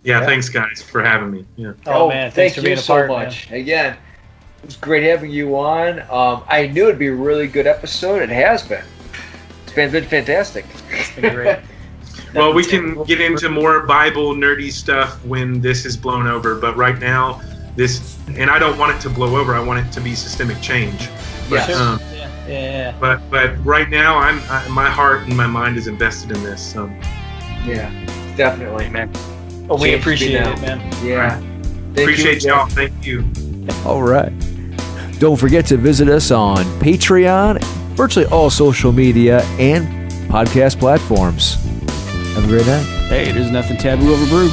Yeah, 0.02 0.20
Yeah. 0.20 0.26
thanks 0.26 0.48
guys 0.48 0.82
for 0.82 1.02
having 1.02 1.30
me. 1.30 1.44
Yeah. 1.56 1.72
Oh, 1.86 2.08
man, 2.08 2.30
thanks 2.30 2.34
thank 2.34 2.54
for 2.54 2.60
you 2.60 2.64
being 2.66 2.78
a 2.78 2.80
so 2.82 2.92
part, 2.94 3.08
man. 3.08 3.24
much. 3.24 3.50
Again, 3.50 3.96
it 4.62 4.66
was 4.66 4.76
great 4.76 5.02
having 5.04 5.30
you 5.30 5.56
on. 5.58 6.00
Um, 6.10 6.44
I 6.48 6.66
knew 6.68 6.84
it'd 6.84 6.98
be 6.98 7.08
a 7.08 7.14
really 7.14 7.46
good 7.48 7.66
episode. 7.66 8.22
It 8.22 8.28
has 8.30 8.62
been. 8.66 8.84
It's 9.64 9.72
been, 9.72 9.90
been 9.90 10.04
fantastic. 10.04 10.66
It's 10.90 11.12
been 11.14 11.34
great. 11.34 11.58
Well, 12.34 12.52
we 12.52 12.64
can 12.64 13.00
get 13.04 13.20
into 13.20 13.48
more 13.48 13.86
Bible 13.86 14.34
nerdy 14.34 14.72
stuff 14.72 15.24
when 15.24 15.60
this 15.60 15.84
is 15.84 15.96
blown 15.96 16.26
over, 16.26 16.56
but 16.56 16.76
right 16.76 16.98
now, 16.98 17.40
this, 17.76 18.18
and 18.36 18.50
I 18.50 18.58
don't 18.58 18.76
want 18.76 18.96
it 18.96 19.00
to 19.02 19.08
blow 19.08 19.36
over. 19.36 19.54
I 19.54 19.60
want 19.62 19.86
it 19.86 19.92
to 19.92 20.00
be 20.00 20.16
systemic 20.16 20.60
change. 20.60 21.08
Yes. 21.48 21.68
Sure. 21.68 21.76
Um, 21.80 22.00
Yeah, 22.12 22.28
yeah. 22.48 22.94
but 22.98 23.20
but 23.30 23.64
right 23.64 23.88
now, 23.88 24.18
I'm 24.18 24.40
I, 24.50 24.66
my 24.66 24.90
heart 24.90 25.22
and 25.28 25.36
my 25.36 25.46
mind 25.46 25.76
is 25.76 25.86
invested 25.86 26.32
in 26.36 26.42
this. 26.42 26.60
So 26.60 26.86
Yeah, 27.64 27.88
definitely. 28.36 28.88
man. 28.90 29.10
Well, 29.66 29.78
we 29.78 29.90
Change 29.90 30.00
appreciate 30.02 30.44
me 30.44 30.52
it, 30.52 30.60
man. 30.60 30.80
Yeah. 31.04 31.38
Thank 31.38 31.98
appreciate 31.98 32.42
you. 32.42 32.50
y'all. 32.50 32.66
Thank 32.66 33.06
you. 33.06 33.24
All 33.84 34.02
right. 34.02 34.32
Don't 35.18 35.36
forget 35.36 35.64
to 35.66 35.76
visit 35.76 36.08
us 36.08 36.30
on 36.30 36.64
Patreon, 36.80 37.62
virtually 37.94 38.26
all 38.26 38.50
social 38.50 38.92
media, 38.92 39.42
and 39.58 39.86
podcast 40.28 40.78
platforms. 40.78 41.54
Have 42.34 42.44
a 42.44 42.48
great 42.48 42.66
night. 42.66 42.82
Hey, 43.08 43.32
there's 43.32 43.50
nothing 43.50 43.76
taboo 43.78 44.12
over 44.12 44.26
brew. 44.26 44.50